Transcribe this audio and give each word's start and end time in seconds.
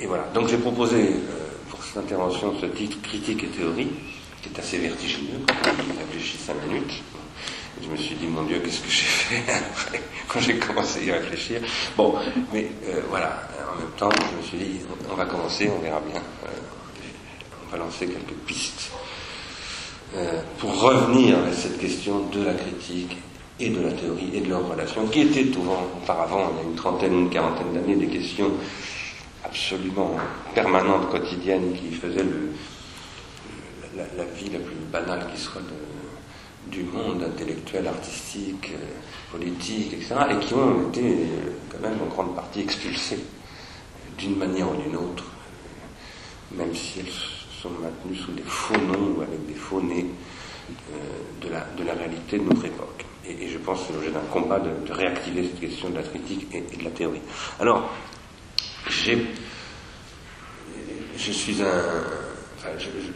et 0.00 0.06
voilà. 0.06 0.24
Donc 0.34 0.48
j'ai 0.48 0.56
proposé 0.56 0.96
euh, 0.96 1.46
pour 1.68 1.82
cette 1.84 1.98
intervention 1.98 2.54
ce 2.60 2.66
titre 2.66 3.00
Critique 3.02 3.44
et 3.44 3.48
théorie, 3.48 3.88
qui 4.42 4.48
est 4.48 4.58
assez 4.58 4.78
vertigineux 4.78 5.40
quand 5.46 5.70
on 5.70 5.98
réfléchit 5.98 6.38
cinq 6.38 6.56
minutes. 6.66 7.02
je 7.82 7.88
me 7.88 7.96
suis 7.96 8.14
dit, 8.14 8.26
mon 8.26 8.44
Dieu, 8.44 8.60
qu'est-ce 8.64 8.80
que 8.80 8.90
j'ai 8.90 9.02
fait 9.02 10.00
quand 10.28 10.40
j'ai 10.40 10.56
commencé 10.58 11.00
à 11.00 11.04
y 11.04 11.10
réfléchir 11.12 11.60
Bon, 11.96 12.14
mais 12.52 12.70
euh, 12.88 13.02
voilà, 13.10 13.42
en 13.72 13.78
même 13.78 13.90
temps, 13.96 14.10
je 14.30 14.36
me 14.36 14.42
suis 14.42 14.58
dit, 14.58 14.80
on 15.10 15.14
va 15.14 15.26
commencer, 15.26 15.70
on 15.74 15.80
verra 15.80 16.00
bien. 16.00 16.20
Euh, 16.44 16.48
on 17.66 17.72
va 17.72 17.78
lancer 17.78 18.06
quelques 18.06 18.38
pistes 18.46 18.90
pour 20.58 20.80
revenir 20.80 21.38
à 21.38 21.52
cette 21.52 21.78
question 21.78 22.26
de 22.32 22.42
la 22.42 22.54
critique 22.54 23.16
et 23.60 23.68
de 23.68 23.80
la 23.80 23.92
théorie 23.92 24.30
et 24.34 24.40
de 24.40 24.48
leur 24.48 24.68
relation, 24.68 25.06
qui 25.06 25.20
étaient 25.20 25.46
auparavant, 25.56 26.50
il 26.50 26.56
y 26.56 26.66
a 26.66 26.68
une 26.68 26.74
trentaine, 26.74 27.12
une 27.12 27.30
quarantaine 27.30 27.72
d'années, 27.72 27.94
des 27.94 28.08
questions 28.08 28.50
absolument 29.50 30.16
permanente, 30.54 31.10
quotidienne, 31.10 31.72
qui 31.74 31.92
faisait 31.92 32.24
la, 33.96 34.24
vie 34.24 34.50
la 34.50 34.60
plus 34.60 34.76
banale 34.92 35.26
qui 35.34 35.40
soit 35.40 35.62
du 36.68 36.84
monde 36.84 37.24
intellectuel, 37.24 37.88
artistique, 37.88 38.70
euh, 38.72 39.32
politique, 39.32 39.92
etc., 39.94 40.14
et 40.30 40.38
qui 40.38 40.54
ont 40.54 40.88
été 40.88 41.02
euh, 41.02 41.50
quand 41.70 41.80
même 41.80 41.98
en 42.00 42.06
grande 42.06 42.36
partie 42.36 42.60
expulsées 42.60 43.18
d'une 44.16 44.36
manière 44.36 44.70
ou 44.70 44.76
d'une 44.76 44.94
autre, 44.94 45.24
euh, 45.24 46.58
même 46.58 46.74
si 46.74 47.00
elles 47.00 47.12
sont 47.60 47.70
maintenues 47.70 48.16
sous 48.16 48.32
des 48.32 48.44
faux 48.46 48.76
noms 48.76 49.16
ou 49.16 49.22
avec 49.22 49.46
des 49.46 49.54
faux 49.54 49.80
nez 49.82 50.06
de, 51.42 51.48
la, 51.48 51.66
de 51.76 51.82
la 51.82 51.94
réalité 51.94 52.38
de 52.38 52.44
notre 52.44 52.64
époque. 52.64 53.04
Et, 53.26 53.48
je 53.48 53.58
pense 53.58 53.80
que 53.80 53.86
c'est 53.88 53.92
l'objet 53.94 54.10
d'un 54.10 54.20
combat 54.32 54.60
de, 54.60 54.92
réactiver 54.92 55.42
cette 55.42 55.60
question 55.60 55.90
de 55.90 55.96
la 55.96 56.02
critique 56.02 56.46
et 56.54 56.76
de 56.76 56.84
la 56.84 56.90
théorie. 56.90 57.20
Alors, 57.58 57.90
je 61.16 61.32
suis 61.32 61.62
un. 61.62 62.20
Enfin, 62.58 62.68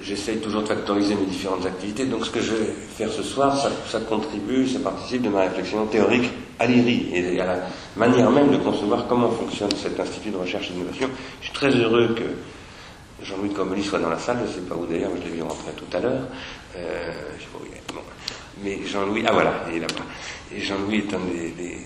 J'essaye 0.02 0.38
toujours 0.38 0.62
de 0.62 0.68
factoriser 0.68 1.14
mes 1.14 1.26
différentes 1.26 1.66
activités, 1.66 2.06
donc 2.06 2.24
ce 2.24 2.30
que 2.30 2.40
je 2.40 2.54
vais 2.54 2.72
faire 2.96 3.10
ce 3.10 3.22
soir, 3.22 3.54
ça, 3.86 4.00
contribue, 4.00 4.66
ça 4.66 4.78
participe 4.78 5.20
de 5.20 5.28
ma 5.28 5.42
réflexion 5.42 5.84
théorique 5.86 6.30
à 6.58 6.66
l'IRI 6.66 7.10
et 7.12 7.40
à 7.40 7.44
la 7.44 7.56
manière 7.96 8.30
même 8.30 8.50
de 8.50 8.56
concevoir 8.56 9.06
comment 9.06 9.30
fonctionne 9.30 9.70
cet 9.76 10.00
institut 10.00 10.30
de 10.30 10.36
recherche 10.36 10.70
et 10.70 10.72
d'innovation. 10.72 11.10
Je 11.40 11.46
suis 11.46 11.54
très 11.54 11.70
heureux 11.70 12.14
que 12.14 13.24
Jean-Louis 13.24 13.52
Comely 13.52 13.82
soit 13.82 13.98
dans 13.98 14.08
la 14.08 14.18
salle, 14.18 14.38
je 14.44 14.50
ne 14.50 14.54
sais 14.54 14.68
pas 14.68 14.76
où 14.76 14.86
d'ailleurs, 14.86 15.10
je 15.16 15.28
l'ai 15.28 15.36
vu 15.36 15.42
rentrer 15.42 15.72
tout 15.76 15.96
à 15.96 16.00
l'heure. 16.00 16.26
Euh, 16.76 17.12
Mais 18.62 18.80
Jean-Louis, 18.86 19.24
ah 19.26 19.32
voilà, 19.32 19.64
il 19.68 19.76
est 19.76 19.80
là-bas. 19.80 20.04
Et 20.54 20.60
Jean-Louis 20.60 20.98
est 20.98 21.14
un 21.14 21.18
des, 21.18 21.78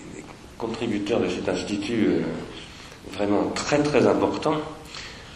contributeurs 0.57 1.19
de 1.19 1.29
cet 1.29 1.47
institut. 1.49 2.07
Euh, 2.07 2.21
vraiment 3.11 3.49
très 3.55 3.79
très 3.79 4.05
important, 4.07 4.55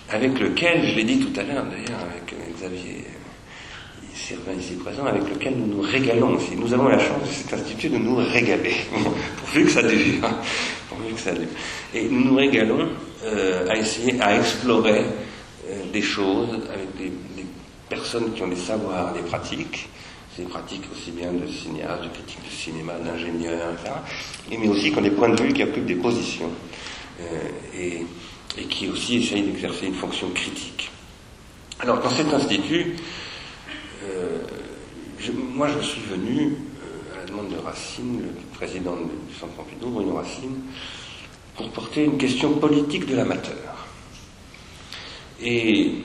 avec 0.10 0.40
lequel, 0.40 0.86
je 0.86 0.96
l'ai 0.96 1.04
dit 1.04 1.20
tout 1.20 1.40
à 1.40 1.44
l'heure 1.44 1.66
d'ailleurs, 1.66 2.02
avec 2.02 2.34
Xavier 2.56 3.04
Servin 4.24 4.54
ici 4.58 4.76
présent, 4.76 5.06
avec 5.06 5.28
lequel 5.28 5.56
nous 5.58 5.68
nous 5.68 5.82
régalons 5.82 6.36
aussi. 6.36 6.56
Nous 6.56 6.74
avons 6.74 6.88
la 6.88 7.00
chance 7.00 7.28
de 7.28 7.34
cet 7.34 7.54
institut 7.54 7.90
de 7.90 7.98
nous 7.98 8.16
régaler, 8.16 8.76
pourvu 9.38 9.66
que 9.66 9.72
ça 9.72 9.82
dure. 9.82 10.24
Hein. 10.24 10.36
pourvu 10.88 11.14
que 11.14 11.20
ça 11.20 11.34
dure. 11.34 11.50
Et 11.94 12.08
nous 12.08 12.24
nous 12.24 12.36
régalons 12.36 12.88
euh, 13.26 13.68
à 13.68 13.76
essayer, 13.76 14.16
à 14.22 14.38
explorer 14.38 15.02
euh, 15.68 15.76
des 15.92 16.02
choses 16.02 16.54
avec 16.74 16.96
des, 16.98 17.12
personnes 17.90 18.34
qui 18.34 18.42
ont 18.42 18.48
des 18.48 18.56
savoirs, 18.56 19.14
des 19.14 19.22
pratiques, 19.22 19.90
des 20.38 20.46
pratiques 20.46 20.86
aussi 20.92 21.12
bien 21.12 21.32
de 21.32 21.46
cinéaste, 21.46 22.04
de 22.04 22.08
critique 22.08 22.40
de 22.44 22.52
cinéma, 22.52 22.94
d'ingénieur, 22.94 23.74
etc., 23.74 23.94
mais 24.50 24.68
aussi 24.68 24.92
qui 24.92 24.98
ont 24.98 25.02
des 25.02 25.12
points 25.12 25.30
de 25.30 25.44
vue 25.44 25.54
qui 25.54 25.64
occupent 25.64 25.86
des 25.86 25.96
positions. 25.96 26.50
Euh, 27.32 27.50
et, 27.76 28.06
qui 28.70 28.88
aussi 28.88 29.18
essaye 29.18 29.42
d'exercer 29.42 29.88
une 29.88 29.96
fonction 29.96 30.30
critique. 30.30 30.92
Alors 31.80 32.00
dans 32.00 32.10
cet 32.12 32.32
institut, 32.32 32.96
euh, 34.04 34.44
moi 35.56 35.68
je 35.70 35.80
suis 35.84 36.02
venu, 36.02 36.52
euh, 36.54 37.16
à 37.16 37.18
la 37.20 37.26
demande 37.26 37.50
de 37.50 37.58
Racine, 37.58 38.22
le 38.22 38.56
président 38.56 38.96
du 38.96 39.34
Centre 39.40 39.54
Pompidou, 39.54 39.90
Bruno 39.90 40.16
Racine, 40.18 40.62
pour 41.56 41.68
porter 41.72 42.04
une 42.04 42.20
question 42.20 42.54
politique 42.54 43.08
de 43.08 43.16
l'amateur. 43.16 43.88
Et 45.42 45.96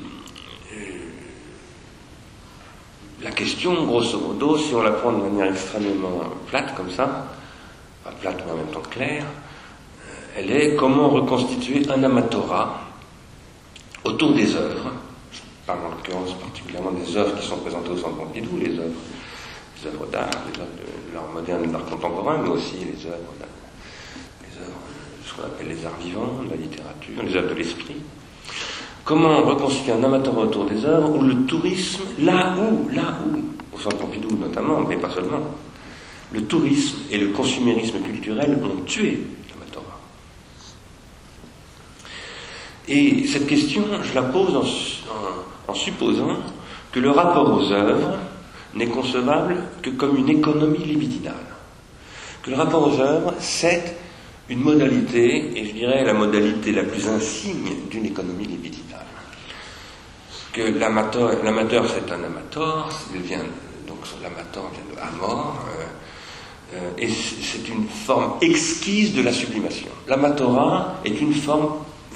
la 3.22 3.30
question, 3.32 3.84
grosso 3.84 4.18
modo, 4.18 4.56
si 4.56 4.74
on 4.74 4.82
la 4.82 4.92
prend 4.92 5.12
de 5.12 5.22
manière 5.22 5.52
extrêmement 5.52 6.22
plate 6.46 6.74
comme 6.74 6.90
ça, 6.90 7.28
pas 8.04 8.12
plate 8.12 8.42
mais 8.46 8.52
en 8.52 8.56
même 8.56 8.72
temps 8.72 8.80
claire, 8.80 9.26
elle 10.38 10.52
est 10.52 10.76
comment 10.76 11.08
reconstituer 11.08 11.82
un 11.90 12.02
amatorat 12.04 12.80
autour 14.04 14.34
des 14.34 14.54
œuvres. 14.54 14.92
Je 15.32 15.40
parle 15.66 15.80
en 15.86 15.88
l'occurrence 15.90 16.32
particulièrement 16.34 16.92
des 16.92 17.16
œuvres 17.16 17.36
qui 17.40 17.46
sont 17.46 17.56
présentées 17.56 17.90
au 17.90 17.96
Centre 17.96 18.16
Pompidou, 18.16 18.56
les 18.56 18.78
œuvres, 18.78 19.00
les 19.82 19.88
œuvres 19.88 20.06
d'art, 20.06 20.30
les 20.52 20.60
œuvres 20.60 20.70
de 21.10 21.14
l'art 21.14 21.28
moderne 21.34 21.64
et 21.64 21.66
de 21.66 21.72
l'art 21.72 21.84
contemporain, 21.86 22.38
mais 22.40 22.50
aussi 22.50 22.76
les 22.76 23.06
œuvres, 23.06 23.34
les 24.42 24.62
œuvres, 24.62 24.78
ce 25.26 25.34
qu'on 25.34 25.42
appelle 25.42 25.68
les 25.68 25.84
arts 25.84 25.98
vivants, 26.00 26.40
la 26.48 26.56
littérature, 26.56 27.22
les 27.24 27.36
œuvres 27.36 27.50
de 27.50 27.54
l'esprit. 27.54 27.96
Comment 29.04 29.42
reconstituer 29.42 29.92
un 29.92 30.04
amatorat 30.04 30.42
autour 30.42 30.66
des 30.66 30.84
œuvres 30.84 31.16
où 31.16 31.22
le 31.22 31.46
tourisme, 31.46 32.04
là 32.20 32.54
où, 32.56 32.88
là 32.94 33.18
où, 33.26 33.76
au 33.76 33.80
Centre 33.80 33.96
Pompidou 33.96 34.36
notamment, 34.36 34.82
mais 34.88 34.98
pas 34.98 35.10
seulement, 35.10 35.40
le 36.30 36.42
tourisme 36.44 36.98
et 37.10 37.18
le 37.18 37.28
consumérisme 37.28 37.98
culturel 38.02 38.56
ont 38.62 38.84
tué 38.84 39.20
Et 42.88 43.26
cette 43.26 43.46
question, 43.46 43.84
je 44.02 44.14
la 44.14 44.22
pose 44.22 44.56
en, 45.66 45.74
supposant 45.74 46.38
que 46.90 47.00
le 47.00 47.10
rapport 47.10 47.52
aux 47.52 47.70
œuvres 47.70 48.16
n'est 48.74 48.86
concevable 48.86 49.56
que 49.82 49.90
comme 49.90 50.16
une 50.16 50.30
économie 50.30 50.84
libidinale. 50.84 51.34
Que 52.42 52.50
le 52.50 52.56
rapport 52.56 52.88
aux 52.88 53.00
œuvres, 53.00 53.34
c'est 53.38 53.96
une 54.48 54.60
modalité, 54.60 55.58
et 55.58 55.66
je 55.66 55.72
dirais 55.72 56.04
la 56.04 56.14
modalité 56.14 56.72
la 56.72 56.84
plus 56.84 57.06
insigne 57.06 57.88
d'une 57.90 58.06
économie 58.06 58.46
libidinale. 58.46 59.04
Que 60.52 60.62
l'amateur, 60.78 61.84
c'est 61.86 62.10
un 62.10 62.24
amateur, 62.24 62.88
il 63.14 63.20
vient, 63.20 63.44
donc 63.86 63.98
l'amateur 64.22 64.64
vient 64.72 64.94
de 64.94 65.16
amor, 65.16 65.58
euh, 65.78 65.84
euh, 66.74 66.90
et 66.98 67.08
c'est 67.08 67.68
une 67.68 67.86
forme 67.88 68.34
exquise 68.40 69.14
de 69.14 69.22
la 69.22 69.32
sublimation. 69.32 69.88
L'amatorat 70.06 71.00
est 71.04 71.20
une 71.20 71.34
forme 71.34 71.68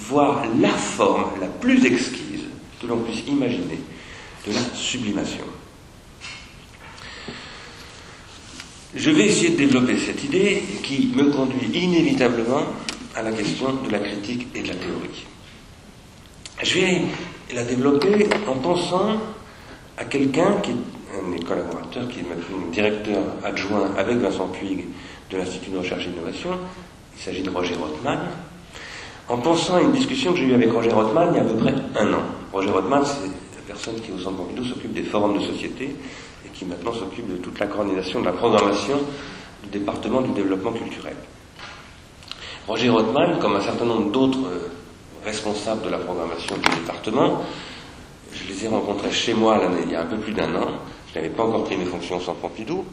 voir 0.09 0.45
la 0.61 0.71
forme 0.71 1.41
la 1.41 1.47
plus 1.47 1.85
exquise 1.85 2.45
que 2.81 2.87
l'on 2.87 2.99
puisse 2.99 3.27
imaginer 3.27 3.79
de 4.47 4.53
la 4.53 4.61
sublimation. 4.75 5.45
Je 8.95 9.11
vais 9.11 9.27
essayer 9.27 9.51
de 9.51 9.57
développer 9.57 9.97
cette 9.99 10.23
idée 10.25 10.63
qui 10.83 11.13
me 11.15 11.31
conduit 11.31 11.69
inévitablement 11.73 12.63
à 13.15 13.23
la 13.23 13.33
question 13.33 13.73
de 13.75 13.91
la 13.91 14.01
critique 14.01 14.49
et 14.55 14.63
de 14.63 14.69
la 14.69 14.75
théorie. 14.75 15.27
Je 16.63 16.75
vais 16.75 17.03
la 17.55 17.65
développer 17.65 18.29
en 18.47 18.57
pensant 18.57 19.21
à 19.97 20.05
quelqu'un 20.05 20.57
qui 20.63 20.71
est 20.71 20.75
un 21.15 21.27
de 21.27 21.35
mes 21.35 21.41
collaborateurs, 21.41 22.09
qui 22.09 22.21
est 22.21 22.29
maintenant 22.29 22.67
directeur 22.71 23.23
adjoint 23.45 23.95
avec 23.97 24.17
Vincent 24.19 24.49
Puig 24.49 24.85
de 25.31 25.37
l'Institut 25.37 25.71
de 25.71 25.79
recherche 25.79 26.07
et 26.07 26.11
d'innovation. 26.11 26.51
Il 27.17 27.23
s'agit 27.23 27.43
de 27.43 27.51
Roger 27.51 27.75
Rothman, 27.75 28.19
en 29.29 29.39
pensant 29.39 29.77
à 29.77 29.81
une 29.81 29.93
discussion 29.93 30.33
que 30.33 30.39
j'ai 30.39 30.47
eue 30.47 30.55
avec 30.55 30.73
Roger 30.73 30.91
Rothman 30.93 31.29
il 31.33 31.37
y 31.37 31.41
a 31.41 31.43
à 31.43 31.47
peu 31.47 31.57
près 31.57 31.75
un 31.97 32.13
an. 32.13 32.23
Roger 32.53 32.71
Rothman, 32.71 33.03
c'est 33.05 33.29
la 33.29 33.63
personne 33.67 33.95
qui, 34.01 34.13
au 34.13 34.19
Centre 34.19 34.37
Pompidou, 34.37 34.65
s'occupe 34.65 34.93
des 34.93 35.03
forums 35.03 35.39
de 35.39 35.45
société 35.45 35.97
et 36.45 36.49
qui 36.53 36.65
maintenant 36.65 36.93
s'occupe 36.93 37.31
de 37.31 37.37
toute 37.37 37.59
la 37.59 37.67
coordination 37.67 38.21
de 38.21 38.27
la 38.27 38.33
programmation 38.33 38.99
du 39.63 39.69
département 39.71 40.21
du 40.21 40.33
développement 40.33 40.73
culturel. 40.73 41.17
Roger 42.67 42.91
Rothman, 42.91 43.39
comme 43.41 43.57
un 43.57 43.61
certain 43.61 43.85
nombre 43.85 44.11
d'autres 44.11 44.47
euh, 44.47 44.69
responsables 45.25 45.83
de 45.83 45.89
la 45.89 45.99
programmation 45.99 46.57
du 46.57 46.71
département, 46.81 47.43
je 48.33 48.49
les 48.49 48.65
ai 48.65 48.69
rencontrés 48.69 49.13
chez 49.13 49.35
moi 49.35 49.61
il 49.85 49.91
y 49.91 49.95
a 49.95 50.03
un 50.03 50.07
peu 50.07 50.17
plus 50.17 50.33
d'un 50.33 50.55
an. 50.57 50.69
Je 51.11 51.19
n'avais 51.19 51.31
pas 51.31 51.43
encore 51.43 51.65
pris 51.65 51.77
mes 51.77 51.85
fonctions 51.85 52.17
au 52.17 52.21
Centre 52.21 52.39
Pompidou. 52.39 52.85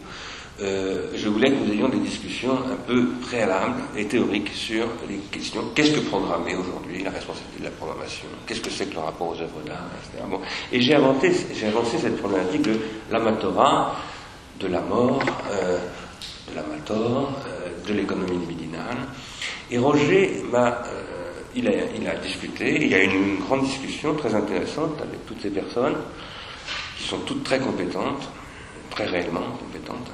Euh, 0.61 1.11
je 1.15 1.29
voulais 1.29 1.51
que 1.51 1.55
nous 1.55 1.71
ayons 1.71 1.87
des 1.87 1.99
discussions 1.99 2.51
un 2.51 2.75
peu 2.75 3.07
préalables 3.21 3.81
et 3.95 4.05
théoriques 4.05 4.51
sur 4.53 4.87
les 5.07 5.17
questions 5.31 5.61
qu'est-ce 5.73 5.93
que 5.93 6.01
programmer 6.01 6.53
aujourd'hui, 6.55 7.01
la 7.01 7.11
responsabilité 7.11 7.59
de 7.59 7.63
la 7.65 7.71
programmation, 7.71 8.27
qu'est-ce 8.45 8.59
que 8.59 8.69
c'est 8.69 8.87
que 8.87 8.95
le 8.95 8.99
rapport 8.99 9.29
aux 9.29 9.41
œuvres 9.41 9.61
d'art, 9.65 9.87
etc. 10.03 10.25
Et 10.73 10.81
j'ai 10.81 10.95
avancé, 10.95 11.31
j'ai 11.53 11.67
avancé 11.67 11.97
cette 11.97 12.17
problématique 12.17 12.63
de 12.63 12.77
l'amatorat, 13.09 13.95
de 14.59 14.67
la 14.67 14.81
mort, 14.81 15.23
euh, 15.49 15.79
de 16.49 16.55
l'amator, 16.55 17.31
euh, 17.47 17.87
de 17.87 17.93
l'économie 17.93 18.39
libidinale. 18.39 18.97
Et 19.71 19.77
Roger 19.77 20.43
m'a, 20.51 20.83
il, 21.55 21.69
a, 21.69 21.71
il 21.97 22.05
a 22.05 22.15
discuté, 22.15 22.83
il 22.83 22.89
y 22.91 22.95
a 22.95 23.03
eu 23.05 23.07
une 23.07 23.39
grande 23.39 23.63
discussion 23.63 24.13
très 24.13 24.35
intéressante 24.35 24.99
avec 25.01 25.25
toutes 25.25 25.41
ces 25.41 25.51
personnes 25.51 25.95
qui 26.97 27.03
sont 27.07 27.19
toutes 27.19 27.45
très 27.45 27.59
compétentes, 27.59 28.27
très 28.89 29.05
réellement 29.05 29.51
compétentes. 29.57 30.11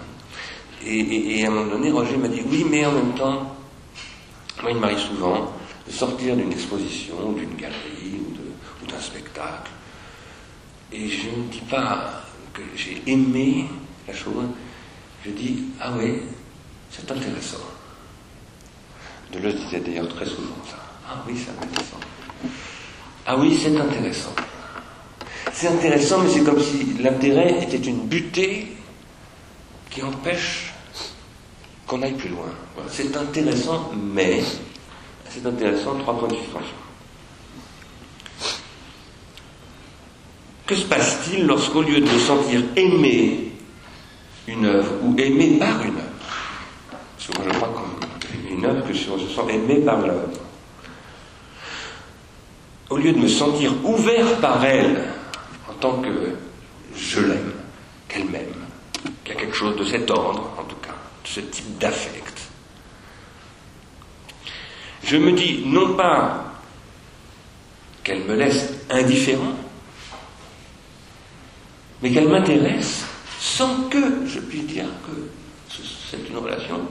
Et, 0.85 1.43
à 1.43 1.47
un 1.47 1.51
moment 1.51 1.71
donné, 1.71 1.91
Roger 1.91 2.17
m'a 2.17 2.27
dit 2.27 2.41
Oui, 2.49 2.65
mais 2.69 2.85
en 2.85 2.91
même 2.91 3.13
temps, 3.13 3.55
moi, 4.61 4.71
il 4.71 4.77
m'arrive 4.77 4.99
souvent 4.99 5.51
de 5.87 5.91
sortir 5.91 6.35
d'une 6.35 6.51
exposition, 6.51 7.31
d'une 7.31 7.55
galerie 7.55 8.19
ou 8.81 8.85
d'un 8.87 8.99
spectacle. 8.99 9.71
Et 10.91 11.09
je 11.09 11.29
ne 11.29 11.47
dis 11.51 11.63
pas 11.69 12.23
que 12.53 12.61
j'ai 12.75 13.01
aimé 13.07 13.65
la 14.07 14.13
chose, 14.13 14.45
je 15.25 15.31
dis, 15.31 15.63
ah 15.81 15.91
oui, 15.97 16.21
c'est 16.91 17.11
intéressant. 17.11 17.57
Deleuze 19.33 19.55
disait 19.55 19.79
d'ailleurs 19.79 20.07
très 20.07 20.25
souvent 20.25 20.55
ça. 20.69 20.77
Ah 21.09 21.23
oui, 21.27 21.33
c'est 21.35 21.51
intéressant. 21.51 21.99
Ah 23.25 23.37
oui, 23.37 23.59
c'est 23.61 23.75
intéressant. 23.75 24.33
C'est 25.51 25.67
intéressant, 25.67 26.19
mais 26.21 26.29
c'est 26.29 26.43
comme 26.43 26.61
si 26.61 26.93
l'intérêt 26.99 27.63
était 27.63 27.77
une 27.77 28.07
butée 28.07 28.67
qui 29.89 30.03
empêche 30.03 30.64
qu'on 31.87 32.01
aille 32.01 32.13
plus 32.13 32.29
loin. 32.29 32.47
C'est 32.89 33.15
intéressant, 33.15 33.91
mais 33.95 34.41
c'est 35.29 35.45
intéressant, 35.45 35.95
trois 35.99 36.17
points 36.17 36.29
de 36.29 36.35
suspension. 36.35 36.75
Que 40.65 40.75
se 40.75 40.85
passe-t-il 40.85 41.45
lorsqu'au 41.45 41.83
lieu 41.83 42.01
de 42.01 42.19
sentir 42.19 42.63
aimer 42.75 43.51
une 44.47 44.65
œuvre 44.65 44.91
ou 45.03 45.15
aimer 45.19 45.57
par 45.59 45.81
une 45.83 45.95
œuvre, 45.95 46.99
parce 47.15 47.27
que 47.27 47.37
moi 47.37 47.47
je 47.51 47.57
crois 47.57 47.69
qu'on 47.69 48.05
une 48.55 48.65
œuvre 48.65 48.87
que 48.87 48.93
je 48.93 48.99
se 48.99 49.35
sent 49.35 49.41
aimé 49.49 49.81
par 49.81 49.99
l'œuvre, 49.99 50.29
au 52.89 52.97
lieu 52.97 53.11
de 53.11 53.19
me 53.19 53.27
sentir 53.27 53.73
ouvert 53.83 54.37
par 54.39 54.63
elle 54.63 55.03
en 55.69 55.73
tant 55.73 56.01
que 56.01 56.35
je 56.95 57.19
l'aime, 57.19 57.53
qu'elle 58.07 58.25
m'aime, 58.25 58.53
qu'il 59.23 59.33
y 59.33 59.37
a 59.37 59.39
quelque 59.41 59.55
chose 59.55 59.75
de 59.75 59.83
cet 59.83 60.09
ordre, 60.11 60.49
en 60.57 60.63
tout 60.63 60.74
ce 61.25 61.41
type 61.41 61.77
d'affect, 61.77 62.41
je 65.03 65.17
me 65.17 65.31
dis 65.33 65.63
non 65.65 65.95
pas 65.95 66.45
qu'elle 68.03 68.23
me 68.23 68.35
laisse 68.35 68.69
indifférent, 68.89 69.55
mais 72.01 72.11
qu'elle 72.11 72.27
m'intéresse 72.27 73.05
sans 73.39 73.89
que 73.89 74.25
je 74.27 74.39
puisse 74.39 74.65
dire 74.65 74.85
que 75.05 75.75
c'est 76.09 76.29
une 76.29 76.37
relation 76.37 76.81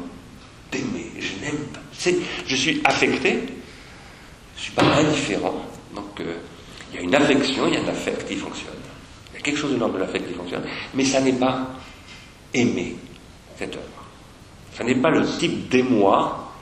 d'aimer. 0.70 1.10
Je 1.18 1.44
n'aime 1.44 1.64
pas. 1.72 1.80
Je 2.46 2.56
suis 2.56 2.80
affecté, 2.84 3.30
je 3.30 4.60
ne 4.60 4.62
suis 4.62 4.72
pas 4.72 4.84
indifférent. 4.84 5.64
Donc 5.94 6.20
euh, 6.20 6.36
il 6.92 6.96
y 6.96 6.98
a 6.98 7.02
une 7.02 7.14
affection, 7.14 7.66
il 7.68 7.74
y 7.74 7.76
a 7.76 7.80
un 7.80 7.88
affect 7.88 8.26
qui 8.26 8.36
fonctionne. 8.36 8.74
Il 9.32 9.36
y 9.36 9.38
a 9.38 9.42
quelque 9.42 9.58
chose 9.58 9.72
de 9.72 9.76
l'ordre 9.76 9.94
de 9.94 10.00
l'affect 10.00 10.26
qui 10.26 10.34
fonctionne, 10.34 10.64
mais 10.94 11.04
ça 11.04 11.20
n'est 11.20 11.32
pas 11.32 11.70
aimer 12.52 12.96
cette 13.58 13.74
œuvre. 13.74 13.93
Ça 14.76 14.84
n'est 14.84 14.96
pas 14.96 15.10
le 15.10 15.24
type 15.38 15.68
d'émoi, 15.68 16.52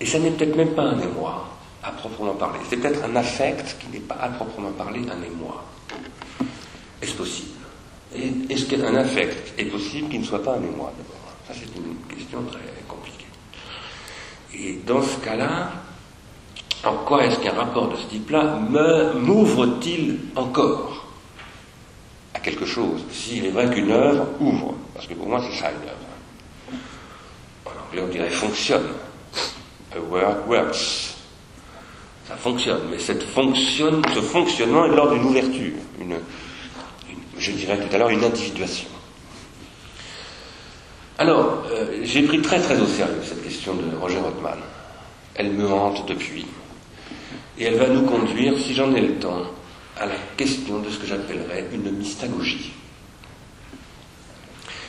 et 0.00 0.06
ça 0.06 0.18
n'est 0.18 0.30
peut-être 0.30 0.56
même 0.56 0.74
pas 0.74 0.82
un 0.82 0.98
émoi 1.00 1.48
à 1.82 1.92
proprement 1.92 2.34
parler. 2.34 2.58
C'est 2.68 2.76
peut-être 2.76 3.04
un 3.04 3.14
affect 3.16 3.76
qui 3.80 3.88
n'est 3.88 4.04
pas 4.04 4.16
à 4.20 4.28
proprement 4.28 4.72
parler 4.72 5.00
un 5.10 5.22
émoi. 5.22 5.64
Est-ce 7.00 7.14
possible? 7.14 7.50
Est-ce 8.50 8.64
qu'un 8.66 8.94
affect 8.94 9.54
est 9.58 9.66
possible 9.66 10.08
qui 10.08 10.18
ne 10.18 10.24
soit 10.24 10.42
pas 10.42 10.54
un 10.54 10.62
émoi 10.62 10.92
d'abord? 10.96 11.18
Ça, 11.46 11.54
c'est 11.54 11.76
une 11.76 11.96
question 12.14 12.42
très 12.50 12.60
compliquée. 12.88 13.26
Et 14.54 14.80
dans 14.86 15.02
ce 15.02 15.18
cas-là, 15.18 15.70
en 16.84 16.94
quoi 17.04 17.24
est-ce 17.24 17.38
qu'un 17.40 17.52
rapport 17.52 17.88
de 17.88 17.96
ce 17.96 18.06
type-là 18.06 18.58
m'ouvre-t-il 19.14 20.18
encore 20.36 21.06
à 22.34 22.40
quelque 22.40 22.66
chose 22.66 23.04
S'il 23.10 23.44
est 23.46 23.50
vrai 23.50 23.68
qu'une 23.70 23.90
œuvre 23.90 24.26
ouvre, 24.40 24.74
parce 24.94 25.06
que 25.06 25.14
pour 25.14 25.28
moi 25.28 25.42
c'est 25.42 25.58
ça 25.58 25.70
une 25.70 25.88
œuvre. 25.88 25.97
Anglais 27.88 28.02
on 28.02 28.08
dirait 28.08 28.30
fonctionne. 28.30 28.88
A 29.94 30.00
work 30.00 30.48
works. 30.48 31.14
Ça 32.26 32.36
fonctionne, 32.36 32.82
mais 32.90 32.98
cette 32.98 33.22
fonction, 33.22 34.02
ce 34.14 34.20
fonctionnement 34.20 34.84
est 34.84 34.94
lors 34.94 35.10
d'une 35.10 35.24
ouverture, 35.24 35.72
une, 35.98 36.16
je 37.38 37.52
dirais 37.52 37.78
tout 37.78 37.94
à 37.94 37.98
l'heure, 37.98 38.10
une 38.10 38.22
individuation. 38.22 38.88
Alors, 41.16 41.64
euh, 41.72 42.00
j'ai 42.02 42.22
pris 42.22 42.42
très 42.42 42.60
très 42.60 42.78
au 42.78 42.86
sérieux 42.86 43.22
cette 43.24 43.42
question 43.42 43.74
de 43.74 43.96
Roger 43.96 44.18
Rothman. 44.18 44.58
Elle 45.34 45.52
me 45.52 45.66
hante 45.72 46.06
depuis. 46.06 46.46
Et 47.56 47.64
elle 47.64 47.76
va 47.76 47.88
nous 47.88 48.02
conduire, 48.02 48.58
si 48.58 48.74
j'en 48.74 48.94
ai 48.94 49.00
le 49.00 49.14
temps, 49.14 49.44
à 49.98 50.06
la 50.06 50.14
question 50.36 50.80
de 50.80 50.90
ce 50.90 50.98
que 50.98 51.06
j'appellerais 51.06 51.66
une 51.72 51.90
mystagogie. 51.90 52.72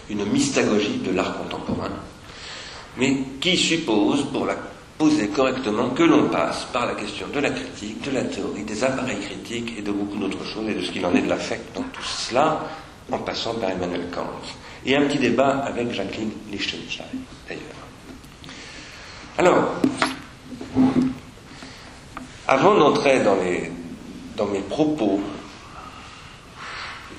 Une 0.10 0.26
mystagogie 0.26 0.98
de 0.98 1.12
l'art 1.12 1.38
contemporain, 1.38 1.92
mais 2.98 3.18
qui 3.40 3.58
suppose, 3.58 4.24
pour 4.32 4.46
la 4.46 4.56
poser 4.98 5.30
correctement, 5.30 5.90
que 5.92 6.04
l'on 6.04 6.28
passe 6.28 6.66
par 6.74 6.86
la 6.86 6.94
question 6.94 7.28
de 7.34 7.40
la 7.40 7.50
critique, 7.52 8.02
de 8.04 8.12
la 8.12 8.24
théorie, 8.24 8.64
des 8.64 8.84
appareils 8.84 9.20
critiques 9.20 9.76
et 9.78 9.82
de 9.82 9.92
beaucoup 9.92 10.18
d'autres 10.18 10.46
choses, 10.46 10.68
et 10.68 10.74
de 10.74 10.82
ce 10.82 10.92
qu'il 10.92 11.06
en 11.06 11.14
est 11.16 11.22
de 11.22 11.30
l'affect 11.30 11.74
dans 11.74 11.84
tout 11.84 12.04
cela, 12.04 12.66
en 13.12 13.18
passant 13.20 13.54
par 13.56 13.72
Emmanuel 13.72 14.08
Kant. 14.14 14.28
Et 14.86 14.96
un 14.96 15.06
petit 15.06 15.20
débat 15.20 15.60
avec 15.60 15.92
Jacqueline 15.92 16.32
Lichtenstein, 16.52 17.06
d'ailleurs. 17.48 17.64
Alors, 19.38 19.74
avant 22.48 22.76
d'entrer 22.76 23.22
dans, 23.22 23.38
dans 24.36 24.48
mes 24.48 24.62
propos, 24.62 25.22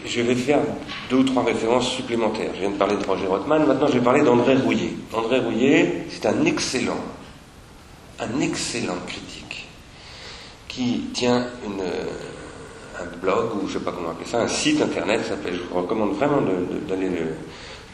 je 0.05 0.20
vais 0.20 0.35
faire 0.35 0.61
deux 1.08 1.17
ou 1.17 1.25
trois 1.25 1.44
références 1.44 1.91
supplémentaires. 1.91 2.50
Je 2.55 2.61
viens 2.61 2.70
de 2.70 2.76
parler 2.76 2.97
de 2.97 3.05
Roger 3.05 3.26
Rothman, 3.26 3.67
maintenant 3.67 3.87
je 3.87 3.94
vais 3.94 4.05
parler 4.05 4.23
d'André 4.23 4.55
Rouillet. 4.56 4.93
André 5.12 5.41
Rouillet, 5.41 6.06
c'est 6.11 6.26
un 6.26 6.44
excellent, 6.44 7.00
un 8.19 8.41
excellent 8.41 8.99
critique 9.06 9.69
qui 10.69 11.11
tient 11.12 11.47
une, 11.64 11.82
un 11.82 13.17
blog, 13.20 13.56
ou 13.56 13.69
je 13.69 13.75
ne 13.75 13.79
sais 13.79 13.85
pas 13.85 13.93
comment 13.93 14.11
appeler 14.11 14.29
ça, 14.29 14.41
un 14.41 14.49
site 14.49 14.81
internet 14.81 15.23
s'appelle, 15.29 15.55
je 15.55 15.73
vous 15.73 15.81
recommande 15.81 16.12
vraiment 16.12 16.41
d'aller 16.88 17.08
le, 17.08 17.35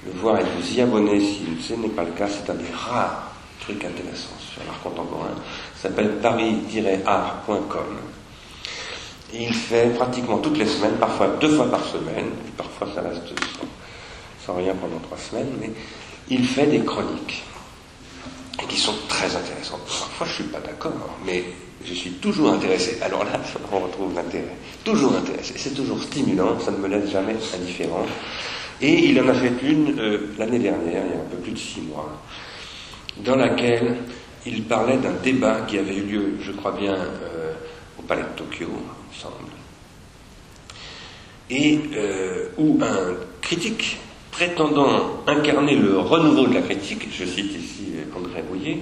le, 0.04 0.20
voir 0.20 0.38
et 0.38 0.44
de 0.44 0.48
vous 0.60 0.74
y 0.74 0.80
abonner 0.80 1.20
si 1.20 1.40
ce 1.60 1.74
n'est 1.74 1.88
pas 1.88 2.04
le 2.04 2.12
cas, 2.12 2.28
c'est 2.28 2.50
un 2.50 2.54
des 2.54 2.70
rares 2.72 3.32
trucs 3.60 3.84
intéressants 3.84 4.36
sur 4.38 4.62
l'art 4.64 4.80
contemporain 4.82 5.34
s'appelle 5.80 6.18
paris-art.com. 6.22 8.15
Il 9.34 9.52
fait 9.52 9.90
pratiquement 9.90 10.38
toutes 10.38 10.58
les 10.58 10.66
semaines, 10.66 10.96
parfois 10.98 11.28
deux 11.40 11.56
fois 11.56 11.70
par 11.70 11.84
semaine, 11.84 12.30
parfois 12.56 12.88
ça 12.94 13.02
reste 13.02 13.22
sans, 14.44 14.54
rien 14.54 14.74
pendant 14.74 14.98
trois 15.00 15.18
semaines, 15.18 15.50
mais 15.60 15.70
il 16.28 16.46
fait 16.46 16.66
des 16.66 16.80
chroniques 16.80 17.42
qui 18.68 18.76
sont 18.76 18.94
très 19.08 19.34
intéressantes. 19.34 19.84
Parfois 19.86 20.26
je 20.26 20.32
ne 20.32 20.36
suis 20.36 20.44
pas 20.44 20.60
d'accord, 20.60 20.92
mais 21.24 21.44
je 21.84 21.94
suis 21.94 22.12
toujours 22.12 22.52
intéressé. 22.52 22.98
Alors 23.02 23.24
là, 23.24 23.32
on 23.72 23.78
retrouve 23.84 24.14
l'intérêt. 24.14 24.56
Toujours 24.84 25.14
intéressé. 25.14 25.54
C'est 25.56 25.74
toujours 25.74 26.02
stimulant, 26.02 26.58
ça 26.60 26.70
ne 26.70 26.78
me 26.78 26.88
laisse 26.88 27.10
jamais 27.10 27.36
indifférent. 27.54 28.06
Et 28.80 29.08
il 29.08 29.20
en 29.20 29.28
a 29.28 29.34
fait 29.34 29.52
une 29.62 29.98
euh, 29.98 30.34
l'année 30.38 30.58
dernière, 30.58 31.02
il 31.06 31.12
y 31.12 31.16
a 31.16 31.20
un 31.20 31.30
peu 31.30 31.38
plus 31.38 31.52
de 31.52 31.58
six 31.58 31.80
mois, 31.80 32.20
dans 33.24 33.36
laquelle 33.36 33.96
il 34.44 34.64
parlait 34.64 34.98
d'un 34.98 35.14
débat 35.22 35.62
qui 35.66 35.78
avait 35.78 35.96
eu 35.96 36.02
lieu, 36.02 36.38
je 36.40 36.52
crois 36.52 36.72
bien, 36.72 36.94
euh, 36.94 37.45
Palais 38.06 38.22
de 38.22 38.36
Tokyo, 38.36 38.68
il 39.12 39.18
semble, 39.18 39.34
et 41.50 41.80
euh, 41.94 42.48
où 42.58 42.78
un 42.82 43.14
critique 43.40 43.98
prétendant 44.30 45.22
incarner 45.26 45.76
le 45.76 45.98
renouveau 45.98 46.46
de 46.46 46.54
la 46.54 46.62
critique, 46.62 47.08
je 47.10 47.24
cite 47.24 47.54
ici 47.54 47.92
André 48.14 48.42
Bouillet, 48.42 48.80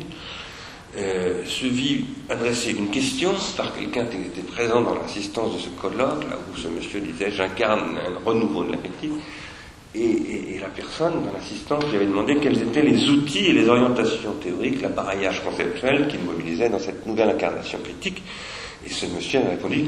euh, 0.97 1.45
se 1.45 1.67
vit 1.67 2.05
adresser 2.31 2.71
une 2.71 2.89
question 2.89 3.33
par 3.57 3.75
quelqu'un 3.75 4.07
qui 4.07 4.17
était 4.17 4.43
présent 4.43 4.81
dans 4.81 4.95
l'assistance 4.95 5.55
de 5.55 5.59
ce 5.59 5.69
colloque, 5.71 6.23
là 6.31 6.39
où 6.39 6.57
ce 6.57 6.69
monsieur 6.69 7.01
disait 7.01 7.31
J'incarne 7.33 7.97
un 7.99 8.25
renouveau 8.25 8.65
de 8.65 8.73
la 8.73 8.79
critique. 8.79 9.13
Et, 9.97 10.59
la 10.61 10.69
personne, 10.69 11.25
dans 11.25 11.33
l'assistance, 11.33 11.85
lui 11.89 11.97
avait 11.97 12.07
demandé 12.07 12.37
quels 12.39 12.61
étaient 12.61 12.83
les 12.83 13.09
outils 13.09 13.47
et 13.47 13.53
les 13.53 13.69
orientations 13.69 14.33
théoriques, 14.43 14.83
l'appareillage 14.83 15.43
conceptuel 15.45 16.09
qu'il 16.09 16.21
mobilisait 16.21 16.69
dans 16.69 16.81
cette 16.81 17.07
nouvelle 17.07 17.31
incarnation 17.31 17.79
critique. 17.79 18.23
Et 18.87 18.91
ce 18.91 19.07
monsieur 19.07 19.41
a 19.41 19.51
répondu 19.51 19.87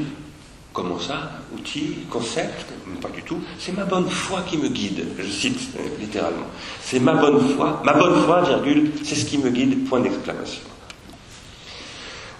Comment 0.73 0.99
ça 0.99 1.31
Outils 1.55 2.05
Concept 2.09 2.65
Pas 3.01 3.09
du 3.09 3.23
tout. 3.23 3.39
C'est 3.57 3.71
ma 3.71 3.83
bonne 3.83 4.07
foi 4.09 4.43
qui 4.47 4.57
me 4.57 4.69
guide. 4.69 5.07
Je 5.17 5.27
cite 5.27 5.75
euh, 5.75 5.81
littéralement. 5.99 6.45
C'est 6.81 6.99
ma 6.99 7.13
bonne 7.13 7.39
foi. 7.55 7.81
Ma 7.83 7.93
bonne 7.93 8.23
foi, 8.23 8.43
virgule, 8.43 8.91
c'est 9.03 9.15
ce 9.15 9.25
qui 9.25 9.39
me 9.39 9.49
guide, 9.49 9.87
point 9.87 9.99
d'exclamation. 10.01 10.61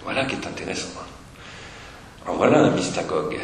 Voilà 0.04 0.24
qui 0.24 0.36
est 0.36 0.46
intéressant. 0.46 1.00
Alors 2.24 2.36
voilà 2.36 2.64
un 2.64 2.70
mystagogue. 2.70 3.40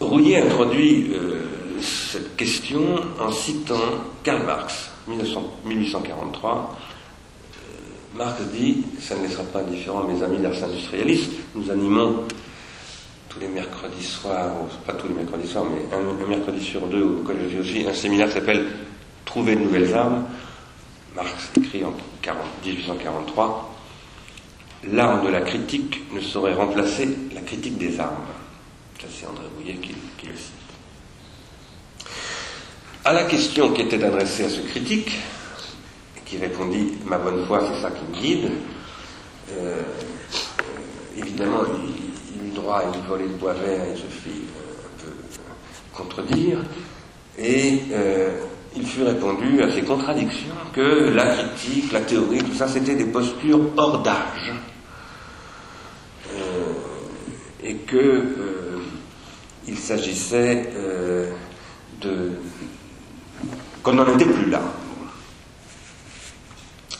Rouillet 0.00 0.42
introduit 0.42 1.12
euh, 1.14 1.44
cette 1.80 2.36
question 2.36 2.96
en 3.20 3.30
citant 3.30 3.74
Karl 4.24 4.44
Marx, 4.44 4.90
1843. 5.06 6.76
Marx 8.16 8.42
dit 8.52 8.84
Ça 9.00 9.16
ne 9.16 9.22
laissera 9.22 9.44
pas 9.44 9.60
indifférent 9.60 10.04
mes 10.04 10.22
amis 10.22 10.38
d'ars 10.38 10.62
industrialistes. 10.64 11.32
Nous 11.54 11.70
animons 11.70 12.24
tous 13.28 13.40
les 13.40 13.48
mercredis 13.48 14.04
soirs, 14.04 14.52
pas 14.86 14.94
tous 14.94 15.08
les 15.08 15.14
mercredis 15.14 15.48
soirs, 15.48 15.64
mais 15.64 15.94
un, 15.94 16.28
mercredi 16.28 16.64
sur 16.64 16.86
deux 16.86 17.02
au 17.02 17.22
Collège 17.22 17.52
de 17.52 17.88
un 17.88 17.94
séminaire 17.94 18.28
qui 18.28 18.34
s'appelle 18.34 18.66
Trouver 19.24 19.56
de 19.56 19.60
nouvelles 19.60 19.92
armes. 19.94 20.24
Marx 21.14 21.50
écrit 21.56 21.84
en 21.84 21.92
1843 22.64 23.72
l'arme 24.92 25.26
de 25.26 25.30
la 25.30 25.40
critique 25.40 26.02
ne 26.12 26.20
saurait 26.20 26.54
remplacer 26.54 27.08
la 27.34 27.40
critique 27.40 27.78
des 27.78 27.98
armes. 27.98 28.24
Ça, 29.00 29.06
c'est 29.10 29.26
André 29.26 29.44
Bouillet 29.56 29.74
qui, 29.74 29.94
qui, 30.18 30.26
le 30.26 30.36
cite. 30.36 30.52
À 33.04 33.12
la 33.12 33.24
question 33.24 33.72
qui 33.72 33.82
était 33.82 34.02
adressée 34.02 34.44
à 34.44 34.48
ce 34.48 34.60
critique, 34.60 35.10
qui 36.26 36.38
répondit 36.38 36.98
Ma 37.06 37.18
bonne 37.18 37.46
foi, 37.46 37.62
c'est 37.66 37.80
ça 37.80 37.90
qui 37.90 38.04
me 38.04 38.20
guide, 38.20 38.50
euh, 39.52 39.82
évidemment, 41.16 41.62
il, 42.34 42.48
eut 42.48 42.52
droit 42.52 42.78
à 42.80 42.84
une 42.84 43.06
volée 43.08 43.28
de 43.28 43.34
bois 43.34 43.54
vert 43.54 43.84
et 43.84 43.96
se 43.96 44.06
fit 44.06 44.42
un 44.84 45.02
peu 45.02 45.12
contredire. 45.94 46.58
Et 47.38 47.80
euh, 47.92 48.40
il 48.74 48.86
fut 48.86 49.02
répondu 49.02 49.62
à 49.62 49.72
ces 49.72 49.82
contradictions 49.82 50.54
que 50.74 51.10
la 51.10 51.36
critique, 51.36 51.92
la 51.92 52.00
théorie, 52.00 52.38
tout 52.38 52.54
ça, 52.54 52.68
c'était 52.68 52.94
des 52.94 53.06
postures 53.06 53.60
hors 53.76 54.02
d'âge. 54.02 54.52
Euh, 56.34 56.72
et 57.62 57.74
que 57.76 57.96
euh, 57.96 58.78
il 59.66 59.78
s'agissait 59.78 60.70
euh, 60.76 61.30
de 62.00 62.32
qu'on 63.82 63.94
n'en 63.94 64.14
était 64.14 64.26
plus 64.26 64.50
là. 64.50 64.62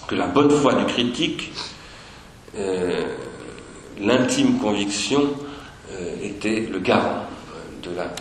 Que 0.07 0.15
la 0.15 0.27
bonne 0.29 0.51
foi 0.51 0.75
du 0.75 0.85
critique, 0.87 1.53
euh, 2.57 3.05
l'intime 3.99 4.59
conviction, 4.59 5.23
euh, 5.91 6.17
était 6.23 6.61
le 6.61 6.79
garant 6.79 7.27
de 7.83 7.91
la, 7.95 8.13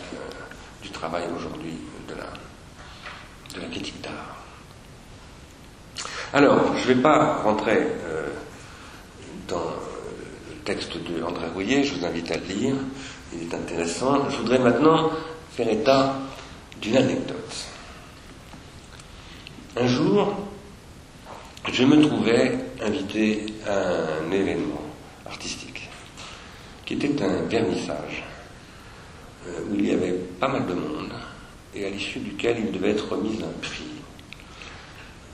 du 0.81 0.89
travail 0.89 1.23
aujourd'hui 1.35 1.73
de 3.55 3.61
la 3.61 3.67
critique 3.67 4.01
d'art. 4.01 4.35
Alors, 6.33 6.75
je 6.75 6.89
ne 6.89 6.93
vais 6.93 7.01
pas 7.01 7.41
rentrer 7.43 7.77
euh, 7.77 8.27
dans 9.47 9.71
le 10.49 10.55
texte 10.65 10.97
de 10.97 11.23
André 11.23 11.47
Rouillet, 11.53 11.83
je 11.83 11.95
vous 11.95 12.05
invite 12.05 12.29
à 12.31 12.37
le 12.37 12.45
lire, 12.45 12.75
il 13.33 13.43
est 13.43 13.53
intéressant. 13.53 14.29
Je 14.29 14.37
voudrais 14.37 14.59
maintenant 14.59 15.11
faire 15.51 15.69
état 15.69 16.15
d'une 16.81 16.97
anecdote. 16.97 17.55
Un 19.77 19.87
jour, 19.87 20.35
je 21.71 21.83
me 21.83 21.99
trouvais 22.01 22.51
invité 22.81 23.45
à 23.65 24.23
un 24.23 24.31
événement 24.31 24.81
artistique 25.25 25.89
qui 26.85 26.93
était 26.93 27.23
un 27.23 27.41
vernissage 27.43 28.23
euh, 29.47 29.61
où 29.69 29.75
il 29.75 29.87
y 29.87 29.91
avait 29.91 30.13
pas 30.39 30.47
mal 30.47 30.67
de 30.67 30.73
monde 30.73 31.11
et 31.73 31.85
à 31.85 31.89
l'issue 31.89 32.19
duquel 32.19 32.57
il 32.59 32.71
devait 32.71 32.91
être 32.91 33.11
remis 33.11 33.39
un 33.43 33.59
prix 33.61 33.83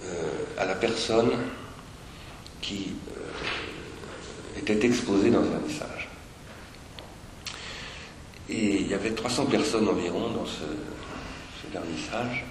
euh, 0.06 0.24
à 0.58 0.66
la 0.66 0.76
personne 0.76 1.32
qui 2.62 2.94
euh, 3.18 4.60
était 4.60 4.86
exposée 4.86 5.30
dans 5.30 5.44
un 5.44 5.60
message. 5.68 6.08
Et 8.50 8.82
il 8.82 8.88
y 8.88 8.94
avait 8.94 9.12
300 9.12 9.46
personnes 9.46 9.88
environ 9.88 10.30
dans 10.30 10.46
ce 10.46 10.64
vernissage. 11.72 12.46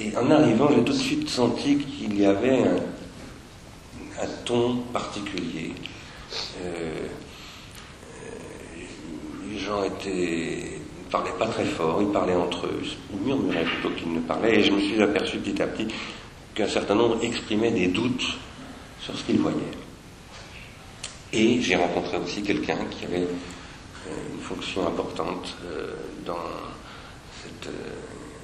Et 0.00 0.16
en 0.16 0.30
arrivant, 0.30 0.68
j'ai 0.70 0.82
tout 0.82 0.92
de 0.92 0.98
suite 0.98 1.28
senti 1.28 1.76
qu'il 1.76 2.18
y 2.18 2.24
avait 2.24 2.62
un, 2.62 4.26
ton 4.44 4.76
particulier. 4.92 5.72
Euh, 6.60 7.06
les 9.50 9.58
gens 9.58 9.82
étaient 9.84 10.78
parlaient 11.10 11.38
pas 11.38 11.46
très 11.46 11.66
fort, 11.66 12.00
ils 12.00 12.08
parlaient 12.08 12.34
entre 12.34 12.66
eux, 12.66 12.82
ils 13.12 13.20
murmuraient 13.20 13.64
plutôt 13.64 13.90
qu'ils 13.90 14.14
ne 14.14 14.20
parlaient, 14.20 14.60
et 14.60 14.62
je 14.62 14.72
me 14.72 14.80
suis 14.80 15.02
aperçu 15.02 15.38
petit 15.38 15.60
à 15.60 15.66
petit 15.66 15.86
qu'un 16.54 16.66
certain 16.66 16.94
nombre 16.94 17.22
exprimaient 17.22 17.70
des 17.70 17.88
doutes 17.88 18.24
sur 18.98 19.16
ce 19.16 19.22
qu'ils 19.24 19.38
voyaient. 19.38 19.58
Et 21.34 21.60
j'ai 21.60 21.76
rencontré 21.76 22.16
aussi 22.16 22.42
quelqu'un 22.42 22.78
qui 22.90 23.04
avait 23.04 23.26
une 24.08 24.40
fonction 24.40 24.86
importante 24.86 25.54
dans 26.24 26.38
cette 27.42 27.68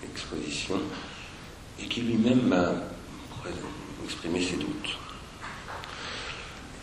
exposition 0.05 0.79
et 1.81 1.87
qui 1.87 2.01
lui-même 2.03 2.43
m'a 2.49 2.73
exprimé 4.05 4.43
ses 4.43 4.57
doutes. 4.57 4.99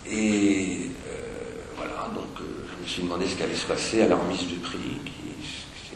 Et 0.07 0.89
euh, 1.07 1.21
voilà, 1.75 2.11
donc 2.13 2.39
euh, 2.39 2.67
je 2.71 2.83
me 2.83 2.87
suis 2.87 3.01
demandé 3.01 3.27
ce 3.27 3.35
qu'allait 3.35 3.55
se 3.55 3.65
passer 3.65 4.03
à 4.03 4.07
la 4.07 4.15
remise 4.15 4.47
du 4.47 4.55
prix, 4.55 4.99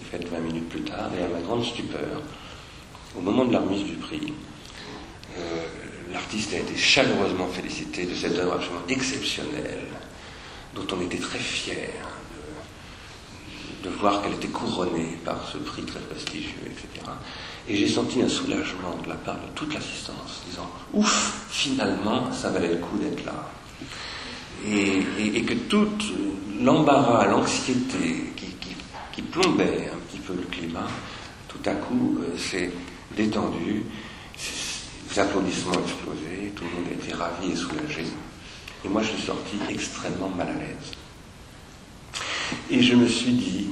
faite 0.10 0.27
20 0.27 0.39
minutes 0.39 0.70
plus 0.70 0.82
tard, 0.82 1.12
et 1.18 1.24
à 1.24 1.27
ma 1.27 1.39
grande 1.41 1.63
stupeur, 1.63 2.24
au 3.15 3.22
moment 3.22 3.46
de 3.46 3.53
la 3.53 3.60
remise 3.60 3.84
du 3.84 3.94
prix, 3.94 4.34
euh, 5.38 5.65
l'artiste 6.12 6.53
a 6.53 6.58
été 6.58 6.75
chaleureusement 6.75 7.48
félicité 7.48 8.06
de 8.06 8.15
cette 8.15 8.38
œuvre 8.39 8.53
absolument 8.53 8.82
exceptionnelle, 8.89 9.86
dont 10.74 10.88
on 10.96 11.01
était 11.01 11.20
très 11.20 11.38
fier 11.38 11.91
de, 13.84 13.89
de 13.89 13.96
voir 13.96 14.24
qu'elle 14.24 14.34
était 14.34 14.48
couronnée 14.48 15.18
par 15.24 15.48
ce 15.48 15.60
prix 15.60 15.84
très 15.84 16.00
prestigieux, 16.00 16.65
etc. 16.65 17.06
Et 17.70 17.76
j'ai 17.76 17.88
senti 17.88 18.22
un 18.22 18.30
soulagement 18.30 18.98
de 19.04 19.10
la 19.10 19.16
part 19.16 19.36
de 19.36 19.54
toute 19.54 19.74
l'assistance, 19.74 20.42
disant 20.50 20.70
Ouf, 20.94 21.46
finalement, 21.50 22.32
ça 22.34 22.50
valait 22.50 22.70
le 22.70 22.78
coup 22.78 22.98
d'être 22.98 23.24
là. 23.26 23.48
Et, 24.68 25.04
et, 25.20 25.38
et, 25.38 25.44
que 25.44 25.54
tout 25.54 25.88
l'embarras, 26.60 27.28
l'anxiété 27.28 28.34
qui, 28.36 28.48
qui, 28.60 28.76
qui 29.14 29.22
plombait 29.22 29.90
le 30.36 30.46
climat, 30.46 30.88
tout 31.48 31.60
à 31.66 31.74
coup 31.74 32.20
euh, 32.22 32.38
s'est 32.38 32.72
détendu, 33.16 33.84
les 35.10 35.20
applaudissements 35.20 35.74
ont 35.74 35.84
explosé, 35.84 36.54
tout 36.56 36.64
le 36.64 36.70
monde 36.70 36.90
a 36.90 36.94
été 36.94 37.14
ravi 37.14 37.52
et 37.52 37.56
soulagé. 37.56 38.04
Et 38.86 38.88
moi, 38.88 39.02
je 39.02 39.10
suis 39.10 39.26
sorti 39.26 39.58
extrêmement 39.70 40.30
mal 40.30 40.50
à 40.50 40.54
l'aise. 40.54 40.94
Et 42.70 42.82
je 42.82 42.96
me 42.96 43.08
suis 43.08 43.34
dit 43.34 43.68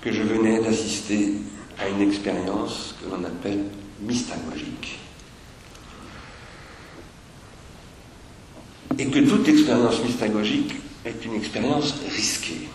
que 0.00 0.12
je 0.12 0.22
venais 0.22 0.60
d'assister 0.60 1.34
à 1.78 1.88
une 1.88 2.00
expérience 2.02 2.94
que 3.00 3.10
l'on 3.10 3.24
appelle 3.24 3.64
mystagogique. 4.00 4.98
Et 8.98 9.06
que 9.06 9.20
toute 9.20 9.46
expérience 9.46 10.02
mystagogique 10.02 10.74
est 11.04 11.24
une 11.24 11.34
expérience 11.34 11.94
risquée. 12.10 12.68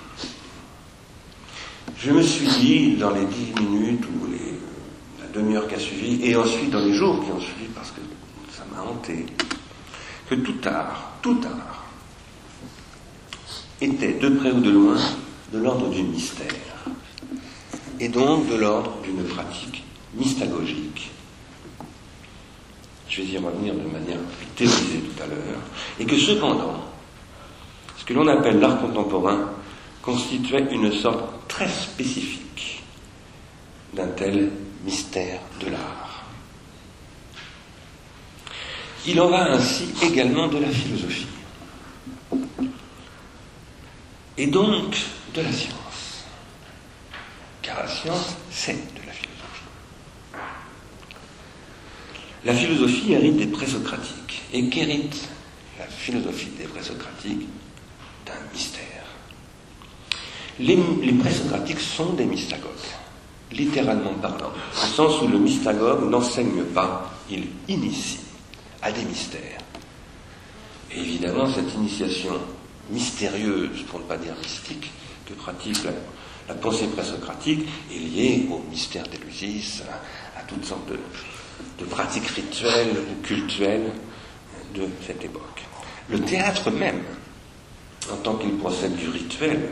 Je 1.98 2.12
me 2.12 2.22
suis 2.22 2.48
dit, 2.48 2.96
dans 2.96 3.12
les 3.12 3.26
dix 3.26 3.62
minutes 3.62 4.06
ou 4.06 4.28
la 5.22 5.28
demi-heure 5.28 5.68
qui 5.68 5.76
a 5.76 5.80
suivi, 5.80 6.26
et 6.26 6.36
ensuite 6.36 6.70
dans 6.70 6.84
les 6.84 6.94
jours 6.94 7.24
qui 7.24 7.32
ont 7.32 7.40
suivi, 7.40 7.66
parce 7.74 7.92
que 7.92 8.02
ça 8.52 8.64
m'a 8.74 8.82
hanté, 8.82 9.26
que 10.30 10.36
tout 10.36 10.58
art, 10.66 11.14
tout 11.22 11.40
art, 11.46 11.86
était 13.82 14.14
de 14.14 14.30
près 14.30 14.52
ou 14.52 14.62
de 14.62 14.70
loin 14.70 14.98
de 15.52 15.60
l'ordre 15.60 15.90
du 15.90 16.04
mystère, 16.04 16.73
et 18.04 18.10
donc 18.10 18.50
de 18.50 18.56
l'ordre 18.56 18.92
d'une 19.02 19.24
pratique 19.24 19.82
mystagogique. 20.14 21.10
Je 23.08 23.22
vais 23.22 23.28
y 23.30 23.38
revenir 23.38 23.74
de 23.76 23.88
manière 23.88 24.20
théorisée 24.58 25.00
tout 25.00 25.24
à 25.24 25.28
l'heure, 25.28 25.62
et 25.98 26.06
que 26.06 26.18
cependant, 26.18 26.84
ce 27.98 28.04
que 28.04 28.14
l'on 28.14 28.28
appelle 28.28 28.60
l'art 28.60 28.82
contemporain 28.82 29.52
constituait 30.02 30.68
une 30.70 30.92
sorte 30.92 31.48
très 31.48 31.70
spécifique 31.70 32.84
d'un 33.94 34.08
tel 34.08 34.52
mystère 34.84 35.40
de 35.62 35.72
l'art. 35.72 36.26
Il 39.06 39.22
en 39.22 39.30
va 39.30 39.54
ainsi 39.54 39.88
également 40.04 40.50
de 40.50 40.58
la 40.58 40.68
philosophie, 40.68 41.28
et 44.38 44.48
donc 44.48 44.98
de 45.34 45.42
la 45.42 45.54
science, 45.54 45.83
la 47.82 47.88
science, 47.88 48.36
c'est 48.52 48.74
de 48.74 49.06
la 49.06 49.14
philosophie. 49.14 49.64
La 52.46 52.54
philosophie 52.54 53.14
hérite 53.14 53.38
des 53.38 53.48
présocratiques, 53.48 54.42
et 54.54 54.70
qu'hérite 54.70 55.30
la 55.80 55.86
philosophie 55.86 56.52
des 56.58 56.66
présocratiques 56.66 57.48
d'un 58.26 58.54
mystère. 58.54 58.82
Les, 60.60 60.78
les 61.02 61.14
présocratiques 61.14 61.80
sont 61.80 62.14
des 62.14 62.26
mystagogues, 62.26 62.70
littéralement 63.52 64.14
parlant, 64.22 64.52
au 64.76 64.86
sens 64.86 65.22
où 65.22 65.28
le 65.28 65.40
mystagogue 65.40 66.10
n'enseigne 66.10 66.64
pas, 66.66 67.12
il 67.30 67.48
initie 67.68 68.20
à 68.82 68.92
des 68.92 69.04
mystères. 69.04 69.60
Et 70.92 71.00
évidemment, 71.00 71.50
cette 71.52 71.74
initiation 71.74 72.34
mystérieuse, 72.90 73.82
pour 73.88 74.00
ne 74.00 74.06
pas 74.06 74.18
dire 74.18 74.36
mystique, 74.42 74.92
que 75.26 75.34
pratique 75.34 75.78
la, 76.48 76.54
pensée 76.56 76.88
présocratique 76.88 77.68
est 77.92 78.00
liée 78.00 78.48
au 78.52 78.60
mystère 78.70 79.08
d'Élusis, 79.08 79.82
à, 79.90 80.40
à, 80.40 80.44
toutes 80.44 80.66
sortes 80.66 80.88
de, 80.90 81.00
de 81.80 81.86
pratiques 81.90 82.28
rituelles 82.28 82.96
ou 82.98 83.26
cultuelles 83.26 83.92
de 84.76 84.88
cette 85.06 85.24
époque. 85.24 85.64
Le 86.10 86.20
théâtre 86.20 86.70
même, 86.70 87.02
en 88.12 88.18
tant 88.18 88.36
qu'il 88.36 88.58
procède 88.58 88.96
du 88.96 89.10
rituel, 89.10 89.70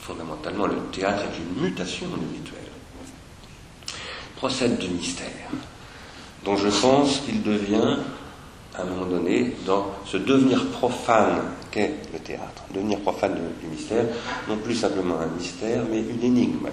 fondamentalement 0.00 0.66
le 0.66 0.78
théâtre 0.92 1.24
est 1.24 1.38
une 1.38 1.62
mutation 1.62 2.06
du 2.06 2.38
rituel, 2.38 2.60
procède 4.36 4.78
de 4.78 4.86
mystère, 4.86 5.50
dont 6.44 6.56
je 6.56 6.68
pense 6.68 7.20
qu'il 7.20 7.42
devient 7.42 7.98
à 8.74 8.82
un 8.82 8.84
moment 8.86 9.06
donné, 9.06 9.54
dans 9.66 9.86
ce 10.06 10.16
devenir 10.16 10.66
profane 10.68 11.42
qu'est 11.72 11.94
le 12.12 12.18
théâtre. 12.20 12.62
Devenir 12.72 13.00
profane 13.00 13.34
du 13.60 13.66
mystère, 13.66 14.04
non 14.48 14.58
plus 14.58 14.74
simplement 14.74 15.18
un 15.18 15.26
mystère, 15.26 15.82
mais 15.90 16.00
une 16.00 16.22
énigme. 16.22 16.68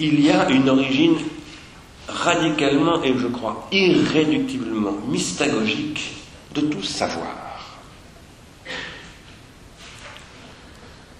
Il 0.00 0.20
y 0.20 0.30
a 0.30 0.48
une 0.50 0.68
origine 0.68 1.16
radicalement 2.08 3.02
et 3.02 3.12
je 3.16 3.26
crois 3.26 3.68
irréductiblement 3.70 4.94
mystagogique 5.06 6.14
de 6.54 6.62
tout 6.62 6.82
savoir. 6.82 7.36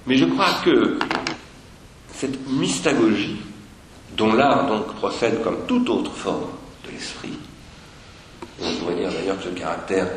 Mais 0.06 0.16
je 0.16 0.24
crois 0.24 0.60
que 0.64 0.98
cette 2.14 2.48
mystagogie, 2.48 3.36
dont 4.16 4.32
l'art 4.32 4.66
donc 4.66 4.94
procède 4.94 5.42
comme 5.42 5.66
toute 5.66 5.88
autre 5.90 6.12
forme 6.12 6.46
de 6.86 6.90
l'esprit, 6.90 7.38
on 8.60 8.74
pourrait 8.76 8.96
dire 8.96 9.12
d'ailleurs 9.12 9.38
que 9.38 9.44
ce 9.44 9.48
caractère 9.50 10.08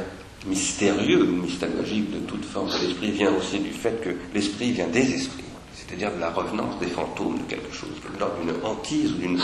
mystérieux 0.46 1.24
ou 1.24 1.44
mystagogique 1.44 2.12
de 2.12 2.20
toute 2.20 2.46
forme 2.46 2.70
de 2.70 2.88
l'esprit 2.88 3.12
vient 3.12 3.34
aussi 3.36 3.60
du 3.60 3.72
fait 3.72 4.02
que 4.02 4.10
l'esprit 4.34 4.72
vient 4.72 4.88
des 4.88 5.14
esprits, 5.14 5.44
c'est-à-dire 5.74 6.14
de 6.14 6.20
la 6.20 6.32
revenance 6.32 6.80
des 6.80 6.88
fantômes 6.88 7.38
de 7.38 7.44
quelque 7.44 7.74
chose, 7.74 7.90
lors 8.20 8.32
d'une 8.40 8.54
hantise 8.64 9.12
ou 9.14 9.18
d'une 9.18 9.40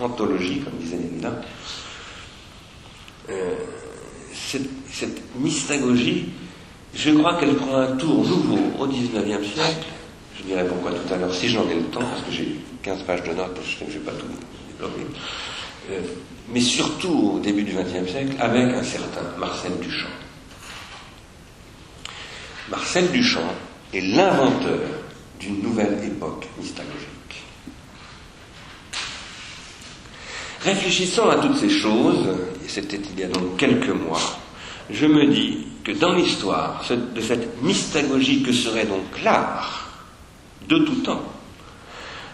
anthologie, 0.00 0.60
comme 0.60 0.74
disait 0.78 0.96
Lénina. 0.96 1.32
Euh, 3.30 3.54
cette, 4.34 5.36
mystagogie, 5.36 6.26
je 6.94 7.10
crois 7.10 7.36
qu'elle 7.36 7.54
prend 7.56 7.78
un 7.78 7.96
tour 7.96 8.24
nouveau 8.24 8.58
au 8.78 8.86
XIXe 8.86 9.54
siècle, 9.54 9.86
je 10.36 10.42
dirais 10.42 10.66
pourquoi 10.66 10.92
tout 10.92 11.14
à 11.14 11.16
l'heure, 11.16 11.34
si 11.34 11.48
j'en 11.48 11.68
ai 11.68 11.74
le 11.74 11.84
temps, 11.84 12.00
parce 12.00 12.22
que 12.22 12.30
j'ai 12.32 12.56
15 12.82 13.02
pages 13.04 13.22
de 13.22 13.32
notes, 13.32 13.58
je 13.64 13.84
je 13.86 13.98
vais 13.98 14.04
pas 14.04 14.12
tout 14.12 14.26
développer. 14.68 15.06
Euh, 15.90 16.00
mais 16.48 16.60
surtout 16.60 17.34
au 17.36 17.38
début 17.40 17.62
du 17.62 17.72
XXe 17.72 18.10
siècle, 18.10 18.36
avec 18.38 18.74
un 18.74 18.82
certain 18.82 19.22
Marcel 19.38 19.72
Duchamp. 19.80 20.08
Marcel 22.70 23.10
Duchamp 23.10 23.54
est 23.92 24.00
l'inventeur 24.00 24.80
d'une 25.40 25.62
nouvelle 25.62 25.98
époque 26.04 26.46
mystagogique. 26.58 27.10
Réfléchissant 30.62 31.28
à 31.28 31.36
toutes 31.36 31.56
ces 31.56 31.68
choses, 31.68 32.26
et 32.64 32.68
c'était 32.68 33.00
il 33.10 33.20
y 33.20 33.24
a 33.24 33.28
donc 33.28 33.56
quelques 33.58 33.90
mois, 33.90 34.38
je 34.90 35.06
me 35.06 35.26
dis 35.26 35.66
que 35.84 35.92
dans 35.92 36.14
l'histoire 36.14 36.82
de 36.90 37.20
cette 37.20 37.62
mystagogie 37.62 38.42
que 38.42 38.52
serait 38.52 38.86
donc 38.86 39.22
l'art, 39.22 39.90
de 40.68 40.78
tout 40.78 41.02
temps. 41.02 41.22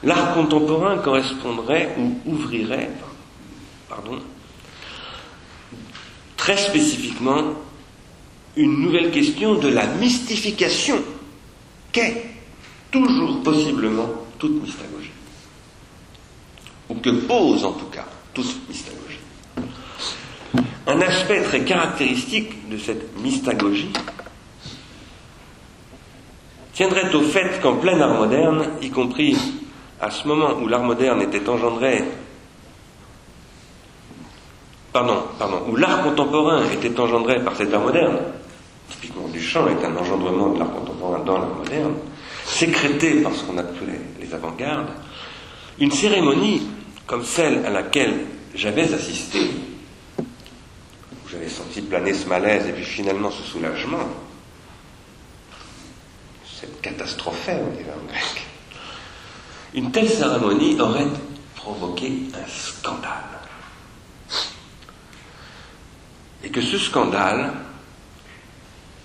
L'art 0.04 0.34
contemporain 0.34 0.98
correspondrait 0.98 1.96
ou 1.98 2.30
ouvrirait, 2.30 2.90
pardon, 3.90 4.20
très 6.36 6.56
spécifiquement 6.56 7.54
une 8.56 8.80
nouvelle 8.80 9.10
question 9.10 9.56
de 9.56 9.68
la 9.68 9.86
mystification 9.86 11.02
qu'est 11.92 12.24
toujours 12.92 13.42
possiblement 13.42 14.08
toute 14.38 14.62
mystagogie, 14.62 15.10
ou 16.88 16.94
que 16.94 17.10
pose 17.10 17.64
en 17.64 17.72
tout 17.72 17.86
cas 17.86 18.06
toute 18.32 18.68
mystagogie. 18.68 19.18
Un 20.86 21.00
aspect 21.02 21.42
très 21.42 21.64
caractéristique 21.64 22.68
de 22.70 22.78
cette 22.78 23.18
mystagogie, 23.18 23.90
tiendrait 26.72 27.14
au 27.14 27.22
fait 27.22 27.60
qu'en 27.60 27.76
plein 27.76 28.00
art 28.00 28.14
moderne, 28.14 28.68
y 28.80 28.90
compris 28.90 29.36
à 30.00 30.10
ce 30.10 30.26
moment 30.26 30.54
où 30.54 30.66
l'art 30.66 30.82
moderne 30.82 31.20
était 31.22 31.48
engendré, 31.48 32.04
pardon, 34.92 35.22
pardon, 35.38 35.62
où 35.68 35.76
l'art 35.76 36.02
contemporain 36.02 36.62
était 36.72 36.98
engendré 36.98 37.42
par 37.42 37.56
cet 37.56 37.72
art 37.72 37.82
moderne, 37.82 38.18
typiquement 38.88 39.28
Duchamp 39.28 39.68
est 39.68 39.84
un 39.84 39.96
engendrement 39.96 40.50
de 40.50 40.58
l'art 40.58 40.70
contemporain 40.70 41.20
dans 41.20 41.38
l'art 41.38 41.54
moderne, 41.54 41.94
sécrété 42.44 43.22
par 43.22 43.32
ce 43.34 43.44
qu'on 43.44 43.58
appelait 43.58 44.00
les 44.20 44.34
avant-gardes, 44.34 44.90
une 45.78 45.92
cérémonie 45.92 46.62
comme 47.06 47.24
celle 47.24 47.64
à 47.66 47.70
laquelle 47.70 48.26
j'avais 48.54 48.92
assisté, 48.92 49.50
où 50.18 51.28
j'avais 51.28 51.48
senti 51.48 51.80
planer 51.80 52.14
ce 52.14 52.28
malaise 52.28 52.66
et 52.68 52.72
puis 52.72 52.84
finalement 52.84 53.30
ce 53.30 53.42
soulagement, 53.42 54.08
cette 56.60 56.80
catastrophème, 56.80 57.70
dirait 57.76 57.94
en 58.00 58.06
grec. 58.06 58.46
Une 59.74 59.90
telle 59.92 60.08
cérémonie 60.08 60.78
aurait 60.80 61.06
provoqué 61.54 62.12
un 62.34 62.48
scandale. 62.48 63.29
Que 66.52 66.60
ce 66.60 66.78
scandale, 66.78 67.52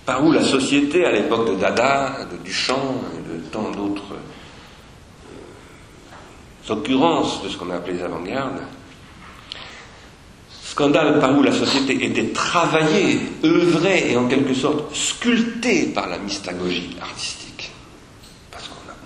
par 0.04 0.24
où 0.24 0.32
la 0.32 0.42
société, 0.42 1.04
à 1.04 1.12
l'époque 1.12 1.48
de 1.48 1.54
Dada, 1.54 2.26
de 2.30 2.36
Duchamp 2.38 3.02
et 3.14 3.22
de 3.32 3.38
tant 3.50 3.70
d'autres 3.70 4.14
euh, 6.68 6.72
occurrences 6.72 7.42
de 7.42 7.48
ce 7.48 7.56
qu'on 7.56 7.70
a 7.70 7.76
appelé 7.76 7.98
les 7.98 8.02
avant-gardes, 8.02 8.62
scandale 10.62 11.20
par 11.20 11.36
où 11.38 11.42
la 11.42 11.52
société 11.52 12.04
était 12.04 12.32
travaillée, 12.32 13.20
œuvrée 13.44 14.10
et 14.10 14.16
en 14.16 14.26
quelque 14.28 14.54
sorte 14.54 14.94
sculptée 14.94 15.86
par 15.86 16.08
la 16.08 16.18
mystagogie 16.18 16.96
artistique. 17.00 17.70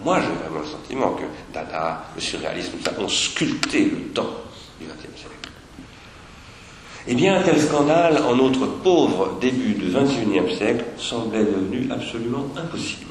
Moi, 0.03 0.19
j'ai 0.21 0.33
vraiment 0.43 0.61
le 0.61 0.67
sentiment 0.67 1.13
que 1.13 1.25
Dada, 1.53 2.07
le 2.15 2.21
surréalisme, 2.21 2.73
ça, 2.83 2.93
ont 2.99 3.09
sculpté 3.09 3.85
le 3.85 3.99
temps 4.15 4.31
du 4.81 4.87
XXe 4.87 5.21
siècle. 5.21 5.40
Eh 7.07 7.15
bien, 7.15 7.43
tel 7.43 7.61
scandale, 7.61 8.23
en 8.29 8.37
notre 8.37 8.67
pauvre 8.67 9.39
début 9.41 9.75
du 9.75 9.87
XXIe 9.87 10.57
siècle, 10.57 10.85
semblait 10.99 11.45
devenu 11.45 11.91
absolument 11.91 12.47
impossible. 12.57 13.07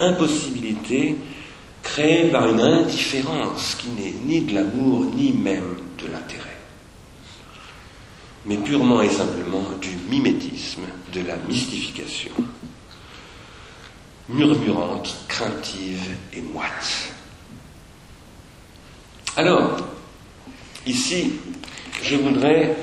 Impossibilité 0.00 1.16
créée 1.82 2.30
par 2.30 2.48
une 2.48 2.60
indifférence 2.60 3.76
qui 3.76 3.88
n'est 3.90 4.14
ni 4.24 4.40
de 4.40 4.54
l'amour, 4.54 5.04
ni 5.14 5.32
même 5.32 5.76
de 5.98 6.12
l'intérêt, 6.12 6.58
mais 8.44 8.56
purement 8.56 9.00
et 9.00 9.08
simplement 9.08 9.64
du 9.80 9.90
mimétisme, 10.10 10.82
de 11.14 11.20
la 11.22 11.36
mystification 11.48 12.32
murmurante, 14.28 15.16
craintive 15.28 16.02
et 16.32 16.40
moite. 16.40 17.12
Alors, 19.36 19.76
ici, 20.86 21.34
je 22.02 22.16
voudrais 22.16 22.76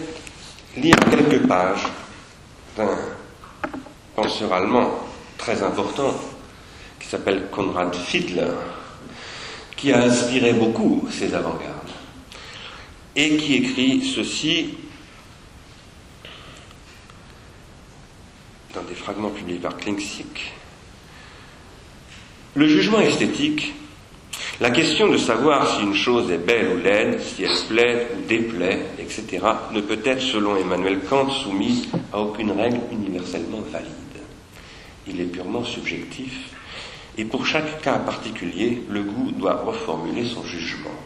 lire 0.78 0.96
quelques 1.10 1.48
pages 1.48 1.88
d'un 2.76 2.98
penseur 4.16 4.52
allemand 4.54 5.00
très 5.38 5.62
important 5.64 6.14
qui 7.00 7.08
s'appelle 7.08 7.48
Konrad 7.52 7.94
Fiedler, 7.96 8.52
qui 9.76 9.92
a 9.92 10.04
inspiré 10.04 10.54
beaucoup 10.54 11.08
ces 11.12 11.34
avant-gardes, 11.34 11.92
et 13.16 13.38
qui 13.38 13.56
écrit 13.56 14.04
ceci 14.04 14.76
dans 18.74 18.84
des 18.84 18.96
fragments 18.96 19.30
publiés 19.30 19.60
par 19.60 19.78
Klingsik. 19.78 20.54
Le 22.56 22.68
jugement 22.68 23.00
esthétique, 23.00 23.74
la 24.62 24.70
question 24.70 25.10
de 25.10 25.18
savoir 25.18 25.68
si 25.68 25.84
une 25.84 25.96
chose 25.96 26.32
est 26.32 26.38
belle 26.38 26.74
ou 26.74 26.78
laide, 26.78 27.20
si 27.20 27.44
elle 27.44 27.68
plaît 27.68 28.08
ou 28.16 28.28
déplaît, 28.28 28.86
etc., 29.00 29.46
ne 29.72 29.82
peut 29.82 30.00
être, 30.06 30.22
selon 30.22 30.56
Emmanuel 30.56 31.00
Kant, 31.10 31.30
soumise 31.30 31.88
à 32.12 32.20
aucune 32.20 32.52
règle 32.52 32.80
universellement 32.92 33.62
valide. 33.72 33.90
Il 35.08 35.20
est 35.20 35.26
purement 35.26 35.66
subjectif, 35.66 36.54
et 37.18 37.26
pour 37.26 37.46
chaque 37.46 37.82
cas 37.82 38.00
particulier, 38.00 38.84
le 38.90 39.04
goût 39.04 39.32
doit 39.32 39.64
reformuler 39.64 40.26
son 40.26 40.44
jugement. 40.44 40.98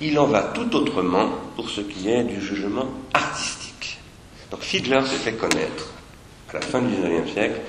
Il 0.00 0.18
en 0.18 0.26
va 0.26 0.42
tout 0.42 0.74
autrement 0.74 1.30
pour 1.54 1.70
ce 1.70 1.80
qui 1.80 2.10
est 2.10 2.24
du 2.24 2.40
jugement 2.40 2.88
artistique. 3.14 3.98
Donc 4.50 4.60
Fiedler 4.60 5.00
s'est 5.06 5.16
fait 5.16 5.34
connaître, 5.34 5.92
à 6.50 6.54
la 6.54 6.60
fin 6.60 6.80
du 6.80 6.94
XIXe 6.94 7.32
siècle, 7.32 7.60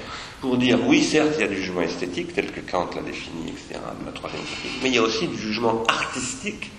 pour 0.44 0.58
dire 0.58 0.78
oui, 0.88 1.02
certes, 1.02 1.36
il 1.38 1.42
y 1.42 1.46
a 1.46 1.48
du 1.48 1.56
jugement 1.56 1.84
esthétique, 1.84 2.34
tel 2.34 2.52
que 2.52 2.60
Kant 2.60 2.90
l'a 2.94 3.02
défini, 3.02 3.48
etc., 3.48 3.80
la 4.06 4.12
troisième 4.12 4.42
mais 4.82 4.90
il 4.90 4.96
y 4.96 4.98
a 4.98 5.02
aussi 5.02 5.26
du 5.26 5.38
jugement 5.38 5.86
artistique, 5.88 6.70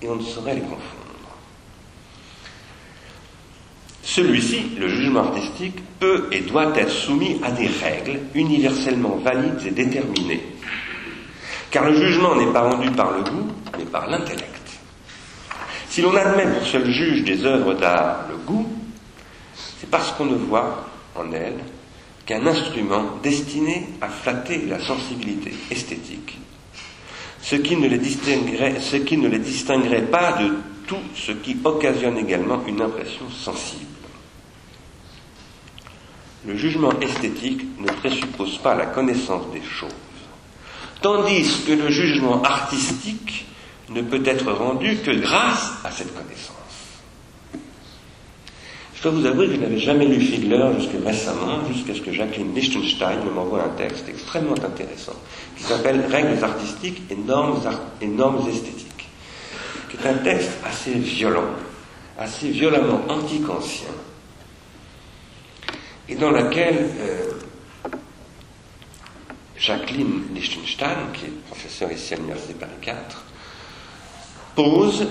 et 0.00 0.08
on 0.08 0.16
ne 0.16 0.22
saurait 0.22 0.54
les 0.54 0.62
confondre. 0.62 0.80
Celui-ci, 4.02 4.62
le 4.78 4.88
jugement 4.88 5.24
artistique, 5.24 5.76
peut 6.00 6.28
et 6.32 6.40
doit 6.40 6.72
être 6.74 6.90
soumis 6.90 7.38
à 7.42 7.50
des 7.50 7.66
règles 7.66 8.18
universellement 8.34 9.20
valides 9.22 9.60
et 9.66 9.72
déterminées. 9.72 10.46
Car 11.70 11.90
le 11.90 11.94
jugement 11.94 12.34
n'est 12.36 12.50
pas 12.50 12.62
rendu 12.62 12.90
par 12.92 13.12
le 13.12 13.24
goût, 13.24 13.48
mais 13.76 13.84
par 13.84 14.08
l'intellect. 14.08 14.80
Si 15.90 16.00
l'on 16.00 16.16
admet 16.16 16.46
pour 16.46 16.66
seul 16.66 16.90
juge 16.90 17.24
des 17.24 17.44
œuvres 17.44 17.74
d'art 17.74 18.24
le 18.30 18.38
goût, 18.38 18.66
c'est 19.54 19.90
parce 19.90 20.12
qu'on 20.12 20.24
ne 20.24 20.36
voit 20.36 20.86
en 21.14 21.30
elles 21.32 21.60
qu'un 22.26 22.46
instrument 22.46 23.18
destiné 23.22 23.88
à 24.00 24.08
flatter 24.08 24.62
la 24.66 24.80
sensibilité 24.80 25.52
esthétique, 25.70 26.38
ce 27.40 27.56
qui 27.56 27.76
ne 27.76 27.88
les 27.88 27.98
distinguerait, 27.98 30.02
pas 30.02 30.32
de 30.40 30.52
tout 30.86 31.00
ce 31.14 31.32
qui 31.32 31.56
occasionne 31.64 32.18
également 32.18 32.62
une 32.66 32.80
impression 32.80 33.28
sensible. 33.30 33.86
Le 36.46 36.56
jugement 36.56 36.92
esthétique 37.00 37.62
ne 37.78 37.86
présuppose 37.86 38.58
pas 38.58 38.74
la 38.74 38.86
connaissance 38.86 39.50
des 39.52 39.62
choses, 39.62 39.90
tandis 41.00 41.62
que 41.66 41.72
le 41.72 41.88
jugement 41.90 42.42
artistique 42.42 43.46
ne 43.90 44.02
peut 44.02 44.22
être 44.24 44.50
rendu 44.52 44.96
que 44.98 45.10
grâce 45.10 45.72
à 45.84 45.90
cette 45.90 46.14
connaissance. 46.14 46.61
Je 49.02 49.08
dois 49.08 49.18
vous 49.18 49.26
avouer 49.26 49.48
que 49.48 49.54
je 49.54 49.58
n'avais 49.58 49.80
jamais 49.80 50.06
lu 50.06 50.20
Fiedler 50.20 50.64
jusqu'à 50.78 50.98
récemment, 51.04 51.66
jusqu'à 51.66 51.92
ce 51.92 52.00
que 52.00 52.12
Jacqueline 52.12 52.54
Lichtenstein 52.54 53.18
me 53.24 53.32
m'envoie 53.32 53.64
un 53.64 53.70
texte 53.70 54.08
extrêmement 54.08 54.54
intéressant 54.54 55.16
qui 55.56 55.64
s'appelle 55.64 56.04
Règles 56.08 56.44
artistiques 56.44 57.02
et 57.10 57.16
normes, 57.16 57.58
esthétiques, 58.48 59.08
qui 59.90 59.96
est 59.96 60.08
un 60.08 60.18
texte 60.18 60.52
assez 60.64 60.92
violent, 60.92 61.48
assez 62.16 62.50
violemment 62.50 63.00
anti-kantien, 63.08 63.88
et 66.08 66.14
dans 66.14 66.30
laquelle 66.30 66.88
euh, 67.00 67.32
Jacqueline 69.56 70.26
Lichtenstein, 70.32 71.08
qui 71.12 71.24
est 71.24 71.46
professeure 71.48 71.90
ici 71.90 72.14
à 72.14 72.18
l'Université 72.18 72.54
Paris 72.54 72.70
4, 72.80 73.24
pose 74.54 75.08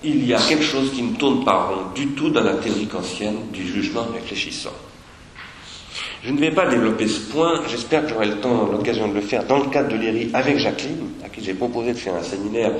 qu'il 0.00 0.26
y 0.26 0.34
a 0.34 0.38
quelque 0.38 0.64
chose 0.64 0.92
qui 0.92 1.02
ne 1.02 1.16
tourne 1.16 1.44
pas 1.44 1.66
rond 1.66 1.92
du 1.94 2.08
tout 2.08 2.30
dans 2.30 2.42
la 2.42 2.54
théorie 2.54 2.86
kantienne 2.86 3.50
du 3.52 3.66
jugement 3.66 4.06
réfléchissant. 4.12 4.72
Je 6.22 6.32
ne 6.32 6.38
vais 6.40 6.50
pas 6.50 6.66
développer 6.66 7.06
ce 7.06 7.20
point, 7.30 7.62
j'espère 7.68 8.02
que 8.02 8.08
j'aurai 8.08 8.26
le 8.26 8.40
temps, 8.40 8.66
l'occasion 8.70 9.08
de 9.08 9.14
le 9.14 9.20
faire 9.20 9.44
dans 9.44 9.58
le 9.58 9.70
cadre 9.70 9.88
de 9.88 9.96
l'ERI 9.96 10.30
avec 10.34 10.58
Jacqueline, 10.58 11.12
à 11.24 11.28
qui 11.28 11.42
j'ai 11.42 11.54
proposé 11.54 11.92
de 11.92 11.98
faire 11.98 12.14
un 12.14 12.22
séminaire 12.22 12.72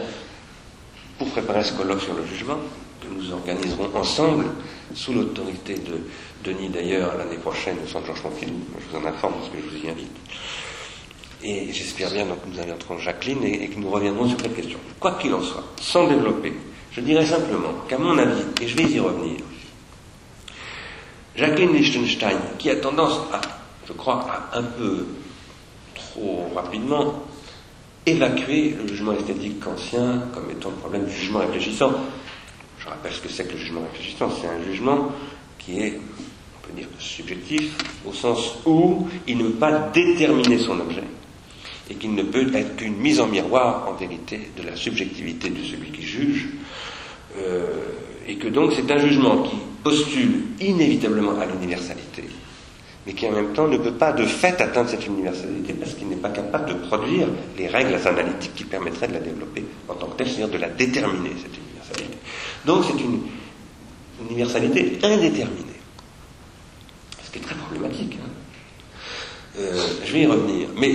pour 1.19 1.29
préparer 1.31 1.65
ce 1.65 1.73
colloque 1.73 2.01
sur 2.01 2.15
le 2.15 2.25
jugement, 2.27 2.59
que 3.01 3.07
nous 3.09 3.33
organiserons 3.33 3.91
ensemble, 3.95 4.47
sous 4.95 5.13
l'autorité 5.13 5.75
de 5.75 6.01
Denis 6.45 6.69
d'ailleurs 6.69 7.17
l'année 7.17 7.37
prochaine 7.37 7.77
au 7.85 7.89
Centre 7.89 8.07
Georges 8.07 8.23
Pompidou, 8.23 8.55
je 8.79 8.99
vous 8.99 9.05
en 9.05 9.09
informe 9.09 9.35
parce 9.35 9.49
que 9.49 9.59
je 9.59 9.77
vous 9.77 9.87
y 9.87 9.91
invite. 9.91 10.17
Et 11.43 11.73
j'espère 11.73 12.11
bien 12.11 12.25
que 12.25 12.49
nous 12.49 12.61
inviterons 12.61 12.99
Jacqueline 12.99 13.45
et, 13.45 13.69
que 13.69 13.79
nous 13.79 13.91
reviendrons 13.91 14.29
sur 14.29 14.41
cette 14.41 14.57
question. 14.57 14.79
Quoi 14.99 15.19
qu'il 15.21 15.33
en 15.35 15.43
soit, 15.43 15.65
sans 15.81 16.09
développer, 16.09 16.53
je 16.99 17.05
dirais 17.05 17.25
simplement 17.25 17.75
qu'à 17.89 17.97
mon 17.97 18.19
avis, 18.19 18.43
et 18.61 18.67
je 18.67 18.77
vais 18.77 18.83
y 18.83 18.99
revenir, 18.99 19.37
Jacqueline 21.37 21.73
Lichtenstein, 21.73 22.39
qui 22.59 22.71
a 22.71 22.77
tendance 22.77 23.21
à, 23.33 23.41
je 23.87 23.93
crois, 23.93 24.27
à 24.29 24.59
un 24.59 24.65
peu 24.65 25.07
trop 25.95 26.49
rapidement 26.57 27.23
évacuer 28.05 28.75
le 28.83 28.89
jugement 28.89 29.13
esthétique 29.13 29.61
kantien 29.61 30.25
comme 30.35 30.51
étant 30.51 30.71
le 30.71 30.77
problème 30.77 31.05
du 31.05 31.13
jugement 31.13 31.39
réfléchissant. 31.39 31.93
Je 32.81 32.89
rappelle 32.89 33.13
ce 33.13 33.21
que 33.21 33.29
c'est 33.29 33.45
que 33.45 33.53
le 33.53 33.59
jugement 33.59 33.83
réfléchissant. 33.93 34.31
C'est 34.41 34.49
un 34.49 34.61
jugement 34.65 35.13
qui 35.59 35.79
est, 35.81 36.01
on 36.01 36.67
peut 36.67 36.73
dire, 36.75 36.89
subjectif, 36.99 37.77
au 38.07 38.13
sens 38.13 38.57
où 38.67 39.07
il 39.29 39.39
ne 39.39 39.45
peut 39.45 39.59
pas 39.59 39.91
déterminer 39.95 40.59
son 40.59 40.81
objet 40.81 41.05
et 41.91 41.95
qu'il 41.95 42.15
ne 42.15 42.23
peut 42.23 42.53
être 42.55 42.77
qu'une 42.77 42.97
mise 42.97 43.21
en 43.21 43.29
miroir, 43.29 43.89
en 43.89 43.93
vérité, 43.93 44.51
de 44.57 44.63
la 44.65 44.75
subjectivité 44.75 45.49
de 45.49 45.63
celui 45.63 45.91
qui 45.91 46.03
juge, 46.03 46.49
euh, 47.39 47.67
et 48.27 48.37
que 48.37 48.49
donc 48.49 48.73
c'est 48.75 48.91
un 48.91 48.99
jugement 48.99 49.43
qui 49.43 49.57
postule 49.83 50.43
inévitablement 50.61 51.39
à 51.39 51.47
l'universalité, 51.47 52.25
mais 53.07 53.15
qui 53.15 53.27
en 53.27 53.33
même 53.33 53.53
temps 53.53 53.69
ne 53.69 53.79
peut 53.79 53.93
pas 53.93 54.13
de 54.13 54.25
fait 54.25 54.61
atteindre 54.61 54.91
cette 54.91 55.07
universalité 55.07 55.73
parce 55.75 55.95
qu'il 55.95 56.09
n'est 56.09 56.17
pas 56.17 56.31
capable 56.31 56.69
de 56.69 56.75
produire 56.75 57.29
les 57.57 57.69
règles 57.69 57.95
analytiques 58.07 58.55
qui 58.55 58.65
permettraient 58.65 59.09
de 59.09 59.15
la 59.15 59.21
développer 59.21 59.65
en 59.89 59.95
tant 59.95 60.07
que 60.09 60.17
telle, 60.17 60.29
c'est-à-dire 60.29 60.51
de 60.51 60.59
la 60.59 60.69
déterminer, 60.69 61.31
cette 61.41 61.57
universalité. 61.57 62.19
Donc 62.67 62.85
c'est 62.85 63.03
une 63.03 63.21
universalité 64.29 64.99
indéterminée, 65.03 65.81
ce 67.25 67.31
qui 67.31 67.39
est 67.39 67.43
très 67.43 67.55
problématique. 67.55 68.19
Hein. 68.21 68.31
Euh, 69.59 69.87
je 70.05 70.13
vais 70.13 70.21
y 70.21 70.27
revenir, 70.27 70.69
mais 70.77 70.95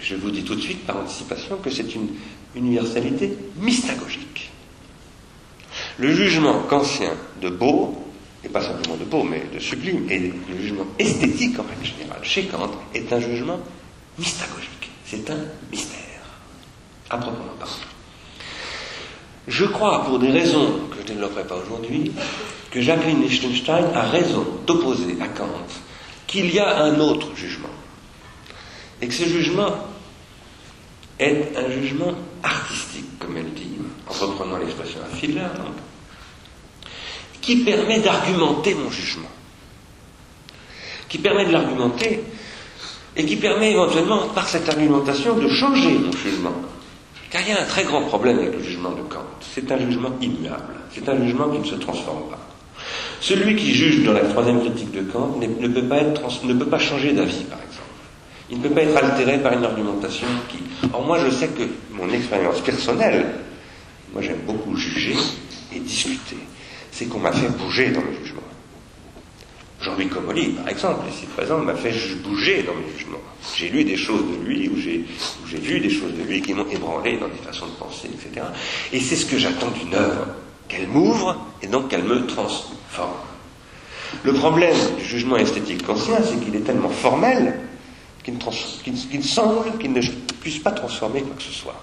je 0.00 0.14
vous 0.14 0.30
dis 0.30 0.44
tout 0.44 0.54
de 0.54 0.60
suite 0.60 0.86
par 0.86 0.96
anticipation 0.98 1.56
que 1.56 1.70
c'est 1.70 1.94
une 1.94 2.08
universalité 2.54 3.36
mystagogique. 3.58 4.50
Le 5.98 6.12
jugement 6.12 6.60
kantien 6.68 7.12
de 7.40 7.48
beau, 7.48 7.96
et 8.44 8.48
pas 8.48 8.62
simplement 8.62 8.96
de 8.96 9.04
beau, 9.04 9.22
mais 9.22 9.44
de 9.52 9.58
sublime, 9.58 10.06
et 10.10 10.18
le 10.18 10.60
jugement 10.60 10.86
esthétique 10.98 11.58
en 11.58 11.62
règle 11.62 11.84
générale, 11.84 12.20
chez 12.22 12.44
Kant, 12.44 12.70
est 12.94 13.10
un 13.12 13.20
jugement 13.20 13.58
mystagogique. 14.18 14.90
C'est 15.06 15.30
un 15.30 15.38
mystère, 15.70 16.20
à 17.08 17.16
proprement 17.16 17.54
parler. 17.58 17.72
Je 19.48 19.64
crois, 19.64 20.04
pour 20.04 20.18
des 20.18 20.30
raisons 20.30 20.80
que 20.90 20.96
je 20.96 21.02
ne 21.02 21.06
développerai 21.08 21.44
pas 21.44 21.56
aujourd'hui, 21.56 22.12
que 22.70 22.80
Jacqueline 22.82 23.22
Lichtenstein 23.22 23.86
a 23.94 24.02
raison 24.02 24.44
d'opposer 24.66 25.16
à 25.20 25.28
Kant 25.28 25.48
qu'il 26.26 26.52
y 26.52 26.58
a 26.58 26.82
un 26.82 27.00
autre 27.00 27.34
jugement, 27.34 27.70
et 29.00 29.08
que 29.08 29.14
ce 29.14 29.24
jugement 29.24 29.72
est 31.18 31.56
un 31.56 31.70
jugement 31.70 32.12
artistique, 32.42 33.18
comme 33.18 33.36
elle 33.38 33.54
dit, 33.54 33.78
en 34.08 34.12
reprenant 34.12 34.58
l'expression 34.58 35.00
à 35.00 35.16
Fiedler, 35.16 35.46
qui 37.46 37.58
permet 37.58 38.00
d'argumenter 38.00 38.74
mon 38.74 38.90
jugement, 38.90 39.30
qui 41.08 41.18
permet 41.18 41.46
de 41.46 41.52
l'argumenter 41.52 42.24
et 43.14 43.24
qui 43.24 43.36
permet 43.36 43.70
éventuellement, 43.70 44.26
par 44.34 44.48
cette 44.48 44.68
argumentation, 44.68 45.36
de 45.36 45.48
changer 45.48 45.90
mon 45.92 46.10
jugement. 46.10 46.52
Car 47.30 47.42
il 47.42 47.50
y 47.50 47.52
a 47.52 47.62
un 47.62 47.66
très 47.66 47.84
grand 47.84 48.02
problème 48.02 48.40
avec 48.40 48.52
le 48.52 48.62
jugement 48.62 48.90
de 48.90 49.02
Kant. 49.02 49.24
C'est 49.54 49.70
un 49.70 49.78
jugement 49.78 50.10
immuable. 50.20 50.74
C'est 50.92 51.08
un 51.08 51.24
jugement 51.24 51.48
qui 51.50 51.60
ne 51.60 51.64
se 51.64 51.76
transforme 51.76 52.28
pas. 52.30 52.40
Celui 53.20 53.54
qui 53.54 53.72
juge 53.72 54.04
dans 54.04 54.12
la 54.12 54.24
troisième 54.24 54.60
critique 54.60 54.90
de 54.90 55.02
Kant 55.02 55.38
ne 55.40 55.68
peut 55.68 55.84
pas, 55.84 55.98
être, 55.98 56.22
ne 56.44 56.54
peut 56.54 56.66
pas 56.66 56.80
changer 56.80 57.12
d'avis, 57.12 57.44
par 57.44 57.60
exemple. 57.60 57.86
Il 58.50 58.58
ne 58.58 58.62
peut 58.64 58.74
pas 58.74 58.82
être 58.82 58.96
altéré 58.96 59.38
par 59.38 59.52
une 59.52 59.64
argumentation 59.64 60.26
qui. 60.48 60.58
Or, 60.92 61.06
moi, 61.06 61.18
je 61.24 61.30
sais 61.30 61.48
que 61.48 61.62
mon 61.92 62.10
expérience 62.10 62.60
personnelle, 62.60 63.26
moi, 64.12 64.20
j'aime 64.20 64.40
beaucoup 64.44 64.76
juger 64.76 65.16
et 65.72 65.78
discuter. 65.78 66.36
C'est 66.96 67.04
qu'on 67.04 67.18
m'a 67.18 67.32
fait 67.32 67.50
bouger 67.50 67.90
dans 67.90 68.00
le 68.00 68.10
jugement. 68.14 68.40
Jean-Louis 69.82 70.08
Comolli, 70.08 70.46
par 70.52 70.66
exemple, 70.70 71.06
ici 71.10 71.26
présent, 71.26 71.58
m'a 71.58 71.74
fait 71.74 71.92
bouger 72.24 72.62
dans 72.62 72.72
mes 72.72 72.90
jugements. 72.96 73.20
J'ai 73.54 73.68
lu 73.68 73.84
des 73.84 73.98
choses 73.98 74.22
de 74.22 74.46
lui, 74.46 74.66
ou 74.70 74.78
j'ai, 74.78 75.04
vu 75.58 75.78
des 75.78 75.90
choses 75.90 76.14
de 76.14 76.22
lui 76.22 76.40
qui 76.40 76.54
m'ont 76.54 76.66
ébranlé 76.70 77.18
dans 77.18 77.28
des 77.28 77.36
façons 77.44 77.66
de 77.66 77.72
penser, 77.72 78.08
etc. 78.08 78.46
Et 78.94 79.00
c'est 79.00 79.14
ce 79.14 79.26
que 79.26 79.36
j'attends 79.36 79.68
d'une 79.72 79.92
œuvre, 79.92 80.26
qu'elle 80.68 80.88
m'ouvre 80.88 81.36
et 81.60 81.66
donc 81.66 81.88
qu'elle 81.88 82.04
me 82.04 82.24
transforme. 82.24 82.72
Le 84.22 84.32
problème 84.32 84.74
du 84.96 85.04
jugement 85.04 85.36
esthétique 85.36 85.86
conscient, 85.86 86.16
c'est 86.24 86.42
qu'il 86.42 86.56
est 86.56 86.60
tellement 86.60 86.88
formel 86.88 87.60
qu'il 88.24 89.22
semble 89.22 89.78
qu'il 89.78 89.92
ne 89.92 90.00
puisse 90.40 90.60
pas 90.60 90.72
transformer 90.72 91.20
quoi 91.20 91.36
que 91.36 91.42
ce 91.42 91.52
soit. 91.52 91.78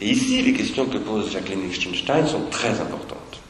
Et 0.00 0.10
ici, 0.10 0.42
les 0.42 0.52
questions 0.52 0.86
que 0.86 0.98
pose 0.98 1.30
Jacqueline 1.30 1.68
Lichtenstein 1.68 2.26
sont 2.26 2.46
très 2.50 2.80
importantes. 2.80 3.43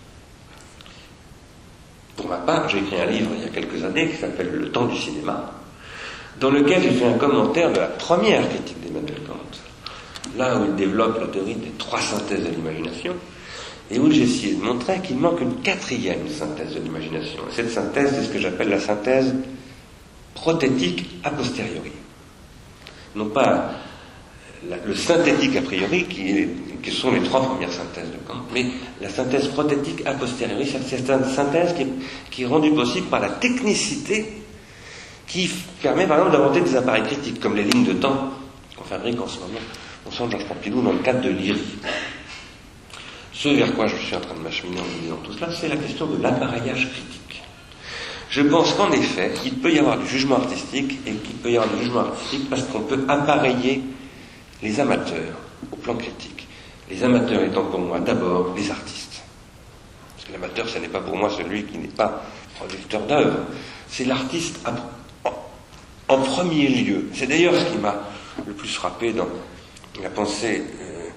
Pour 2.17 2.29
ma 2.29 2.37
part, 2.37 2.69
j'ai 2.69 2.79
écrit 2.79 3.01
un 3.01 3.07
livre 3.07 3.31
il 3.37 3.43
y 3.43 3.47
a 3.47 3.49
quelques 3.49 3.83
années 3.85 4.09
qui 4.09 4.17
s'appelle 4.17 4.51
Le 4.53 4.71
temps 4.71 4.87
du 4.87 4.97
cinéma, 4.97 5.53
dans 6.41 6.51
lequel 6.51 6.83
j'ai 6.83 6.91
fait 6.91 7.07
un 7.07 7.19
commentaire 7.19 7.73
de 7.73 7.79
la 7.79 7.87
première 7.87 8.49
critique 8.49 8.81
d'Emmanuel 8.81 9.21
Kant, 9.27 10.39
là 10.39 10.57
où 10.59 10.65
il 10.67 10.75
développe 10.77 11.19
la 11.21 11.27
théorie 11.27 11.55
des 11.55 11.73
trois 11.79 12.01
synthèses 12.01 12.45
de 12.45 12.51
l'imagination, 12.51 13.15
et 13.91 13.99
où 13.99 14.11
j'ai 14.11 14.23
essayé 14.23 14.55
de 14.55 14.63
montrer 14.63 15.01
qu'il 15.01 15.17
manque 15.17 15.41
une 15.41 15.57
quatrième 15.57 16.29
synthèse 16.29 16.75
de 16.75 16.81
l'imagination. 16.81 17.43
Et 17.51 17.55
cette 17.55 17.71
synthèse, 17.71 18.15
c'est 18.15 18.25
ce 18.25 18.31
que 18.31 18.39
j'appelle 18.39 18.69
la 18.69 18.81
synthèse 18.81 19.35
prothétique 20.35 21.07
a 21.23 21.31
posteriori. 21.31 21.93
Non 23.15 23.27
pas 23.27 23.71
le 24.87 24.95
synthétique 24.95 25.57
a 25.57 25.63
priori, 25.63 26.05
qui, 26.05 26.49
sont 26.91 27.13
les 27.13 27.23
trois 27.23 27.43
premières 27.43 27.73
synthèses 27.73 28.11
de 28.11 28.19
Kant, 28.27 28.43
mais 28.53 28.67
la 29.01 29.09
synthèse 29.09 29.49
prothétique 29.49 30.07
a 30.07 30.13
posteriori, 30.15 30.67
c'est 30.67 30.99
une 30.99 31.25
synthèse 31.25 31.75
qui 32.31 32.43
est, 32.43 32.47
rendue 32.47 32.73
possible 32.73 33.07
par 33.09 33.21
la 33.21 33.31
technicité 33.31 34.27
qui 35.27 35.51
permet 35.83 36.07
par 36.07 36.19
exemple 36.19 36.37
d'inventer 36.37 36.61
des 36.61 36.77
appareils 36.77 37.05
critiques, 37.05 37.41
comme 37.41 37.57
les 37.57 37.65
lignes 37.65 37.85
de 37.85 37.95
temps 37.95 38.31
qu'on 38.77 38.85
fabrique 38.85 39.21
en 39.21 39.27
ce 39.27 39.39
moment 39.41 39.61
au 40.07 40.11
centre 40.11 40.33
Georges 40.33 40.47
Pompidou 40.47 40.83
dans 40.83 40.93
le 40.93 40.99
cadre 40.99 41.23
de 41.23 41.31
l'IRI. 41.31 41.61
Ce 43.33 43.49
vers 43.49 43.75
quoi 43.75 43.87
je 43.87 43.97
suis 43.97 44.15
en 44.15 44.21
train 44.21 44.35
de 44.35 44.41
m'acheminer 44.41 44.81
en 44.81 45.03
disant 45.03 45.17
tout 45.25 45.33
cela, 45.33 45.49
c'est 45.53 45.69
la 45.69 45.77
question 45.77 46.07
de 46.07 46.23
l'appareillage 46.23 46.91
critique. 46.91 47.43
Je 48.31 48.43
pense 48.43 48.73
qu'en 48.75 48.91
effet, 48.93 49.33
il 49.45 49.55
peut 49.55 49.73
y 49.73 49.79
avoir 49.79 49.99
du 49.99 50.07
jugement 50.07 50.37
artistique 50.37 50.99
et 51.07 51.13
qu'il 51.13 51.37
peut 51.37 51.51
y 51.51 51.57
avoir 51.57 51.73
du 51.73 51.85
jugement 51.85 52.01
artistique 52.01 52.51
parce 52.51 52.65
qu'on 52.65 52.81
peut 52.81 53.05
appareiller 53.09 53.83
les 54.63 54.81
amateurs 54.81 55.37
au 55.71 55.77
plan 55.77 55.95
critique. 55.95 56.34
Les 56.91 57.03
amateurs 57.03 57.43
étant 57.43 57.65
pour 57.65 57.81
moi 57.81 58.01
d'abord 58.01 58.55
les 58.55 58.71
artistes. 58.71 59.23
Parce 60.15 60.29
que 60.29 60.33
l'amateur, 60.33 60.69
ce 60.69 60.79
n'est 60.79 60.89
pas 60.89 61.01
pour 61.01 61.17
moi 61.17 61.31
celui 61.31 61.65
qui 61.65 61.79
n'est 61.79 61.89
pas 61.89 62.23
producteur 62.57 63.03
d'œuvres. 63.03 63.39
C'est 63.89 64.05
l'artiste 64.05 64.61
en, 66.09 66.19
premier 66.19 66.69
lieu. 66.69 67.09
C'est 67.15 67.27
d'ailleurs 67.27 67.55
ce 67.55 67.65
qui 67.73 67.79
m'a 67.79 67.97
le 68.47 68.53
plus 68.53 68.69
frappé 68.69 69.13
dans 69.13 69.29
la 70.03 70.11
pensée 70.11 70.63
euh, 70.81 71.09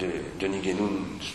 de 0.00 0.06
Denis 0.40 0.74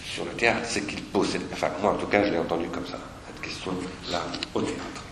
sur 0.06 0.26
le 0.26 0.32
théâtre, 0.32 0.66
c'est 0.66 0.86
qu'il 0.86 1.02
pose. 1.04 1.38
Enfin, 1.54 1.70
moi 1.82 1.94
en 1.94 1.96
tout 1.96 2.08
cas, 2.08 2.24
je 2.24 2.32
l'ai 2.32 2.40
entendu 2.40 2.68
comme 2.68 2.86
ça, 2.86 3.00
cette 3.28 3.42
question-là 3.42 4.22
au 4.54 4.62
théâtre. 4.62 5.04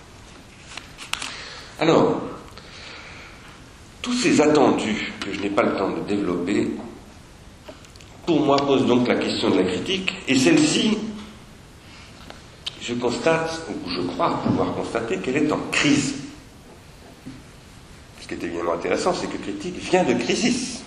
Alors, 1.80 2.22
tous 4.02 4.14
ces 4.14 4.42
attendus 4.42 5.14
que 5.20 5.34
je 5.34 5.40
n'ai 5.40 5.50
pas 5.50 5.64
le 5.64 5.76
temps 5.76 5.92
de 5.92 6.02
développer, 6.02 6.72
pour 8.28 8.42
moi 8.42 8.58
posent 8.58 8.86
donc 8.86 9.08
la 9.08 9.16
question 9.16 9.50
de 9.50 9.56
la 9.56 9.64
critique, 9.64 10.14
et 10.28 10.38
celle-ci, 10.38 10.98
je 12.82 12.94
constate, 12.96 13.62
ou 13.70 13.90
je 13.90 14.02
crois 14.02 14.42
pouvoir 14.44 14.76
constater 14.76 15.18
qu'elle 15.20 15.38
est 15.38 15.52
en 15.52 15.60
crise. 15.72 16.16
Ce 18.22 18.28
qui 18.28 18.34
est 18.34 18.44
évidemment 18.44 18.74
intéressant, 18.74 19.14
c'est 19.14 19.28
que 19.28 19.38
critique 19.38 19.76
vient 19.78 20.04
de 20.04 20.14
crisis. 20.14 20.84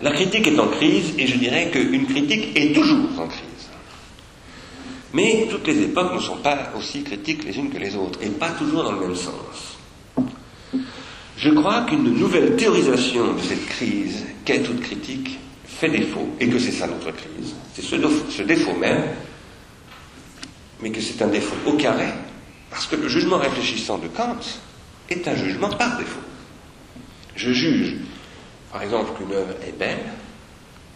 La 0.00 0.12
critique 0.12 0.46
est 0.46 0.58
en 0.58 0.68
crise, 0.68 1.12
et 1.18 1.26
je 1.26 1.36
dirais 1.36 1.70
qu'une 1.70 2.06
critique 2.06 2.56
est 2.56 2.74
toujours 2.74 3.10
en 3.18 3.28
crise. 3.28 3.68
Mais 5.12 5.46
toutes 5.50 5.66
les 5.66 5.82
époques 5.82 6.14
ne 6.14 6.20
sont 6.20 6.38
pas 6.38 6.72
aussi 6.76 7.04
critiques 7.04 7.44
les 7.44 7.56
unes 7.58 7.70
que 7.70 7.78
les 7.78 7.94
autres, 7.96 8.18
et 8.22 8.30
pas 8.30 8.50
toujours 8.52 8.82
dans 8.82 8.92
le 8.92 9.00
même 9.00 9.14
sens. 9.14 9.73
Je 11.36 11.50
crois 11.50 11.82
qu'une 11.82 12.04
nouvelle 12.14 12.56
théorisation 12.56 13.34
de 13.34 13.40
cette 13.40 13.66
crise, 13.66 14.24
qu'est 14.44 14.60
toute 14.60 14.80
critique, 14.80 15.38
fait 15.66 15.88
défaut, 15.88 16.28
et 16.38 16.48
que 16.48 16.58
c'est 16.58 16.70
ça 16.70 16.86
notre 16.86 17.10
crise. 17.10 17.54
C'est 17.74 17.82
ce, 17.82 18.42
défaut 18.42 18.74
même, 18.74 19.02
mais 20.80 20.90
que 20.90 21.00
c'est 21.00 21.20
un 21.22 21.26
défaut 21.26 21.56
au 21.66 21.72
carré, 21.72 22.08
parce 22.70 22.86
que 22.86 22.96
le 22.96 23.08
jugement 23.08 23.38
réfléchissant 23.38 23.98
de 23.98 24.06
Kant 24.08 24.38
est 25.10 25.26
un 25.26 25.34
jugement 25.34 25.70
par 25.70 25.98
défaut. 25.98 26.20
Je 27.34 27.52
juge, 27.52 27.96
par 28.72 28.82
exemple, 28.82 29.10
qu'une 29.18 29.32
œuvre 29.32 29.54
est 29.66 29.76
belle, 29.76 30.04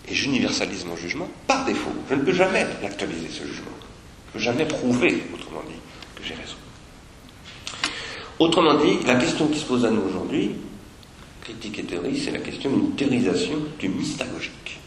et 0.09 0.15
j'universalise 0.15 0.85
mon 0.85 0.97
jugement 0.97 1.29
par 1.47 1.65
défaut. 1.65 1.93
Je 2.09 2.15
ne 2.15 2.23
peux 2.23 2.33
jamais 2.33 2.65
l'actualiser, 2.81 3.29
ce 3.29 3.45
jugement. 3.45 3.67
Je 3.73 4.29
ne 4.29 4.33
peux 4.33 4.39
jamais 4.39 4.65
prouver, 4.67 5.25
autrement 5.35 5.63
dit, 5.69 5.75
que 6.15 6.27
j'ai 6.27 6.35
raison. 6.35 6.55
Autrement 8.39 8.75
dit, 8.75 8.99
la 9.05 9.17
question 9.17 9.49
qui 9.49 9.59
se 9.59 9.65
pose 9.65 9.85
à 9.85 9.91
nous 9.91 10.03
aujourd'hui, 10.03 10.53
critique 11.43 11.79
et 11.81 11.85
théorie, 11.85 12.21
c'est 12.21 12.31
la 12.31 12.39
question 12.39 12.71
d'une 12.71 12.95
théorisation 12.95 13.59
du 13.79 13.89
mystagogique. 13.89 14.79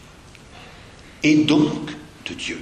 Et 1.22 1.44
donc 1.44 1.90
de 2.28 2.34
Dieu. 2.34 2.60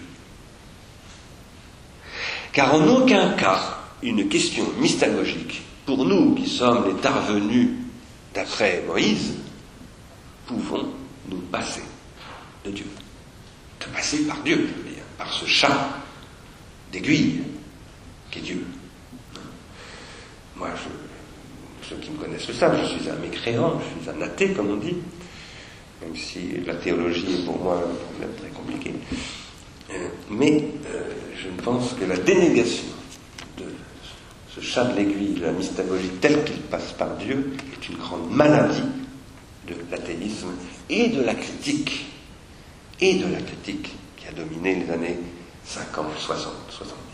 Car 2.52 2.74
en 2.74 2.86
aucun 2.88 3.30
cas, 3.34 3.78
une 4.02 4.28
question 4.28 4.64
mystagogique, 4.80 5.62
pour 5.86 6.04
nous 6.04 6.34
qui 6.34 6.48
sommes 6.48 6.88
les 6.88 7.00
tarvenus 7.00 7.68
d'après 8.34 8.82
Moïse, 8.86 9.34
pouvons 10.46 10.88
nous 11.28 11.40
passer 11.52 11.82
de 12.64 12.70
Dieu. 12.70 12.86
De 13.80 13.86
passer 13.94 14.24
par 14.26 14.42
Dieu, 14.42 14.56
je 14.56 14.82
veux 14.82 14.94
dire, 14.94 15.04
par 15.16 15.32
ce 15.32 15.46
chat 15.46 15.90
d'aiguille 16.92 17.42
qui 18.30 18.40
est 18.40 18.42
Dieu. 18.42 18.64
Moi, 20.60 20.68
ceux 21.88 21.96
qui 21.96 22.10
me 22.10 22.18
connaissent 22.18 22.48
le 22.48 22.52
savent, 22.52 22.78
je 22.82 22.98
suis 22.98 23.08
un 23.08 23.16
mécréant, 23.16 23.80
je 23.80 24.02
suis 24.02 24.10
un 24.10 24.20
athée, 24.20 24.50
comme 24.52 24.72
on 24.72 24.76
dit, 24.76 24.94
même 26.02 26.14
si 26.14 26.60
la 26.66 26.74
théologie 26.74 27.24
est 27.32 27.46
pour 27.46 27.58
moi 27.58 27.76
un 27.78 28.04
problème 28.04 28.36
très 28.36 28.50
compliqué. 28.50 28.92
Euh, 29.90 30.08
mais 30.28 30.62
euh, 30.94 31.14
je 31.34 31.48
pense 31.64 31.94
que 31.94 32.04
la 32.04 32.18
dénégation 32.18 32.84
de 33.56 33.64
ce 34.54 34.60
chat 34.60 34.84
de 34.84 34.96
l'aiguille, 34.96 35.40
de 35.40 35.46
la 35.46 35.52
mystagogie 35.52 36.10
telle 36.20 36.44
qu'il 36.44 36.60
passe 36.60 36.92
par 36.92 37.16
Dieu, 37.16 37.54
est 37.72 37.88
une 37.88 37.96
grande 37.96 38.30
maladie 38.30 38.82
de 39.66 39.76
l'athéisme 39.90 40.52
et 40.90 41.08
de 41.08 41.22
la 41.22 41.36
critique, 41.36 42.04
et 43.00 43.14
de 43.14 43.32
la 43.32 43.40
critique 43.40 43.94
qui 44.18 44.28
a 44.28 44.32
dominé 44.32 44.74
les 44.74 44.90
années 44.92 45.16
50, 45.64 46.06
60, 46.18 46.52
70. 46.68 47.09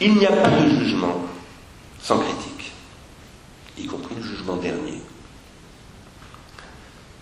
Il 0.00 0.14
n'y 0.14 0.26
a 0.26 0.32
pas 0.32 0.50
de 0.50 0.68
jugement 0.68 1.22
sans 2.00 2.18
critique, 2.18 2.72
y 3.78 3.86
compris 3.86 4.14
le 4.14 4.22
jugement 4.22 4.56
dernier. 4.56 5.00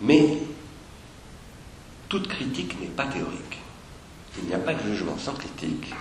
Mais 0.01 0.39
toute 2.09 2.27
critique 2.27 2.81
n'est 2.81 2.89
pas 2.89 3.07
théorique. 3.07 3.59
Il 4.39 4.49
n'y 4.49 4.55
a 4.55 4.59
pas 4.59 4.75
de 4.75 4.83
jugement 4.89 5.17
sans 5.17 5.35
critique, 5.35 5.95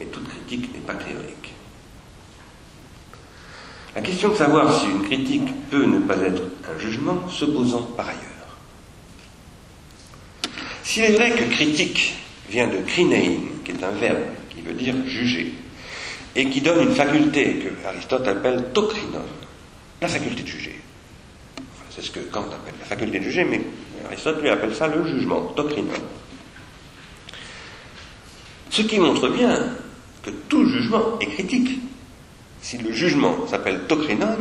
mais 0.00 0.06
toute 0.06 0.28
critique 0.28 0.74
n'est 0.74 0.80
pas 0.80 0.94
théorique. 0.94 1.54
La 3.94 4.02
question 4.02 4.30
de 4.30 4.34
savoir 4.34 4.80
si 4.80 4.86
une 4.86 5.04
critique 5.04 5.48
peut 5.70 5.86
ne 5.86 6.00
pas 6.00 6.16
être 6.16 6.42
un 6.68 6.78
jugement 6.78 7.28
se 7.28 7.44
posant 7.44 7.82
par 7.96 8.08
ailleurs. 8.08 8.22
S'il 10.82 11.04
est 11.04 11.12
vrai 11.12 11.30
que 11.30 11.44
critique 11.44 12.14
vient 12.50 12.66
de 12.66 12.78
krinein, 12.78 13.38
qui 13.64 13.72
est 13.72 13.84
un 13.84 13.90
verbe 13.92 14.24
qui 14.50 14.62
veut 14.62 14.74
dire 14.74 14.94
juger, 15.06 15.54
et 16.34 16.48
qui 16.48 16.60
donne 16.60 16.88
une 16.88 16.94
faculté 16.94 17.56
que 17.56 17.86
Aristote 17.86 18.26
appelle 18.28 18.64
tocrinon, 18.72 19.24
la 20.00 20.08
faculté 20.08 20.42
de 20.42 20.48
juger. 20.48 20.80
c'est 21.90 22.02
ce 22.02 22.10
que 22.10 22.20
Kant 22.20 22.46
appelle 22.46 22.74
la 22.78 22.86
faculté 22.86 23.18
de 23.18 23.24
juger, 23.24 23.44
mais 23.44 23.60
Aristote 24.06 24.40
lui 24.40 24.48
appelle 24.48 24.74
ça 24.74 24.86
le 24.88 25.06
jugement, 25.06 25.40
tocrinon. 25.56 25.92
Ce 28.70 28.82
qui 28.82 28.98
montre 28.98 29.28
bien 29.28 29.74
que 30.22 30.30
tout 30.48 30.66
jugement 30.68 31.18
est 31.20 31.26
critique. 31.26 31.80
Si 32.60 32.78
le 32.78 32.92
jugement 32.92 33.46
s'appelle 33.46 33.80
tocrinon, 33.88 34.36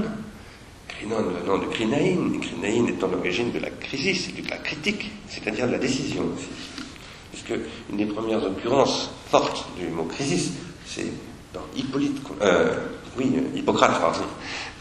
crinon 0.87 1.21
venant 1.21 1.57
de 1.57 1.65
crinaïn, 1.65 2.39
crinaïn 2.39 2.87
étant 2.87 3.07
l'origine 3.07 3.51
de 3.51 3.59
la 3.59 3.69
crise 3.69 4.29
et 4.29 4.41
de 4.41 4.49
la 4.49 4.57
critique, 4.57 5.11
c'est-à-dire 5.27 5.67
de 5.67 5.73
la 5.73 5.77
décision 5.77 6.23
aussi. 6.35 6.47
Puisque 7.31 7.59
une 7.89 7.97
des 7.97 8.05
premières 8.05 8.43
occurrences 8.43 9.11
fortes 9.29 9.67
du 9.77 9.87
mot 9.87 10.03
crisis, 10.03 10.51
c'est 10.85 11.07
dans 11.53 11.65
Hippolyte, 11.75 12.17
euh, 12.41 12.75
oui, 13.17 13.31
Hippocrate, 13.55 13.99
pardon, 13.99 14.19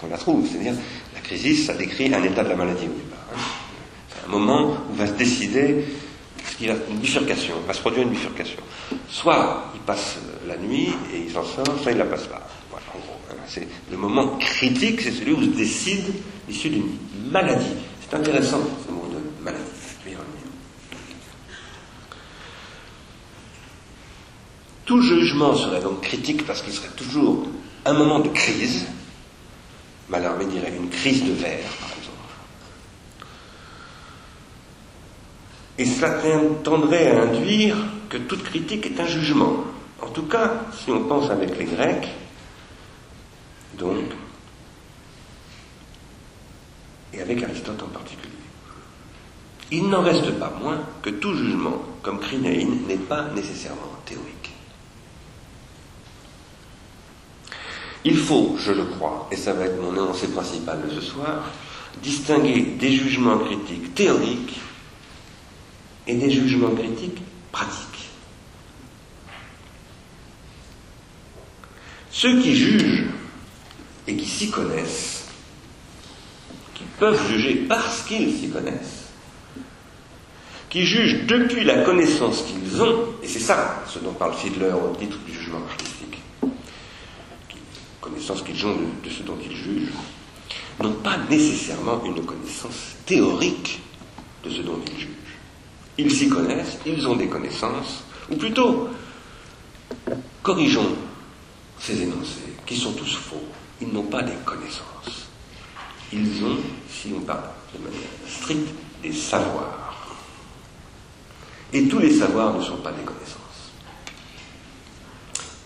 qu'on 0.00 0.08
la 0.08 0.18
trouve. 0.18 0.46
C'est-à-dire, 0.46 0.74
la 1.14 1.20
crise, 1.20 1.66
ça 1.66 1.74
décrit 1.74 2.12
un 2.12 2.22
état 2.22 2.44
de 2.44 2.48
la 2.48 2.56
maladie 2.56 2.86
au 2.86 2.94
départ. 2.94 3.26
Hein. 3.34 3.40
C'est 4.08 4.26
un 4.26 4.30
moment 4.30 4.76
où 4.90 4.94
va 4.94 5.06
se 5.06 5.12
décider 5.12 5.84
ce 6.44 6.56
qu'il 6.56 6.70
a 6.70 6.74
une 6.90 6.98
bifurcation, 6.98 7.54
va 7.66 7.72
se 7.72 7.80
produire 7.80 8.02
une 8.02 8.10
bifurcation. 8.10 8.58
Soit 9.08 9.70
il 9.74 9.80
passe 9.80 10.16
la 10.46 10.56
nuit 10.56 10.90
et 11.12 11.18
il 11.26 11.32
s'en 11.32 11.44
sort, 11.44 11.64
soit 11.82 11.92
il 11.92 11.98
la 11.98 12.04
passe 12.04 12.26
pas. 12.26 12.46
Voilà, 12.70 12.86
en 12.94 12.98
gros. 12.98 13.18
Hein. 13.30 13.36
C'est 13.46 13.66
le 13.90 13.96
moment 13.96 14.36
critique, 14.38 15.00
c'est 15.00 15.12
celui 15.12 15.32
où 15.32 15.42
se 15.42 15.48
décide 15.48 16.12
l'issue 16.48 16.70
d'une 16.70 16.90
maladie. 17.30 17.74
C'est 18.08 18.16
intéressant 18.16 18.60
ce 18.86 18.92
mot 18.92 19.08
de 19.12 19.44
maladie. 19.44 19.64
Tout 24.86 25.02
jugement 25.02 25.54
serait 25.56 25.80
donc 25.80 26.00
critique 26.00 26.46
parce 26.46 26.62
qu'il 26.62 26.72
serait 26.72 26.94
toujours 26.96 27.46
un 27.84 27.92
moment 27.92 28.20
de 28.20 28.28
crise. 28.28 28.86
Mallarmé 30.08 30.46
dirait 30.46 30.74
une 30.76 30.88
crise 30.88 31.24
de 31.24 31.32
verre, 31.32 31.68
par 31.80 31.88
exemple. 31.90 32.16
Et 35.78 35.84
cela 35.84 36.10
tendrait 36.62 37.10
à 37.10 37.22
induire 37.22 37.76
que 38.08 38.16
toute 38.16 38.44
critique 38.44 38.86
est 38.86 39.00
un 39.00 39.06
jugement. 39.06 39.64
En 40.00 40.08
tout 40.08 40.22
cas, 40.22 40.62
si 40.72 40.90
on 40.92 41.04
pense 41.04 41.30
avec 41.30 41.58
les 41.58 41.64
Grecs, 41.64 42.08
donc, 43.76 44.04
et 47.12 47.20
avec 47.20 47.42
Aristote 47.42 47.82
en 47.82 47.88
particulier. 47.88 48.32
Il 49.72 49.88
n'en 49.88 50.02
reste 50.02 50.30
pas 50.38 50.52
moins 50.62 50.80
que 51.02 51.10
tout 51.10 51.34
jugement, 51.34 51.82
comme 52.02 52.20
crinéine, 52.20 52.86
n'est 52.86 52.96
pas 52.96 53.30
nécessairement 53.34 53.96
théorique. 54.04 54.52
Il 58.08 58.16
faut, 58.16 58.54
je 58.56 58.70
le 58.70 58.84
crois, 58.84 59.28
et 59.32 59.36
ça 59.36 59.52
va 59.52 59.64
être 59.64 59.82
mon 59.82 59.92
énoncé 59.92 60.28
principal 60.28 60.80
de 60.86 60.94
ce 60.94 61.00
soir, 61.00 61.42
distinguer 62.00 62.60
des 62.78 62.92
jugements 62.92 63.36
critiques 63.36 63.96
théoriques 63.96 64.60
et 66.06 66.14
des 66.14 66.30
jugements 66.30 66.70
critiques 66.70 67.18
pratiques. 67.50 68.10
Ceux 72.12 72.40
qui 72.40 72.54
jugent 72.54 73.06
et 74.06 74.14
qui 74.14 74.26
s'y 74.26 74.50
connaissent, 74.52 75.24
qui 76.74 76.84
peuvent 77.00 77.28
juger 77.28 77.66
parce 77.68 78.02
qu'ils 78.02 78.36
s'y 78.38 78.50
connaissent, 78.50 79.06
qui 80.70 80.86
jugent 80.86 81.26
depuis 81.26 81.64
la 81.64 81.82
connaissance 81.82 82.42
qu'ils 82.42 82.80
ont, 82.80 83.06
et 83.20 83.26
c'est 83.26 83.40
ça 83.40 83.82
ce 83.88 83.98
dont 83.98 84.12
parle 84.12 84.34
Fiedler 84.34 84.70
au 84.70 84.94
titre 84.94 85.18
du 85.26 85.34
jugement 85.34 85.62
artistique, 85.68 86.05
connaissance 88.08 88.42
qu'ils 88.42 88.66
ont 88.66 88.76
de, 89.02 89.10
ce 89.10 89.22
dont 89.22 89.38
ils 89.42 89.56
jugent, 89.56 89.92
n'ont 90.80 90.92
pas 90.92 91.16
nécessairement 91.30 92.02
une 92.04 92.24
connaissance 92.24 92.96
théorique 93.04 93.80
de 94.44 94.50
ce 94.50 94.62
dont 94.62 94.80
ils 94.86 95.00
jugent. 95.00 95.08
Ils 95.98 96.10
s'y 96.10 96.28
connaissent, 96.28 96.78
ils 96.84 97.06
ont 97.06 97.16
des 97.16 97.28
connaissances, 97.28 98.04
ou 98.30 98.36
plutôt, 98.36 98.88
corrigeons 100.42 100.96
ces 101.78 102.02
énoncés, 102.02 102.54
qui 102.66 102.76
sont 102.76 102.92
tous 102.92 103.14
faux 103.14 103.42
ils 103.80 103.88
n'ont 103.88 104.04
pas 104.04 104.22
des 104.22 104.34
connaissances. 104.44 105.26
Ils 106.12 106.44
ont, 106.44 106.56
si 106.88 107.12
on 107.14 107.20
parle 107.20 107.50
de 107.74 107.78
manière 107.78 108.08
stricte, 108.28 108.68
des 109.02 109.12
savoirs. 109.12 109.94
Et 111.72 111.86
tous 111.88 111.98
les 111.98 112.16
savoirs 112.16 112.54
ne 112.54 112.62
sont 112.62 112.76
pas 112.76 112.92
des 112.92 113.02
connaissances. 113.02 113.36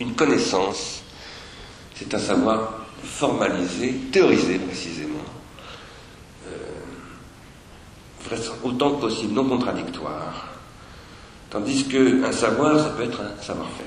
Une 0.01 0.15
connaissance, 0.15 1.03
c'est 2.01 2.15
un 2.15 2.19
savoir 2.19 2.87
formalisé, 3.05 3.93
théorisé 4.11 4.59
précisément, 4.59 5.19
euh, 6.49 8.37
autant 8.65 8.93
que 8.93 9.03
possible 9.03 9.35
non 9.35 9.47
contradictoire, 9.47 10.47
tandis 11.51 11.85
qu'un 11.85 12.33
savoir, 12.33 12.79
ça 12.79 12.91
peut 12.91 13.03
être 13.03 13.21
un 13.21 13.43
savoir-faire. 13.43 13.87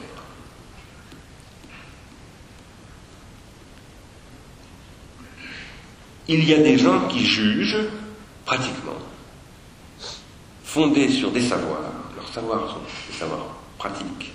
Il 6.28 6.47
y 6.47 6.54
a 6.54 6.60
des 6.60 6.78
gens 6.78 7.08
qui 7.08 7.26
jugent, 7.26 7.89
pratiquement, 8.45 8.91
fondés 10.63 11.10
sur 11.10 11.32
des 11.32 11.41
savoirs, 11.41 11.91
leurs 12.15 12.32
savoirs 12.32 12.69
sont 12.69 13.12
des 13.12 13.17
savoirs 13.17 13.56
pratiques, 13.80 14.32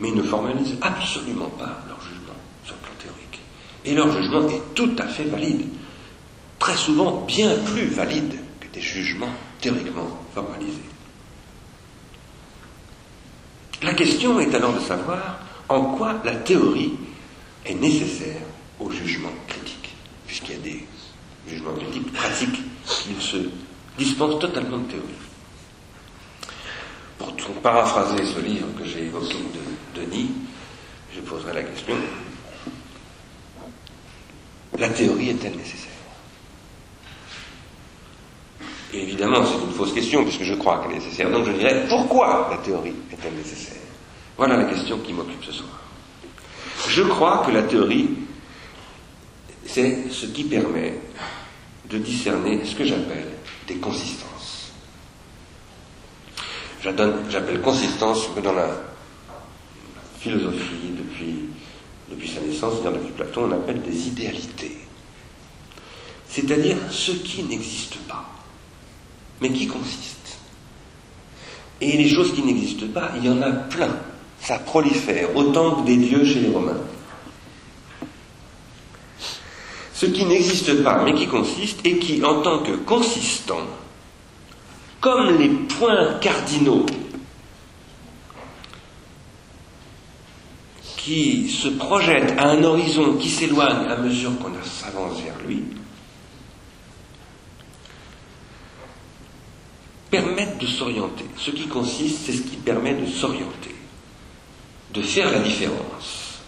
mais 0.00 0.08
ils 0.08 0.14
ne 0.14 0.22
formalisent 0.22 0.76
absolument 0.80 1.50
pas 1.50 1.82
leur 1.88 2.00
jugement 2.00 2.34
sur 2.64 2.74
le 2.74 2.80
plan 2.80 2.92
théorique. 2.98 3.40
Et 3.84 3.94
leur 3.94 4.10
jugement 4.12 4.48
est 4.48 4.74
tout 4.74 4.94
à 4.98 5.06
fait 5.06 5.24
valide, 5.24 5.66
très 6.58 6.76
souvent 6.76 7.24
bien 7.26 7.54
plus 7.72 7.86
valide 7.86 8.34
que 8.60 8.68
des 8.68 8.80
jugements 8.80 9.32
théoriquement 9.60 10.18
formalisés. 10.34 10.78
La 13.82 13.94
question 13.94 14.40
est 14.40 14.54
alors 14.54 14.74
de 14.74 14.80
savoir 14.80 15.40
en 15.68 15.96
quoi 15.96 16.20
la 16.24 16.36
théorie 16.36 16.92
est 17.64 17.74
nécessaire 17.74 18.42
au 18.78 18.90
jugement 18.90 19.30
critique, 19.46 19.94
puisqu'il 20.26 20.52
y 20.52 20.58
a 20.58 20.60
des 20.60 20.86
jugement 21.48 21.72
critique 21.74 22.12
pratique, 22.12 22.60
qu'il 22.84 23.20
se 23.20 23.36
dispense 23.98 24.38
totalement 24.38 24.78
de 24.78 24.84
théorie. 24.84 25.06
Pour 27.18 27.54
paraphraser 27.62 28.24
ce 28.24 28.40
livre 28.40 28.68
que 28.78 28.84
j'ai 28.84 29.06
évoqué 29.06 29.34
de 29.34 29.59
Je 30.12 31.20
poserai 31.20 31.54
la 31.54 31.62
question 31.62 31.94
la 34.78 34.88
théorie 34.88 35.30
est-elle 35.30 35.56
nécessaire? 35.56 35.90
Et 38.92 39.02
évidemment, 39.02 39.44
c'est 39.44 39.62
une 39.64 39.72
fausse 39.72 39.92
question, 39.92 40.24
puisque 40.24 40.42
je 40.42 40.54
crois 40.54 40.82
qu'elle 40.82 40.96
est 40.96 41.04
nécessaire. 41.04 41.30
Donc 41.30 41.46
je 41.46 41.52
dirais 41.52 41.86
pourquoi 41.88 42.48
la 42.50 42.56
théorie 42.58 42.94
est-elle 43.12 43.34
nécessaire? 43.34 43.76
Voilà 44.36 44.56
la 44.56 44.64
question 44.64 44.98
qui 44.98 45.12
m'occupe 45.12 45.44
ce 45.44 45.52
soir. 45.52 45.68
Je 46.88 47.02
crois 47.02 47.42
que 47.46 47.52
la 47.52 47.62
théorie 47.62 48.08
c'est 49.66 50.10
ce 50.10 50.26
qui 50.26 50.44
permet 50.44 50.98
de 51.88 51.98
discerner 51.98 52.64
ce 52.64 52.74
que 52.74 52.84
j'appelle 52.84 53.28
des 53.68 53.76
consistances. 53.76 54.72
J'appelle 56.82 57.60
consistance 57.60 58.24
ce 58.24 58.30
que 58.30 58.40
dans 58.40 58.54
la 58.54 58.89
philosophie, 60.20 60.92
depuis, 62.08 62.28
sa 62.28 62.40
naissance, 62.40 62.74
c'est-à-dire 62.74 63.00
depuis 63.00 63.12
Platon, 63.12 63.48
on 63.48 63.52
appelle 63.52 63.82
des 63.82 64.08
idéalités. 64.08 64.76
C'est-à-dire 66.28 66.76
ce 66.90 67.12
qui 67.12 67.42
n'existe 67.42 67.96
pas, 68.08 68.24
mais 69.40 69.50
qui 69.50 69.66
consiste. 69.66 70.38
Et 71.80 71.96
les 71.96 72.08
choses 72.08 72.34
qui 72.34 72.42
n'existent 72.42 72.88
pas, 72.92 73.12
il 73.16 73.24
y 73.24 73.30
en 73.30 73.40
a 73.42 73.50
plein. 73.50 73.96
Ça 74.40 74.58
prolifère, 74.58 75.34
autant 75.34 75.76
que 75.76 75.86
des 75.86 75.96
dieux 75.96 76.24
chez 76.24 76.40
les 76.40 76.50
Romains 76.50 76.80
ce 80.00 80.06
qui 80.06 80.24
n'existe 80.24 80.82
pas 80.82 81.02
mais 81.04 81.12
qui 81.12 81.26
consiste 81.26 81.84
et 81.84 81.98
qui, 81.98 82.24
en 82.24 82.40
tant 82.40 82.60
que 82.60 82.72
consistant, 82.72 83.66
comme 84.98 85.36
les 85.38 85.50
points 85.50 86.14
cardinaux 86.22 86.86
qui 91.10 91.48
se 91.48 91.66
projettent 91.66 92.38
à 92.38 92.50
un 92.50 92.62
horizon 92.62 93.14
qui 93.14 93.28
s'éloigne 93.28 93.88
à 93.88 93.96
mesure 93.96 94.30
qu'on 94.38 94.52
s'avance 94.62 95.20
vers 95.20 95.34
lui, 95.44 95.64
permettent 100.08 100.58
de 100.58 100.66
s'orienter. 100.68 101.24
Ce 101.36 101.50
qui 101.50 101.66
consiste, 101.66 102.26
c'est 102.26 102.32
ce 102.32 102.42
qui 102.42 102.54
permet 102.54 102.94
de 102.94 103.06
s'orienter, 103.06 103.74
de 104.94 105.02
faire 105.02 105.32
la 105.32 105.40
différence, 105.40 106.38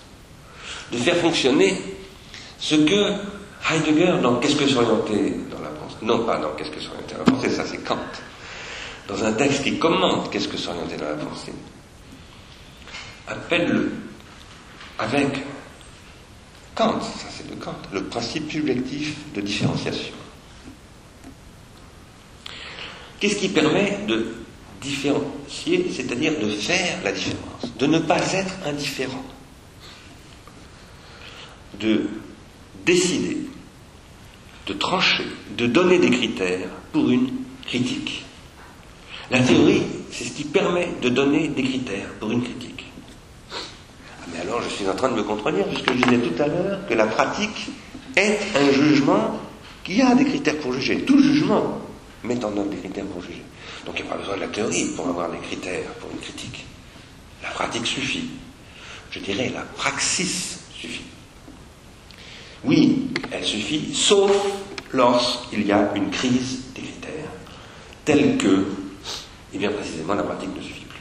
de 0.92 0.96
faire 0.96 1.16
fonctionner 1.16 1.82
ce 2.60 2.76
que 2.76 3.14
Heidegger, 3.68 4.20
dans 4.22 4.36
Qu'est-ce 4.36 4.54
que 4.54 4.68
s'orienter 4.68 5.38
dans 5.50 5.60
la 5.60 5.70
pensée 5.70 5.96
Non, 6.02 6.24
pas 6.24 6.38
dans 6.38 6.52
Qu'est-ce 6.52 6.70
que 6.70 6.80
s'orienter 6.80 7.14
dans 7.14 7.24
la 7.24 7.32
pensée, 7.32 7.50
ça 7.50 7.64
c'est 7.66 7.82
Kant. 7.82 7.98
Dans 9.08 9.24
un 9.24 9.32
texte 9.32 9.64
qui 9.64 9.76
commente 9.80 10.30
Qu'est-ce 10.30 10.46
que 10.46 10.56
s'orienter 10.56 10.98
dans 10.98 11.08
la 11.08 11.16
pensée, 11.16 11.52
appelle 13.26 13.68
le, 13.68 13.92
avec 15.02 15.42
Kant, 16.74 17.00
ça 17.00 17.26
c'est 17.30 17.50
de 17.50 17.56
Kant, 17.56 17.74
le 17.92 18.04
principe 18.04 18.50
subjectif 18.50 19.16
de 19.34 19.40
différenciation. 19.40 20.14
Qu'est-ce 23.18 23.36
qui 23.36 23.48
permet 23.48 23.98
de 24.06 24.34
différencier, 24.80 25.86
c'est-à-dire 25.94 26.38
de 26.40 26.48
faire 26.50 27.02
la 27.04 27.12
différence, 27.12 27.76
de 27.78 27.86
ne 27.86 27.98
pas 27.98 28.32
être 28.32 28.54
indifférent, 28.64 29.24
de 31.78 32.08
décider, 32.86 33.38
de 34.66 34.72
trancher, 34.72 35.26
de 35.56 35.66
donner 35.66 35.98
des 35.98 36.10
critères 36.10 36.68
pour 36.92 37.10
une 37.10 37.30
critique? 37.66 38.24
La 39.30 39.40
théorie, 39.40 39.82
c'est 40.10 40.24
ce 40.24 40.32
qui 40.32 40.44
permet 40.44 40.88
de 41.00 41.08
donner 41.08 41.48
des 41.48 41.62
critères 41.62 42.12
pour 42.18 42.30
une 42.30 42.42
critique. 42.42 42.71
Ah, 44.22 44.26
mais 44.32 44.40
alors 44.40 44.62
je 44.62 44.68
suis 44.68 44.88
en 44.88 44.94
train 44.94 45.08
de 45.08 45.14
me 45.14 45.22
contredire 45.22 45.66
puisque 45.66 45.92
je 45.92 46.02
disais 46.04 46.18
tout 46.18 46.42
à 46.42 46.46
l'heure 46.46 46.86
que 46.88 46.94
la 46.94 47.06
pratique 47.06 47.70
est 48.16 48.38
un 48.54 48.72
jugement 48.72 49.40
qui 49.82 50.00
a 50.00 50.14
des 50.14 50.24
critères 50.24 50.58
pour 50.58 50.72
juger. 50.72 51.00
Tout 51.00 51.20
jugement 51.20 51.78
met 52.22 52.44
en 52.44 52.56
œuvre 52.56 52.68
des 52.68 52.76
critères 52.76 53.06
pour 53.06 53.22
juger. 53.22 53.42
Donc 53.84 53.98
il 53.98 54.04
n'y 54.04 54.10
a 54.10 54.12
pas 54.12 54.18
besoin 54.18 54.36
de 54.36 54.40
la 54.42 54.48
théorie 54.48 54.92
pour 54.94 55.08
avoir 55.08 55.30
des 55.30 55.38
critères 55.38 55.86
pour 56.00 56.10
une 56.10 56.18
critique. 56.18 56.64
La 57.42 57.50
pratique 57.50 57.86
suffit. 57.86 58.30
Je 59.10 59.18
dirais 59.18 59.50
la 59.52 59.62
praxis 59.62 60.60
suffit. 60.74 61.02
Oui, 62.64 63.08
elle 63.32 63.44
suffit, 63.44 63.92
sauf 63.92 64.30
lorsqu'il 64.92 65.66
y 65.66 65.72
a 65.72 65.90
une 65.96 66.10
crise 66.10 66.60
des 66.74 66.82
critères, 66.82 67.30
telle 68.04 68.36
que, 68.36 68.66
et 69.52 69.58
bien 69.58 69.70
précisément, 69.70 70.14
la 70.14 70.22
pratique 70.22 70.54
ne 70.56 70.62
suffit 70.62 70.84
plus. 70.84 70.91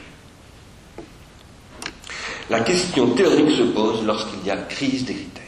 La 2.52 2.60
question 2.60 3.06
théorique 3.14 3.56
se 3.56 3.62
pose 3.62 4.04
lorsqu'il 4.04 4.46
y 4.46 4.50
a 4.50 4.58
crise 4.58 5.06
des 5.06 5.14
critères. 5.14 5.42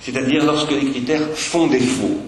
C'est-à-dire 0.00 0.42
lorsque 0.42 0.70
les 0.70 0.90
critères 0.90 1.28
font 1.34 1.66
défaut. 1.66 2.18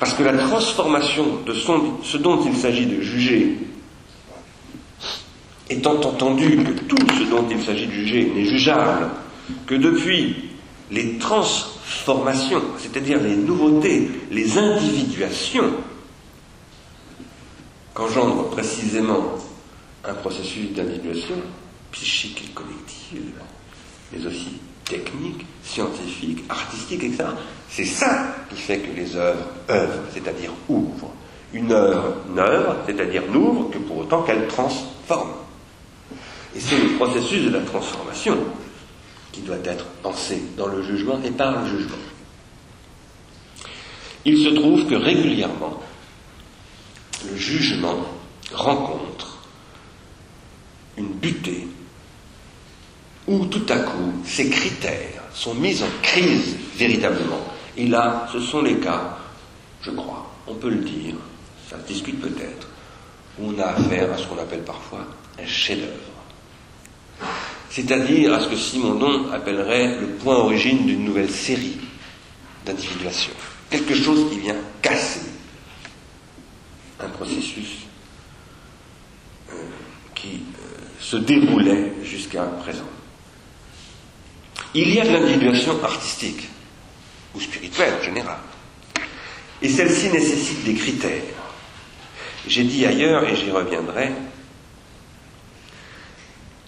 Parce 0.00 0.14
que 0.14 0.22
la 0.22 0.32
transformation 0.32 1.40
de 1.44 1.52
ce 1.52 2.16
dont 2.16 2.42
il 2.46 2.56
s'agit 2.56 2.86
de 2.86 3.02
juger, 3.02 3.58
étant 5.68 6.00
entendu 6.00 6.56
que 6.56 6.72
tout 6.84 7.06
ce 7.18 7.24
dont 7.24 7.46
il 7.50 7.62
s'agit 7.62 7.86
de 7.86 7.92
juger 7.92 8.32
n'est 8.34 8.46
jugeable 8.46 9.10
que 9.66 9.74
depuis 9.74 10.48
les 10.90 11.18
transformations, 11.18 12.62
c'est-à-dire 12.78 13.20
les 13.20 13.36
nouveautés, 13.36 14.08
les 14.30 14.56
individuations, 14.56 15.70
qu'engendre 17.92 18.48
précisément 18.48 19.34
un 20.04 20.14
processus 20.14 20.72
d'individuation 20.72 21.36
psychique 21.92 22.42
et 22.44 22.52
collective, 22.52 23.40
mais 24.12 24.26
aussi 24.26 24.58
technique, 24.84 25.46
scientifique, 25.62 26.44
artistique, 26.48 27.04
etc. 27.04 27.24
C'est 27.68 27.84
ça 27.84 28.34
qui 28.50 28.56
fait 28.56 28.78
que 28.78 28.94
les 28.94 29.16
œuvres 29.16 29.46
œuvrent, 29.70 30.02
c'est-à-dire 30.12 30.50
ouvrent. 30.68 31.12
Une 31.52 31.70
œuvre 31.70 32.16
n'œuvre, 32.34 32.76
c'est-à-dire 32.86 33.22
n'ouvre 33.30 33.70
que 33.70 33.78
pour 33.78 33.98
autant 33.98 34.22
qu'elle 34.22 34.46
transforme. 34.48 35.32
Et 36.56 36.60
c'est 36.60 36.78
le 36.78 36.96
processus 36.96 37.44
de 37.44 37.50
la 37.50 37.60
transformation 37.60 38.38
qui 39.32 39.40
doit 39.42 39.58
être 39.64 39.84
pensé 40.02 40.42
dans 40.56 40.66
le 40.66 40.82
jugement 40.82 41.20
et 41.24 41.30
par 41.30 41.62
le 41.62 41.68
jugement. 41.68 41.96
Il 44.24 44.44
se 44.44 44.50
trouve 44.50 44.86
que 44.86 44.94
régulièrement, 44.94 45.80
le 47.30 47.36
jugement 47.36 47.96
rencontre 48.52 49.31
une 50.96 51.08
butée 51.08 51.66
où 53.26 53.46
tout 53.46 53.66
à 53.68 53.78
coup 53.78 54.12
ces 54.24 54.48
critères 54.50 55.22
sont 55.32 55.54
mis 55.54 55.82
en 55.82 55.88
crise 56.02 56.56
véritablement. 56.76 57.40
Et 57.76 57.86
là, 57.86 58.28
ce 58.32 58.40
sont 58.40 58.62
les 58.62 58.76
cas, 58.76 59.16
je 59.80 59.90
crois, 59.90 60.30
on 60.46 60.54
peut 60.54 60.70
le 60.70 60.84
dire, 60.84 61.14
ça 61.70 61.78
se 61.80 61.86
discute 61.86 62.20
peut-être, 62.20 62.68
où 63.38 63.48
on 63.48 63.58
a 63.58 63.66
affaire 63.66 64.12
à 64.12 64.18
ce 64.18 64.26
qu'on 64.26 64.38
appelle 64.38 64.62
parfois 64.62 65.06
un 65.40 65.46
chef-d'œuvre 65.46 66.12
c'est-à-dire 67.72 68.34
à 68.34 68.40
ce 68.40 68.48
que 68.48 68.56
Simondon 68.56 69.30
appellerait 69.32 69.98
le 69.98 70.08
point 70.08 70.36
origine 70.36 70.84
d'une 70.84 71.04
nouvelle 71.04 71.30
série. 71.30 71.78
d'individuation. 72.64 73.32
Quelque 73.70 73.94
chose 73.94 74.30
qui 74.30 74.38
vient 74.38 74.56
casser 74.80 75.22
un 77.00 77.08
processus 77.08 77.78
euh, 79.50 79.54
qui 80.14 80.42
euh, 80.60 81.01
se 81.12 81.18
déroulait 81.18 81.92
jusqu'à 82.02 82.44
présent. 82.44 82.88
Il 84.72 84.94
y 84.94 84.98
a 84.98 85.04
de 85.04 85.10
l'individuation 85.10 85.84
artistique 85.84 86.48
ou 87.34 87.40
spirituelle 87.40 87.92
en 88.00 88.02
général. 88.02 88.38
Et 89.60 89.68
celle-ci 89.68 90.08
nécessite 90.08 90.64
des 90.64 90.72
critères. 90.72 91.22
J'ai 92.46 92.64
dit 92.64 92.86
ailleurs, 92.86 93.28
et 93.28 93.36
j'y 93.36 93.50
reviendrai, 93.50 94.10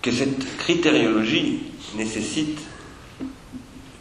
que 0.02 0.10
cette 0.10 0.58
critériologie 0.58 1.62
nécessite 1.96 2.60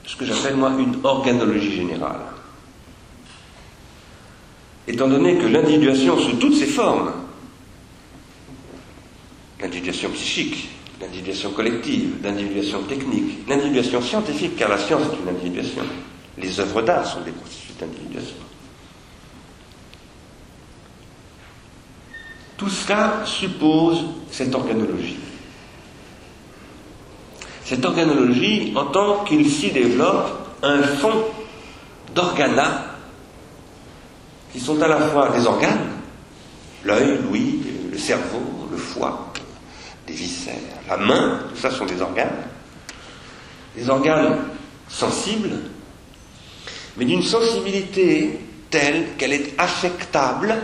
ce 0.05 0.17
que 0.17 0.25
j'appelle 0.25 0.57
moi 0.57 0.73
une 0.77 0.97
organologie 1.05 1.73
générale. 1.73 2.19
Étant 4.89 5.07
donné 5.07 5.37
que 5.37 5.45
l'individuation 5.45 6.19
sous 6.19 6.35
toutes 6.35 6.55
ses 6.55 6.65
formes, 6.65 7.13
l'individuation 9.63 10.09
psychique, 10.09 10.69
l'individuation 10.99 11.51
collective, 11.51 12.15
l'individuation 12.21 12.83
technique, 12.83 13.47
l'individuation 13.47 14.01
scientifique, 14.01 14.57
car 14.57 14.67
la 14.69 14.77
science 14.77 15.03
est 15.03 15.23
une 15.23 15.29
individuation, 15.29 15.83
les 16.37 16.59
œuvres 16.59 16.81
d'art 16.81 17.05
sont 17.05 17.21
des 17.21 17.31
processus 17.31 17.77
d'individuation. 17.79 18.35
Tout 22.57 22.69
cela 22.69 23.23
suppose 23.25 24.03
cette 24.29 24.53
organologie. 24.53 25.17
Cette 27.63 27.83
organologie 27.85 28.73
en 28.75 28.85
tant 28.87 29.23
qu'il 29.23 29.49
s'y 29.49 29.71
développe 29.71 30.57
un 30.61 30.83
fond 30.83 31.23
d'organes 32.13 32.61
qui 34.51 34.59
sont 34.59 34.79
à 34.81 34.87
la 34.87 34.97
fois 34.97 35.29
des 35.29 35.45
organes, 35.47 35.87
l'œil, 36.83 37.17
l'ouïe, 37.23 37.61
le 37.91 37.97
cerveau, 37.97 38.41
le 38.69 38.77
foie, 38.77 39.32
des 40.07 40.13
viscères, 40.13 40.55
la 40.89 40.97
main, 40.97 41.39
tout 41.49 41.59
ça 41.59 41.71
sont 41.71 41.85
des 41.85 42.01
organes, 42.01 42.43
des 43.75 43.89
organes 43.89 44.39
sensibles, 44.89 45.59
mais 46.97 47.05
d'une 47.05 47.23
sensibilité 47.23 48.39
telle 48.69 49.15
qu'elle 49.17 49.33
est 49.33 49.53
affectable 49.57 50.55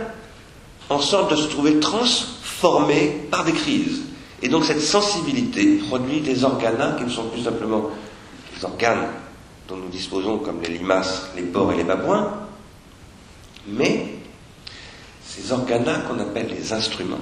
en 0.88 1.00
sorte 1.00 1.30
de 1.30 1.36
se 1.36 1.48
trouver 1.48 1.78
transformée 1.80 3.26
par 3.30 3.44
des 3.44 3.52
crises. 3.52 4.02
Et 4.42 4.48
donc 4.48 4.64
cette 4.64 4.80
sensibilité 4.80 5.76
produit 5.88 6.20
des 6.20 6.44
organes 6.44 6.96
qui 6.98 7.04
ne 7.04 7.10
sont 7.10 7.28
plus 7.28 7.42
simplement 7.42 7.90
des 8.56 8.64
organes 8.64 9.06
dont 9.68 9.76
nous 9.76 9.88
disposons 9.88 10.38
comme 10.38 10.60
les 10.62 10.78
limaces, 10.78 11.30
les 11.36 11.42
porcs 11.42 11.72
et 11.72 11.76
les 11.76 11.84
babouins, 11.84 12.32
mais 13.68 14.06
ces 15.24 15.52
organes 15.52 16.02
qu'on 16.08 16.18
appelle 16.18 16.48
les 16.48 16.72
instruments, 16.72 17.18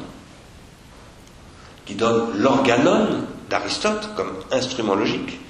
qui 1.89 1.95
donnent 1.95 2.39
l'organon 2.39 3.25
d'Aristote 3.49 4.11
comme 4.15 4.35
instrument 4.53 4.95
logique, 4.95 5.41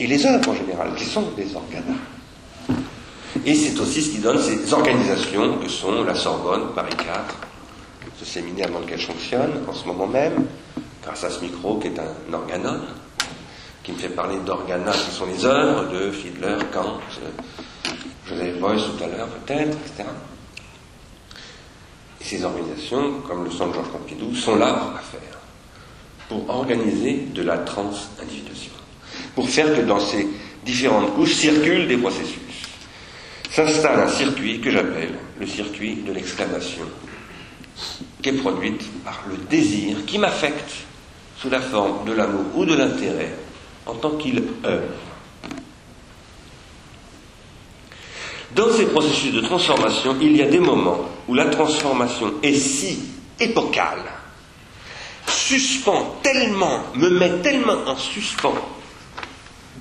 et 0.00 0.06
les 0.06 0.24
œuvres 0.24 0.48
en 0.48 0.54
général, 0.54 0.94
qui 0.96 1.04
sont 1.04 1.30
des 1.36 1.54
organes. 1.54 1.98
Et 3.44 3.54
c'est 3.54 3.78
aussi 3.78 4.00
ce 4.00 4.10
qui 4.12 4.18
donne 4.18 4.40
ces 4.40 4.72
organisations 4.72 5.58
que 5.58 5.68
sont 5.68 6.04
la 6.04 6.14
Sorbonne, 6.14 6.72
Paris 6.74 6.94
IV, 6.98 7.34
ce 8.18 8.24
séminaire 8.24 8.70
dans 8.70 8.80
lequel 8.80 8.98
je 8.98 9.08
fonctionne 9.08 9.62
en 9.68 9.74
ce 9.74 9.86
moment 9.86 10.06
même, 10.06 10.46
grâce 11.02 11.24
à 11.24 11.30
ce 11.30 11.42
micro 11.42 11.76
qui 11.76 11.88
est 11.88 11.98
un 11.98 12.32
organon, 12.32 12.80
qui 13.82 13.92
me 13.92 13.98
fait 13.98 14.08
parler 14.08 14.38
d'organas 14.46 15.04
qui 15.04 15.14
sont 15.14 15.26
les 15.26 15.44
œuvres 15.44 15.92
de 15.92 16.10
Fiedler, 16.10 16.56
Kant, 16.72 16.98
Joseph 18.26 18.58
Beuys 18.58 18.82
tout 18.96 19.04
à 19.04 19.06
l'heure 19.06 19.28
peut-être, 19.28 19.76
etc. 19.76 20.08
Et 22.22 22.24
ces 22.24 22.42
organisations, 22.42 23.20
comme 23.28 23.44
le 23.44 23.50
Centre 23.50 23.74
Georges 23.74 23.88
Pompidou, 23.88 24.34
sont 24.34 24.56
là 24.56 24.72
pour 24.72 25.00
faire, 25.00 25.37
pour 26.28 26.48
organiser 26.50 27.26
de 27.34 27.42
la 27.42 27.58
trans-individuation, 27.58 28.72
pour 29.34 29.48
faire 29.48 29.74
que 29.74 29.80
dans 29.80 30.00
ces 30.00 30.28
différentes 30.64 31.14
couches 31.14 31.34
circulent 31.34 31.88
des 31.88 31.96
processus. 31.96 32.38
S'installe 33.50 34.00
un 34.00 34.08
circuit 34.08 34.60
que 34.60 34.70
j'appelle 34.70 35.14
le 35.40 35.46
circuit 35.46 35.96
de 36.06 36.12
l'exclamation, 36.12 36.84
qui 38.22 38.28
est 38.28 38.32
produite 38.32 38.82
par 39.04 39.22
le 39.28 39.36
désir 39.48 40.04
qui 40.06 40.18
m'affecte 40.18 40.70
sous 41.40 41.48
la 41.48 41.60
forme 41.60 42.06
de 42.06 42.12
l'amour 42.12 42.44
ou 42.56 42.64
de 42.64 42.74
l'intérêt 42.74 43.32
en 43.86 43.94
tant 43.94 44.10
qu'il 44.16 44.42
œuvre. 44.64 44.94
Dans 48.54 48.72
ces 48.72 48.86
processus 48.86 49.32
de 49.32 49.40
transformation, 49.40 50.16
il 50.20 50.36
y 50.36 50.42
a 50.42 50.46
des 50.48 50.58
moments 50.58 51.00
où 51.28 51.34
la 51.34 51.46
transformation 51.46 52.34
est 52.42 52.54
si 52.54 52.98
épocale, 53.38 54.04
suspend 55.30 56.18
tellement, 56.22 56.82
me 56.94 57.08
met 57.08 57.40
tellement 57.42 57.76
en 57.86 57.96
suspens, 57.96 58.54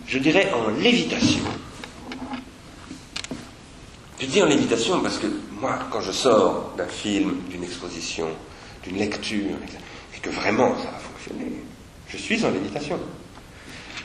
je 0.08 0.18
dirais 0.18 0.52
en 0.54 0.70
lévitation. 0.80 1.43
Je 4.20 4.26
dis 4.26 4.41
en 4.41 4.48
lévitation 4.48 5.00
parce 5.02 5.20
que 5.20 5.28
moi, 5.60 5.80
quand 5.91 6.02
je 6.02 6.12
sors 6.12 6.74
d'un 6.78 6.88
film, 6.88 7.41
d'une 7.50 7.64
exposition, 7.64 8.28
d'une 8.84 8.98
lecture, 8.98 9.56
et 10.16 10.20
que 10.20 10.30
vraiment 10.30 10.76
ça 10.76 10.89
a 10.89 11.00
fonctionné, 11.00 11.52
je 12.08 12.18
suis 12.18 12.43
en 12.45 12.50
lévitation 12.50 13.00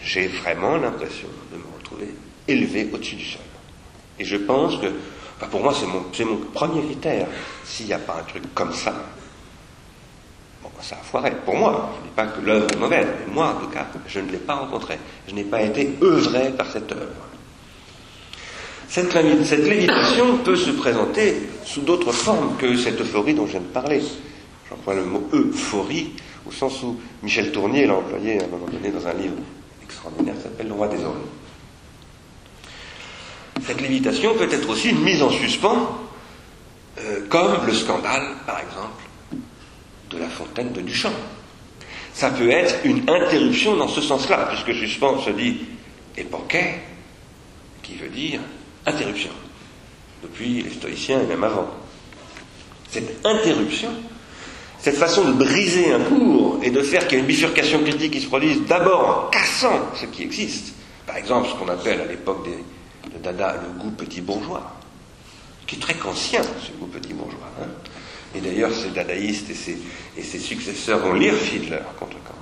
j'ai 0.04 0.26
vraiment 0.26 0.76
l'impression 0.76 1.28
de 1.52 1.58
me 1.58 1.64
retrouver 1.78 2.14
élevé 2.48 2.90
au-dessus 2.92 3.16
du 3.16 3.24
sol. 3.24 3.42
Et 4.18 4.24
je 4.24 4.36
pense 4.36 4.76
que, 4.80 4.88
pour 5.46 5.62
moi, 5.62 5.74
c'est 5.78 5.86
mon, 5.86 6.04
mon, 6.30 6.36
premier 6.52 6.82
critère. 6.82 7.28
S'il 7.64 7.86
n'y 7.86 7.92
a 7.92 7.98
pas 7.98 8.18
un 8.20 8.24
truc 8.24 8.42
comme 8.54 8.72
ça, 8.72 8.94
ça 10.82 10.96
a 11.00 11.04
foiré. 11.04 11.32
Pour 11.44 11.56
moi, 11.56 11.90
je 11.94 12.00
ne 12.00 12.04
dis 12.04 12.14
pas 12.14 12.26
que 12.26 12.44
l'œuvre 12.44 12.66
est 12.72 12.76
mauvaise, 12.78 13.06
mais 13.26 13.32
moi, 13.32 13.56
en 13.56 13.64
tout 13.64 13.70
cas, 13.70 13.86
je 14.06 14.20
ne 14.20 14.30
l'ai 14.30 14.38
pas 14.38 14.54
rencontré. 14.54 14.98
Je 15.28 15.34
n'ai 15.34 15.44
pas 15.44 15.62
été 15.62 15.96
œuvré 16.02 16.50
par 16.50 16.66
cette 16.70 16.90
œuvre. 16.92 17.28
Cette, 18.88 19.14
lévitation 19.14 20.36
peut 20.44 20.56
se 20.56 20.70
présenter 20.70 21.48
sous 21.64 21.80
d'autres 21.80 22.12
formes 22.12 22.56
que 22.58 22.76
cette 22.76 23.00
euphorie 23.00 23.32
dont 23.32 23.46
je 23.46 23.52
viens 23.52 23.60
de 23.60 23.66
parler. 23.66 24.02
J'emploie 24.68 24.94
le 24.94 25.04
mot 25.04 25.28
euphorie 25.32 26.12
au 26.46 26.52
sens 26.52 26.82
où 26.82 27.00
Michel 27.22 27.52
Tournier 27.52 27.86
l'a 27.86 27.94
employé 27.94 28.40
à 28.40 28.44
un 28.44 28.48
moment 28.48 28.66
donné 28.66 28.90
dans 28.90 29.06
un 29.06 29.14
livre 29.14 29.36
extraordinaire 29.82 30.34
s'appelle 30.42 30.68
Le 30.68 30.74
roi 30.74 30.88
des 30.88 31.02
hommes. 31.04 31.22
Cette 33.66 33.80
lévitation 33.80 34.34
peut 34.34 34.48
être 34.50 34.68
aussi 34.68 34.90
une 34.90 35.00
mise 35.00 35.22
en 35.22 35.30
suspens, 35.30 35.98
euh, 36.98 37.26
comme 37.28 37.64
le 37.66 37.72
scandale, 37.72 38.26
par 38.46 38.58
exemple, 38.58 39.01
de 40.12 40.18
la 40.18 40.28
fontaine 40.28 40.72
de 40.72 40.80
Duchamp. 40.80 41.12
Ça 42.14 42.30
peut 42.30 42.50
être 42.50 42.76
une 42.84 43.08
interruption 43.08 43.76
dans 43.76 43.88
ce 43.88 44.00
sens-là, 44.00 44.48
puisque 44.50 44.78
suspens 44.78 45.20
se 45.20 45.30
dit 45.30 45.60
époquet, 46.16 46.80
qui 47.82 47.94
veut 47.94 48.08
dire 48.08 48.40
interruption, 48.86 49.30
depuis 50.22 50.62
les 50.62 50.70
stoïciens 50.70 51.22
et 51.22 51.26
même 51.26 51.44
avant. 51.44 51.68
Cette 52.90 53.24
interruption 53.24 53.90
cette 54.82 54.96
façon 54.96 55.24
de 55.24 55.32
briser 55.32 55.92
un 55.92 56.00
cours 56.00 56.58
et 56.60 56.70
de 56.70 56.82
faire 56.82 57.06
qu'il 57.06 57.12
y 57.12 57.16
ait 57.18 57.20
une 57.20 57.28
bifurcation 57.28 57.84
critique 57.84 58.14
qui 58.14 58.20
se 58.20 58.26
produise 58.26 58.62
d'abord 58.66 59.28
en 59.28 59.30
cassant 59.30 59.80
ce 59.94 60.06
qui 60.06 60.24
existe, 60.24 60.74
par 61.06 61.16
exemple 61.16 61.48
ce 61.48 61.54
qu'on 61.54 61.68
appelle 61.68 62.00
à 62.00 62.06
l'époque 62.06 62.44
de 62.44 63.18
Dada 63.22 63.60
le 63.62 63.80
goût 63.80 63.92
petit 63.92 64.20
bourgeois, 64.20 64.72
qui 65.68 65.76
est 65.76 65.78
très 65.78 65.94
conscient 65.94 66.42
ce 66.42 66.72
goût 66.72 66.88
petit 66.88 67.14
bourgeois. 67.14 67.48
Hein. 67.60 67.68
Et 68.34 68.40
d'ailleurs 68.40 68.72
ces 68.72 68.90
dadaïstes 68.90 69.50
et 69.50 69.54
ses, 69.54 69.78
et 70.16 70.22
ses 70.22 70.38
successeurs 70.38 71.00
vont 71.00 71.14
lire 71.14 71.34
Fiedler 71.34 71.80
contre 71.98 72.16
Kant. 72.24 72.34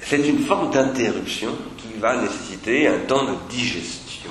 C'est 0.00 0.28
une 0.28 0.40
forme 0.40 0.70
d'interruption 0.70 1.56
qui 1.78 1.98
va 1.98 2.20
nécessiter 2.20 2.86
un 2.88 2.98
temps 3.00 3.24
de 3.24 3.34
digestion. 3.48 4.30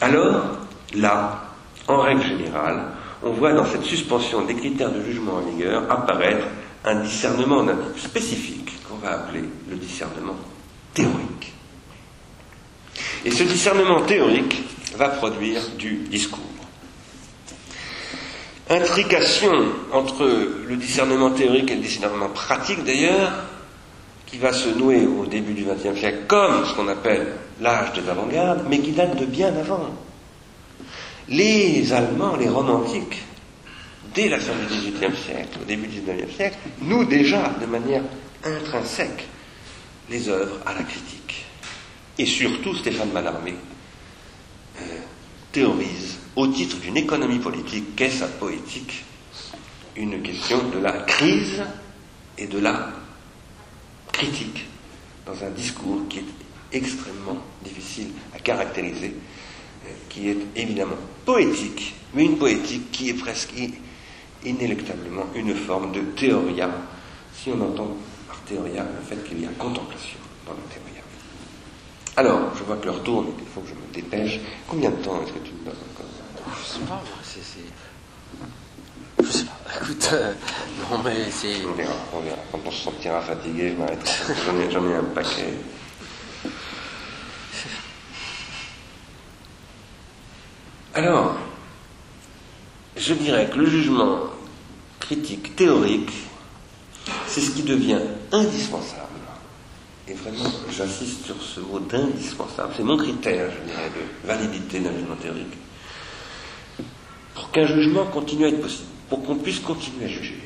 Alors, 0.00 0.58
là, 0.94 1.44
en 1.86 2.00
règle 2.00 2.22
générale, 2.22 2.86
on 3.22 3.32
voit 3.32 3.52
dans 3.52 3.66
cette 3.66 3.84
suspension 3.84 4.46
des 4.46 4.54
critères 4.54 4.90
de 4.90 5.02
jugement 5.02 5.34
en 5.34 5.40
vigueur 5.40 5.90
apparaître 5.90 6.46
un 6.84 7.02
discernement 7.02 7.66
spécifique 7.98 8.72
qu'on 8.88 8.96
va 8.96 9.12
appeler 9.12 9.44
le 9.68 9.76
discernement 9.76 10.36
théorique. 10.94 11.52
Et 13.24 13.30
ce 13.30 13.42
discernement 13.42 14.00
théorique 14.02 14.62
va 14.96 15.10
produire 15.10 15.60
du 15.78 15.96
discours. 16.08 16.40
Intrication 18.70 19.50
entre 19.92 20.24
le 20.68 20.76
discernement 20.76 21.32
théorique 21.32 21.72
et 21.72 21.74
le 21.74 21.80
discernement 21.80 22.28
pratique 22.28 22.84
d'ailleurs, 22.84 23.32
qui 24.26 24.38
va 24.38 24.52
se 24.52 24.68
nouer 24.68 25.06
au 25.06 25.26
début 25.26 25.54
du 25.54 25.64
XXe 25.64 25.98
siècle 25.98 26.20
comme 26.28 26.64
ce 26.64 26.74
qu'on 26.74 26.86
appelle 26.86 27.34
l'âge 27.60 27.92
des 27.94 28.08
avant-gardes, 28.08 28.64
mais 28.70 28.78
qui 28.78 28.92
date 28.92 29.18
de 29.18 29.26
bien 29.26 29.52
avant. 29.56 29.90
Les 31.28 31.92
Allemands, 31.92 32.36
les 32.36 32.48
romantiques, 32.48 33.22
dès 34.14 34.28
la 34.28 34.38
fin 34.38 34.52
du 34.52 34.66
XVIIIe 34.66 35.16
siècle, 35.16 35.58
au 35.60 35.64
début 35.64 35.88
du 35.88 36.00
XIXe 36.00 36.32
siècle, 36.32 36.58
nous 36.80 37.04
déjà, 37.04 37.52
de 37.60 37.66
manière 37.66 38.02
intrinsèque, 38.44 39.26
les 40.08 40.28
œuvres 40.28 40.58
à 40.64 40.74
la 40.74 40.84
critique. 40.84 41.44
Et 42.18 42.26
surtout, 42.26 42.76
Stéphane 42.76 43.10
Mallarmé 43.10 43.54
euh, 44.80 44.84
théorise, 45.50 46.19
au 46.36 46.46
titre 46.48 46.76
d'une 46.78 46.96
économie 46.96 47.38
politique, 47.38 47.96
qu'est 47.96 48.10
sa 48.10 48.26
poétique, 48.26 49.04
une 49.96 50.22
question 50.22 50.68
de 50.68 50.78
la 50.78 50.92
crise 50.92 51.62
et 52.38 52.46
de 52.46 52.58
la 52.58 52.90
critique, 54.12 54.66
dans 55.26 55.44
un 55.44 55.50
discours 55.50 56.06
qui 56.08 56.18
est 56.18 56.24
extrêmement 56.72 57.36
difficile 57.64 58.08
à 58.34 58.38
caractériser, 58.38 59.14
euh, 59.86 59.90
qui 60.08 60.28
est 60.28 60.38
évidemment 60.56 60.96
poétique, 61.24 61.94
mais 62.14 62.24
une 62.24 62.38
poétique 62.38 62.90
qui 62.90 63.10
est 63.10 63.14
presque 63.14 63.52
inéluctablement 64.44 65.26
une 65.34 65.54
forme 65.54 65.92
de 65.92 66.00
théoria, 66.16 66.70
si 67.34 67.50
on 67.50 67.60
entend 67.60 67.96
par 68.28 68.38
théoria 68.42 68.84
le 68.84 69.04
fait 69.06 69.22
qu'il 69.28 69.40
y 69.40 69.46
a 69.46 69.50
contemplation 69.50 70.18
dans 70.46 70.52
la 70.52 70.74
théoria. 70.74 71.02
Alors, 72.16 72.54
je 72.56 72.64
vois 72.64 72.76
que 72.76 72.86
l'heure 72.86 73.02
tourne, 73.02 73.28
il 73.38 73.46
faut 73.46 73.60
que 73.60 73.68
je 73.68 73.74
me 73.74 73.94
dépêche. 73.94 74.40
Combien 74.66 74.90
de 74.90 74.96
temps 74.96 75.22
est-ce 75.22 75.32
que 75.32 75.38
tu 75.38 75.52
me 75.52 75.64
donnes 75.64 75.74
Je 76.46 76.66
sais 76.66 76.80
pas, 76.80 77.02
c'est. 77.22 77.40
Je 79.22 79.30
sais 79.30 79.44
pas. 79.44 79.52
Écoute, 79.82 80.14
non 80.90 80.98
mais 81.04 81.30
c'est. 81.30 81.64
On 81.66 81.72
verra, 81.72 81.94
on 82.14 82.20
verra. 82.20 82.36
Quand 82.50 82.60
on 82.64 82.70
se 82.70 82.84
sentira 82.84 83.20
fatigué, 83.20 83.70
je 83.70 83.76
m'arrêterai. 83.76 84.34
J'en 84.70 84.84
ai, 84.84 84.90
ai 84.90 84.94
un 84.94 85.04
paquet. 85.04 85.54
Alors, 90.94 91.36
je 92.96 93.14
dirais 93.14 93.48
que 93.48 93.58
le 93.58 93.66
jugement 93.66 94.20
critique, 94.98 95.54
théorique, 95.54 96.12
c'est 97.26 97.40
ce 97.40 97.50
qui 97.52 97.62
devient 97.62 98.00
indispensable. 98.32 99.06
Et 100.08 100.14
vraiment, 100.14 100.50
j'insiste 100.70 101.26
sur 101.26 101.40
ce 101.40 101.60
mot 101.60 101.78
d'indispensable. 101.78 102.74
C'est 102.76 102.82
mon 102.82 102.96
critère, 102.96 103.50
je 103.50 103.70
dirais, 103.70 103.90
de 103.90 104.26
validité 104.26 104.80
d'un 104.80 104.92
jugement 104.92 105.14
théorique. 105.14 105.56
Qu'un 107.52 107.66
jugement 107.66 108.04
continue 108.06 108.44
à 108.44 108.48
être 108.48 108.60
possible, 108.60 108.88
pour 109.08 109.22
qu'on 109.24 109.36
puisse 109.36 109.60
continuer 109.60 110.04
à 110.04 110.08
juger. 110.08 110.38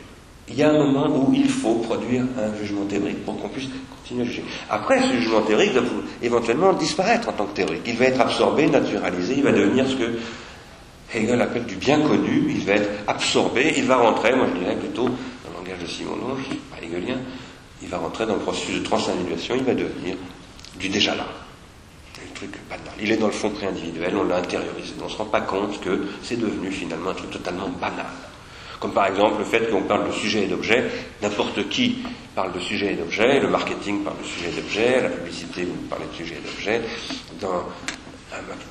Il 0.48 0.56
y 0.56 0.62
a 0.62 0.70
un 0.70 0.78
moment 0.90 1.08
où 1.08 1.32
il 1.34 1.48
faut 1.48 1.76
produire 1.76 2.24
un 2.38 2.54
jugement 2.58 2.84
théorique 2.84 3.24
pour 3.24 3.40
qu'on 3.40 3.48
puisse 3.48 3.68
continuer 3.98 4.22
à 4.22 4.26
juger. 4.26 4.44
Après, 4.68 5.00
ce 5.00 5.12
jugement 5.12 5.40
théorique 5.42 5.72
va 5.72 5.82
éventuellement 6.22 6.72
disparaître 6.74 7.28
en 7.28 7.32
tant 7.32 7.46
que 7.46 7.56
théorique. 7.56 7.82
Il 7.86 7.96
va 7.96 8.06
être 8.06 8.20
absorbé, 8.20 8.66
naturalisé, 8.66 9.34
il 9.36 9.42
va 9.42 9.52
devenir 9.52 9.86
ce 9.88 9.96
que 9.96 10.18
Hegel 11.14 11.40
appelle 11.40 11.64
du 11.64 11.76
bien 11.76 12.00
connu, 12.00 12.46
il 12.48 12.64
va 12.64 12.72
être 12.72 12.90
absorbé, 13.06 13.74
il 13.76 13.84
va 13.84 13.96
rentrer, 13.96 14.34
moi 14.34 14.46
je 14.52 14.58
dirais 14.58 14.76
plutôt, 14.76 15.04
dans 15.04 15.50
le 15.50 15.56
langage 15.58 15.78
de 15.78 15.84
ne 15.84 15.88
suis 15.88 16.56
pas 16.56 16.76
hegelien, 16.82 17.18
il 17.82 17.88
va 17.88 17.98
rentrer 17.98 18.26
dans 18.26 18.34
le 18.34 18.40
processus 18.40 18.80
de 18.80 18.84
transindividuation, 18.84 19.54
il 19.54 19.64
va 19.64 19.74
devenir 19.74 20.16
du 20.78 20.88
déjà 20.88 21.14
là. 21.14 21.26
C'est 22.14 22.22
un 22.22 22.34
truc 22.34 22.52
banal. 22.68 22.94
Il 23.00 23.10
est 23.10 23.16
dans 23.16 23.26
le 23.26 23.32
fond 23.32 23.50
pré-individuel, 23.50 24.16
on 24.16 24.24
l'a 24.24 24.36
intériorisé. 24.36 24.94
On 25.00 25.04
ne 25.04 25.10
se 25.10 25.16
rend 25.16 25.26
pas 25.26 25.40
compte 25.40 25.80
que 25.80 26.06
c'est 26.22 26.36
devenu 26.38 26.70
finalement 26.70 27.10
un 27.10 27.14
truc 27.14 27.30
totalement 27.30 27.68
banal. 27.68 28.06
Comme 28.80 28.92
par 28.92 29.06
exemple 29.06 29.38
le 29.38 29.44
fait 29.44 29.70
qu'on 29.70 29.82
parle 29.82 30.06
de 30.08 30.12
sujet 30.12 30.44
et 30.44 30.46
d'objet, 30.46 30.84
n'importe 31.22 31.68
qui 31.68 32.04
parle 32.34 32.52
de 32.52 32.60
sujet 32.60 32.92
et 32.92 32.96
d'objet, 32.96 33.40
le 33.40 33.48
marketing 33.48 34.02
parle 34.04 34.18
de 34.18 34.24
sujet 34.24 34.48
et 34.50 34.60
d'objet, 34.60 35.00
la 35.00 35.08
publicité 35.08 35.64
vous 35.64 35.74
parlez 35.88 36.06
de 36.06 36.12
sujet 36.14 36.36
et 36.36 36.46
d'objet, 36.46 36.82
dans 37.40 37.64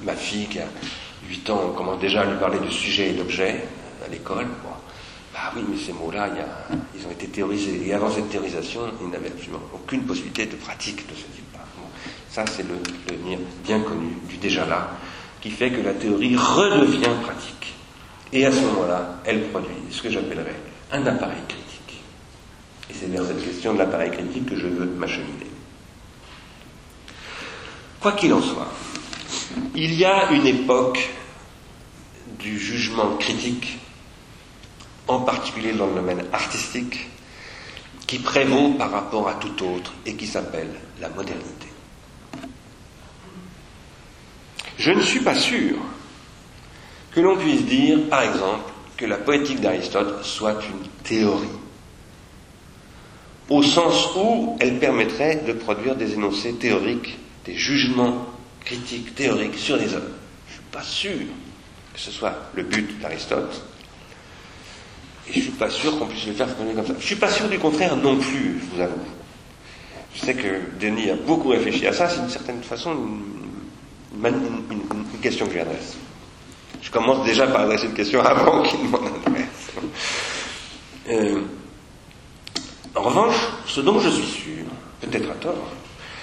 ma 0.03 0.13
fille 0.13 0.47
qui 0.47 0.59
a 0.59 0.67
8 1.29 1.49
ans, 1.49 1.61
on 1.69 1.73
commence 1.73 1.99
déjà 1.99 2.21
à 2.21 2.25
lui 2.25 2.37
parler 2.37 2.59
de 2.59 2.69
sujet 2.69 3.09
et 3.09 3.13
d'objet 3.13 3.63
à 4.05 4.09
l'école. 4.09 4.47
Bah 5.33 5.51
oui, 5.55 5.63
mais 5.67 5.77
ces 5.77 5.93
mots-là, 5.93 6.29
ils 6.95 7.07
ont 7.07 7.11
été 7.11 7.27
théorisés. 7.27 7.81
Et 7.87 7.93
avant 7.93 8.11
cette 8.11 8.29
théorisation, 8.29 8.81
ils 9.01 9.09
n'avaient 9.09 9.29
absolument 9.29 9.63
aucune 9.73 10.03
possibilité 10.03 10.45
de 10.45 10.55
pratique 10.57 11.07
de 11.07 11.15
ce 11.15 11.23
type-là. 11.23 11.52
Ça, 12.33 12.45
c'est 12.47 12.63
le 12.63 12.75
devenir 13.07 13.37
bien 13.63 13.79
connu 13.81 14.07
du 14.27 14.37
déjà 14.37 14.65
là, 14.65 14.89
qui 15.39 15.51
fait 15.51 15.69
que 15.69 15.81
la 15.81 15.93
théorie 15.93 16.35
redevient 16.35 17.13
pratique. 17.21 17.75
Et 18.31 18.43
à 18.43 18.51
ce 18.51 18.59
moment-là, 18.61 19.19
elle 19.23 19.49
produit 19.49 19.75
ce 19.91 20.01
que 20.01 20.09
j'appellerais 20.09 20.55
un 20.91 21.05
appareil 21.05 21.43
critique. 21.47 22.01
Et 22.89 22.93
c'est 22.95 23.05
vers 23.05 23.23
cette 23.23 23.45
question 23.45 23.73
de 23.73 23.77
l'appareil 23.77 24.09
critique 24.09 24.47
que 24.47 24.55
je 24.55 24.65
veux 24.65 24.85
m'acheminer. 24.85 25.45
Quoi 27.99 28.13
qu'il 28.13 28.33
en 28.33 28.41
soit, 28.41 28.71
il 29.75 29.93
y 29.93 30.03
a 30.03 30.31
une 30.31 30.47
époque 30.47 31.07
du 32.39 32.57
jugement 32.57 33.15
critique, 33.17 33.77
en 35.07 35.19
particulier 35.19 35.73
dans 35.73 35.85
le 35.85 35.93
domaine 35.93 36.25
artistique, 36.33 37.09
qui 38.07 38.17
prévaut 38.17 38.71
par 38.71 38.89
rapport 38.89 39.29
à 39.29 39.35
tout 39.35 39.63
autre 39.65 39.93
et 40.07 40.15
qui 40.15 40.25
s'appelle 40.25 40.71
la 40.99 41.09
modernité. 41.09 41.62
Je 44.77 44.91
ne 44.91 45.01
suis 45.01 45.19
pas 45.19 45.35
sûr 45.35 45.75
que 47.11 47.21
l'on 47.21 47.37
puisse 47.37 47.65
dire, 47.65 47.99
par 48.09 48.23
exemple, 48.23 48.71
que 48.97 49.05
la 49.05 49.17
poétique 49.17 49.61
d'Aristote 49.61 50.23
soit 50.23 50.53
une 50.53 50.87
théorie, 51.03 51.47
au 53.49 53.61
sens 53.61 54.09
où 54.15 54.57
elle 54.59 54.79
permettrait 54.79 55.43
de 55.47 55.53
produire 55.53 55.95
des 55.95 56.13
énoncés 56.13 56.53
théoriques, 56.53 57.17
des 57.45 57.55
jugements 57.55 58.27
critique 58.65 59.13
théorique 59.15 59.55
sur 59.57 59.77
les 59.77 59.93
hommes. 59.93 60.13
Je 60.47 60.53
ne 60.53 60.55
suis 60.55 60.71
pas 60.71 60.83
sûr 60.83 61.27
que 61.93 61.99
ce 61.99 62.11
soit 62.11 62.33
le 62.55 62.63
but 62.63 62.99
d'Aristote. 62.99 63.61
Et 65.27 65.33
je 65.33 65.37
ne 65.39 65.43
suis 65.43 65.51
pas 65.51 65.69
sûr 65.69 65.97
qu'on 65.97 66.07
puisse 66.07 66.25
le 66.25 66.33
faire 66.33 66.55
comme 66.57 66.75
ça. 66.75 66.83
Je 66.87 66.93
ne 66.93 66.99
suis 66.99 67.15
pas 67.15 67.29
sûr 67.29 67.47
du 67.47 67.59
contraire 67.59 67.95
non 67.95 68.17
plus, 68.17 68.59
je 68.59 68.75
vous 68.75 68.81
avoue. 68.81 68.95
Je 70.15 70.19
sais 70.21 70.33
que 70.33 70.61
Denis 70.79 71.09
a 71.09 71.15
beaucoup 71.15 71.49
réfléchi 71.49 71.87
à 71.87 71.93
ça, 71.93 72.09
c'est 72.09 72.19
d'une 72.19 72.29
certaine 72.29 72.61
façon 72.61 72.95
une, 74.13 75.19
question 75.21 75.47
que 75.47 75.53
j'adresse. 75.53 75.97
Je 76.81 76.91
commence 76.91 77.25
déjà 77.25 77.47
par 77.47 77.61
adresser 77.61 77.87
une 77.87 77.93
question 77.93 78.21
avant 78.23 78.61
qu'il 78.61 78.87
m'en 78.89 78.97
adresse. 78.97 79.71
Euh, 81.09 81.41
en 82.95 83.01
revanche, 83.01 83.35
ce 83.67 83.81
dont 83.81 83.99
je 83.99 84.09
suis 84.09 84.41
sûr, 84.41 84.65
peut-être 85.01 85.31
à 85.31 85.35
tort, 85.35 85.71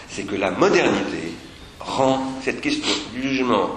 c'est 0.08 0.22
que 0.24 0.36
la 0.36 0.50
modernité 0.50 1.32
rend 1.80 2.22
cette 2.42 2.60
question 2.60 2.92
du 3.12 3.22
jugement 3.22 3.70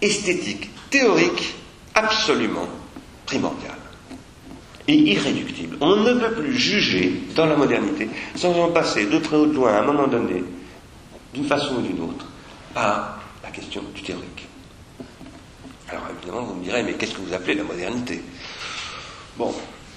esthétique, 0.00 0.70
théorique, 0.90 1.54
absolument 1.94 2.68
primordiale 3.26 3.78
et 4.86 4.94
irréductible. 4.94 5.76
On 5.80 5.96
ne 5.96 6.14
peut 6.14 6.32
plus 6.32 6.56
juger 6.56 7.20
dans 7.34 7.46
la 7.46 7.56
modernité 7.56 8.08
sans 8.34 8.54
en 8.58 8.68
passer 8.68 9.06
de 9.06 9.18
près 9.18 9.36
ou 9.36 9.46
de 9.46 9.54
loin 9.54 9.72
à 9.74 9.80
un 9.80 9.84
moment 9.84 10.06
donné, 10.06 10.42
d'une 11.34 11.44
façon 11.44 11.76
ou 11.76 11.80
d'une 11.82 12.02
autre, 12.02 12.26
par 12.78 13.18
la 13.42 13.50
question 13.50 13.82
du 13.92 14.02
théorique. 14.02 14.46
Alors 15.88 16.04
évidemment, 16.16 16.42
vous 16.42 16.54
me 16.54 16.62
direz, 16.62 16.84
mais 16.84 16.92
qu'est-ce 16.92 17.14
que 17.14 17.22
vous 17.22 17.34
appelez 17.34 17.54
la 17.54 17.64
modernité? 17.64 18.22
Bon, 19.36 19.52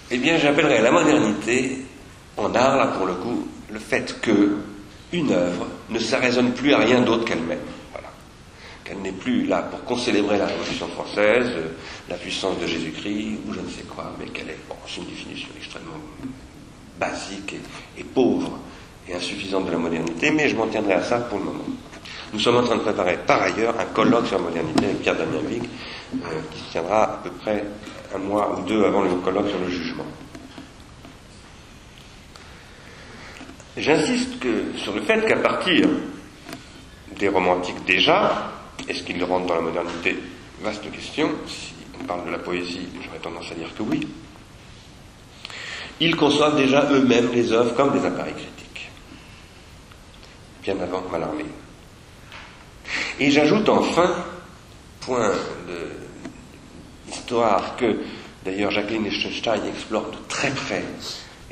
eh 0.09 0.17
bien 0.17 0.37
j'appellerais 0.37 0.81
la 0.81 0.91
modernité, 0.91 1.85
en 2.37 2.53
art, 2.55 2.77
là 2.77 2.87
pour 2.87 3.05
le 3.05 3.13
coup, 3.13 3.47
le 3.69 3.77
fait 3.77 4.19
que 4.21 4.57
une 5.13 5.31
œuvre 5.31 5.67
ne 5.89 5.99
s'arraisonne 5.99 6.53
plus 6.53 6.73
à 6.73 6.79
rien 6.79 7.01
d'autre 7.01 7.25
qu'elle-même. 7.25 7.59
Voilà. 7.91 8.09
Qu'elle 8.83 8.99
n'est 8.99 9.11
plus 9.11 9.45
là 9.45 9.61
pour 9.61 9.83
concélébrer 9.83 10.39
la 10.39 10.47
Révolution 10.47 10.87
française, 10.87 11.51
la 12.09 12.15
puissance 12.15 12.57
de 12.59 12.65
Jésus-Christ, 12.65 13.39
ou 13.47 13.53
je 13.53 13.59
ne 13.59 13.69
sais 13.69 13.83
quoi, 13.83 14.11
mais 14.17 14.25
qu'elle 14.27 14.49
est, 14.49 14.59
bon, 14.67 14.75
c'est 14.87 15.01
une 15.01 15.07
définition 15.07 15.49
extrêmement 15.55 15.99
basique 16.99 17.55
et, 17.97 18.03
pauvre 18.03 18.57
et 19.07 19.13
insuffisante 19.13 19.67
de 19.67 19.71
la 19.71 19.77
modernité, 19.77 20.31
mais 20.31 20.49
je 20.49 20.55
m'en 20.55 20.67
tiendrai 20.67 20.93
à 20.93 21.03
ça 21.03 21.17
pour 21.17 21.37
le 21.37 21.45
moment. 21.45 21.65
Nous 22.33 22.39
sommes 22.39 22.57
en 22.57 22.63
train 22.63 22.77
de 22.77 22.81
préparer 22.81 23.17
par 23.27 23.41
ailleurs 23.41 23.77
un 23.77 23.85
colloque 23.85 24.27
sur 24.27 24.37
la 24.37 24.45
modernité 24.45 24.85
avec 24.85 25.01
Pierre 25.01 25.17
Damien 25.17 25.41
Vic, 25.49 25.63
euh, 25.63 26.27
qui 26.51 26.59
se 26.59 26.71
tiendra 26.71 27.03
à 27.03 27.17
peu 27.23 27.29
près 27.29 27.65
un 28.15 28.17
mois 28.19 28.57
ou 28.57 28.63
deux 28.63 28.85
avant 28.85 29.01
le 29.01 29.09
colloque 29.15 29.49
sur 29.49 29.59
le 29.59 29.69
jugement. 29.69 30.05
J'insiste 33.75 34.45
sur 34.77 34.93
le 34.93 35.01
fait 35.01 35.25
qu'à 35.25 35.37
partir 35.37 35.87
des 37.17 37.27
romantiques 37.27 37.83
déjà, 37.85 38.51
est-ce 38.87 39.03
qu'ils 39.03 39.23
rentrent 39.23 39.47
dans 39.47 39.55
la 39.55 39.61
modernité? 39.61 40.17
Vaste 40.61 40.89
question. 40.91 41.29
Si 41.47 41.73
on 41.99 42.05
parle 42.05 42.25
de 42.25 42.31
la 42.31 42.39
poésie, 42.39 42.87
j'aurais 43.03 43.19
tendance 43.19 43.51
à 43.51 43.55
dire 43.55 43.73
que 43.75 43.83
oui. 43.83 44.07
Ils 45.99 46.15
conçoivent 46.15 46.55
déjà 46.55 46.87
eux-mêmes 46.91 47.29
les 47.33 47.51
œuvres 47.51 47.75
comme 47.75 47.91
des 47.91 48.05
appareils 48.05 48.33
critiques. 48.33 48.89
Bien 50.63 50.79
avant 50.79 51.03
Mallarmé. 51.11 51.45
Et 53.19 53.31
j'ajoute 53.31 53.69
enfin, 53.69 54.13
point 55.01 55.33
d'histoire 57.07 57.75
que 57.77 57.97
d'ailleurs 58.45 58.71
Jacqueline 58.71 59.05
Eichenstein 59.05 59.65
explore 59.65 60.09
de 60.11 60.17
très 60.27 60.49
près 60.51 60.83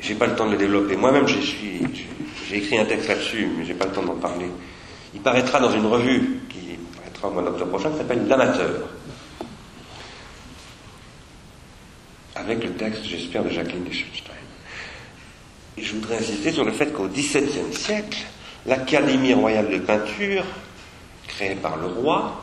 j'ai 0.02 0.14
pas 0.14 0.26
le 0.26 0.34
temps 0.34 0.46
de 0.46 0.52
le 0.52 0.58
développer. 0.58 0.96
Moi-même, 0.96 1.26
j'ai 1.26 2.56
écrit 2.56 2.78
un 2.78 2.84
texte 2.84 3.08
là-dessus, 3.08 3.48
mais 3.56 3.64
j'ai 3.64 3.74
pas 3.74 3.86
le 3.86 3.92
temps 3.92 4.02
d'en 4.02 4.16
parler. 4.16 4.46
Il 5.14 5.20
paraîtra 5.20 5.60
dans 5.60 5.72
une 5.72 5.86
revue 5.86 6.40
qui 6.48 6.78
paraîtra 6.96 7.28
au 7.28 7.32
mois 7.32 7.42
d'octobre 7.42 7.70
prochain, 7.70 7.90
qui 7.90 7.98
s'appelle 7.98 8.26
L'amateur. 8.26 8.88
Avec 12.36 12.64
le 12.64 12.70
texte, 12.72 13.04
j'espère, 13.04 13.44
de 13.44 13.50
Jacqueline 13.50 13.86
Eichenstein. 13.86 14.34
Et 15.76 15.82
je 15.82 15.94
voudrais 15.94 16.18
insister 16.18 16.52
sur 16.52 16.64
le 16.64 16.72
fait 16.72 16.92
qu'au 16.92 17.06
XVIIe 17.06 17.72
siècle, 17.72 18.18
l'Académie 18.66 19.34
royale 19.34 19.70
de 19.70 19.78
peinture, 19.78 20.44
par 21.62 21.76
le 21.76 21.86
roi, 21.86 22.42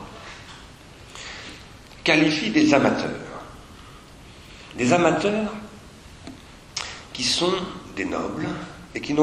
qualifie 2.04 2.50
des 2.50 2.72
amateurs. 2.74 3.10
Des 4.76 4.92
amateurs 4.92 5.52
qui 7.12 7.24
sont 7.24 7.52
des 7.96 8.04
nobles 8.04 8.46
et 8.94 9.00
qui, 9.00 9.14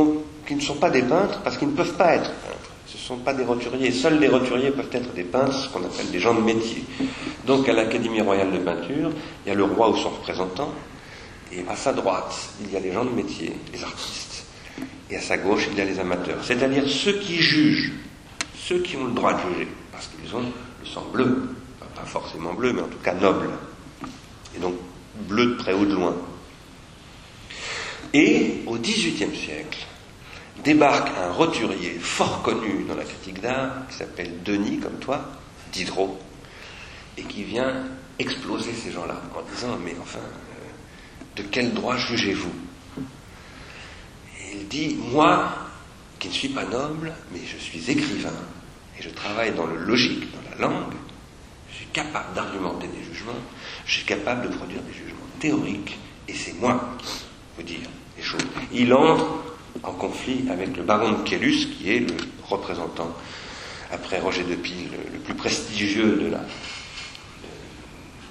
qui 0.45 0.55
ne 0.55 0.61
sont 0.61 0.75
pas 0.75 0.89
des 0.89 1.03
peintres 1.03 1.41
parce 1.41 1.57
qu'ils 1.57 1.69
ne 1.69 1.75
peuvent 1.75 1.95
pas 1.95 2.15
être 2.15 2.31
peintres. 2.31 2.71
Ce 2.87 2.97
ne 2.97 3.01
sont 3.01 3.17
pas 3.17 3.33
des 3.33 3.43
roturiers. 3.43 3.91
Seuls 3.91 4.19
les 4.19 4.27
roturiers 4.27 4.71
peuvent 4.71 4.89
être 4.91 5.13
des 5.13 5.23
peintres, 5.23 5.57
ce 5.57 5.69
qu'on 5.69 5.83
appelle 5.83 6.11
des 6.11 6.19
gens 6.19 6.33
de 6.33 6.41
métier. 6.41 6.83
Donc 7.45 7.67
à 7.67 7.73
l'Académie 7.73 8.21
royale 8.21 8.51
de 8.51 8.59
peinture, 8.59 9.11
il 9.45 9.49
y 9.49 9.51
a 9.51 9.55
le 9.55 9.63
roi 9.63 9.89
ou 9.89 9.97
son 9.97 10.09
représentant, 10.09 10.71
et 11.51 11.63
à 11.69 11.75
sa 11.75 11.93
droite, 11.93 12.33
il 12.61 12.71
y 12.71 12.77
a 12.77 12.79
les 12.79 12.91
gens 12.91 13.05
de 13.05 13.11
métier, 13.11 13.53
les 13.73 13.83
artistes. 13.83 14.45
Et 15.09 15.17
à 15.17 15.21
sa 15.21 15.37
gauche, 15.37 15.67
il 15.71 15.77
y 15.77 15.81
a 15.81 15.85
les 15.85 15.99
amateurs. 15.99 16.37
C'est-à-dire 16.43 16.87
ceux 16.87 17.13
qui 17.19 17.35
jugent, 17.37 17.93
ceux 18.67 18.79
qui 18.79 18.97
ont 18.97 19.05
le 19.05 19.13
droit 19.13 19.33
de 19.33 19.53
juger, 19.53 19.67
parce 19.91 20.07
qu'ils 20.07 20.35
ont 20.35 20.41
le 20.41 20.85
sang 20.85 21.05
bleu, 21.13 21.55
pas 21.95 22.03
forcément 22.05 22.53
bleu, 22.53 22.73
mais 22.73 22.81
en 22.81 22.87
tout 22.87 22.97
cas 22.97 23.13
noble. 23.13 23.49
Et 24.55 24.59
donc 24.59 24.75
bleu 25.27 25.45
de 25.47 25.53
près 25.53 25.73
ou 25.73 25.85
de 25.85 25.93
loin. 25.93 26.15
Et 28.13 28.63
au 28.65 28.77
XVIIIe 28.77 29.35
siècle, 29.35 29.85
débarque 30.63 31.09
un 31.17 31.31
roturier 31.31 31.97
fort 31.99 32.41
connu 32.41 32.85
dans 32.87 32.95
la 32.95 33.03
critique 33.03 33.41
d'art, 33.41 33.87
qui 33.89 33.97
s'appelle 33.97 34.43
Denis, 34.43 34.79
comme 34.79 34.99
toi, 34.99 35.21
Diderot, 35.71 36.19
et 37.17 37.23
qui 37.23 37.43
vient 37.43 37.83
exploser 38.19 38.73
ces 38.73 38.91
gens-là 38.91 39.21
en 39.35 39.41
disant 39.53 39.77
Mais 39.83 39.95
enfin, 40.01 40.19
de 41.35 41.43
quel 41.43 41.73
droit 41.73 41.97
jugez-vous? 41.97 42.53
Il 44.53 44.67
dit, 44.69 44.97
moi, 45.11 45.53
qui 46.19 46.29
ne 46.29 46.33
suis 46.33 46.49
pas 46.49 46.65
noble, 46.65 47.13
mais 47.31 47.41
je 47.45 47.57
suis 47.57 47.91
écrivain, 47.91 48.33
et 48.97 49.03
je 49.03 49.09
travaille 49.09 49.53
dans 49.53 49.65
le 49.65 49.77
logique, 49.77 50.31
dans 50.31 50.49
la 50.49 50.67
langue, 50.67 50.93
je 51.69 51.75
suis 51.77 51.87
capable 51.87 52.33
d'argumenter 52.33 52.87
des 52.87 53.03
jugements, 53.03 53.33
je 53.85 53.93
suis 53.93 54.05
capable 54.05 54.49
de 54.49 54.55
produire 54.55 54.81
des 54.81 54.93
jugements 54.93 55.27
théoriques, 55.39 55.97
et 56.27 56.33
c'est 56.33 56.53
moi 56.53 56.95
qui 56.99 57.25
vous 57.57 57.63
dire 57.63 57.89
les 58.17 58.23
choses. 58.23 58.41
Il 58.71 58.93
entre 58.93 59.25
en 59.83 59.91
conflit 59.91 60.45
avec 60.49 60.75
le 60.77 60.83
baron 60.83 61.11
de 61.11 61.23
Kélus, 61.23 61.67
qui 61.77 61.91
est 61.91 61.99
le 61.99 62.15
représentant, 62.43 63.13
après 63.91 64.19
Roger 64.19 64.43
de 64.43 64.55
Pile, 64.55 64.89
le, 65.13 65.19
plus 65.19 65.35
prestigieux 65.35 66.17
de 66.23 66.27
la, 66.31 66.41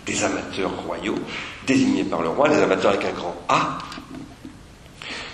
des 0.06 0.24
amateurs 0.24 0.72
royaux, 0.84 1.18
désignés 1.66 2.04
par 2.04 2.22
le 2.22 2.28
roi, 2.28 2.48
des 2.48 2.62
amateurs 2.62 2.92
avec 2.92 3.04
un 3.04 3.12
grand 3.12 3.36
A, 3.48 3.78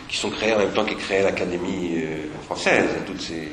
qui 0.08 0.16
sont 0.16 0.30
créés 0.30 0.54
en 0.54 0.58
même 0.58 0.72
temps 0.72 0.84
qu'est 0.84 0.96
créée 0.96 1.22
l'Académie 1.22 1.92
euh, 1.94 2.26
française, 2.44 2.88
toutes 3.06 3.20
ces, 3.20 3.48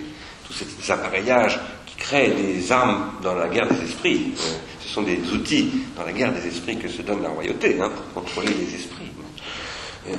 ces 0.58 0.92
appareillages 0.92 1.60
qui 1.86 1.96
créent 1.96 2.32
des 2.32 2.72
armes 2.72 3.12
dans 3.22 3.36
la 3.36 3.48
guerre 3.48 3.68
des 3.68 3.84
esprits. 3.84 4.34
Euh, 4.40 4.58
ce 4.82 4.90
sont 4.90 5.02
des 5.04 5.20
outils 5.32 5.72
dans 5.96 6.04
la 6.04 6.14
guerre 6.14 6.34
des 6.34 6.48
esprits 6.48 6.78
que 6.78 6.88
se 6.88 7.02
donne 7.02 7.22
la 7.22 7.30
royauté, 7.30 7.78
hein, 7.80 7.90
pour 7.90 8.24
contrôler 8.24 8.54
les 8.54 8.76
esprits. 8.76 9.12
Euh, 10.10 10.16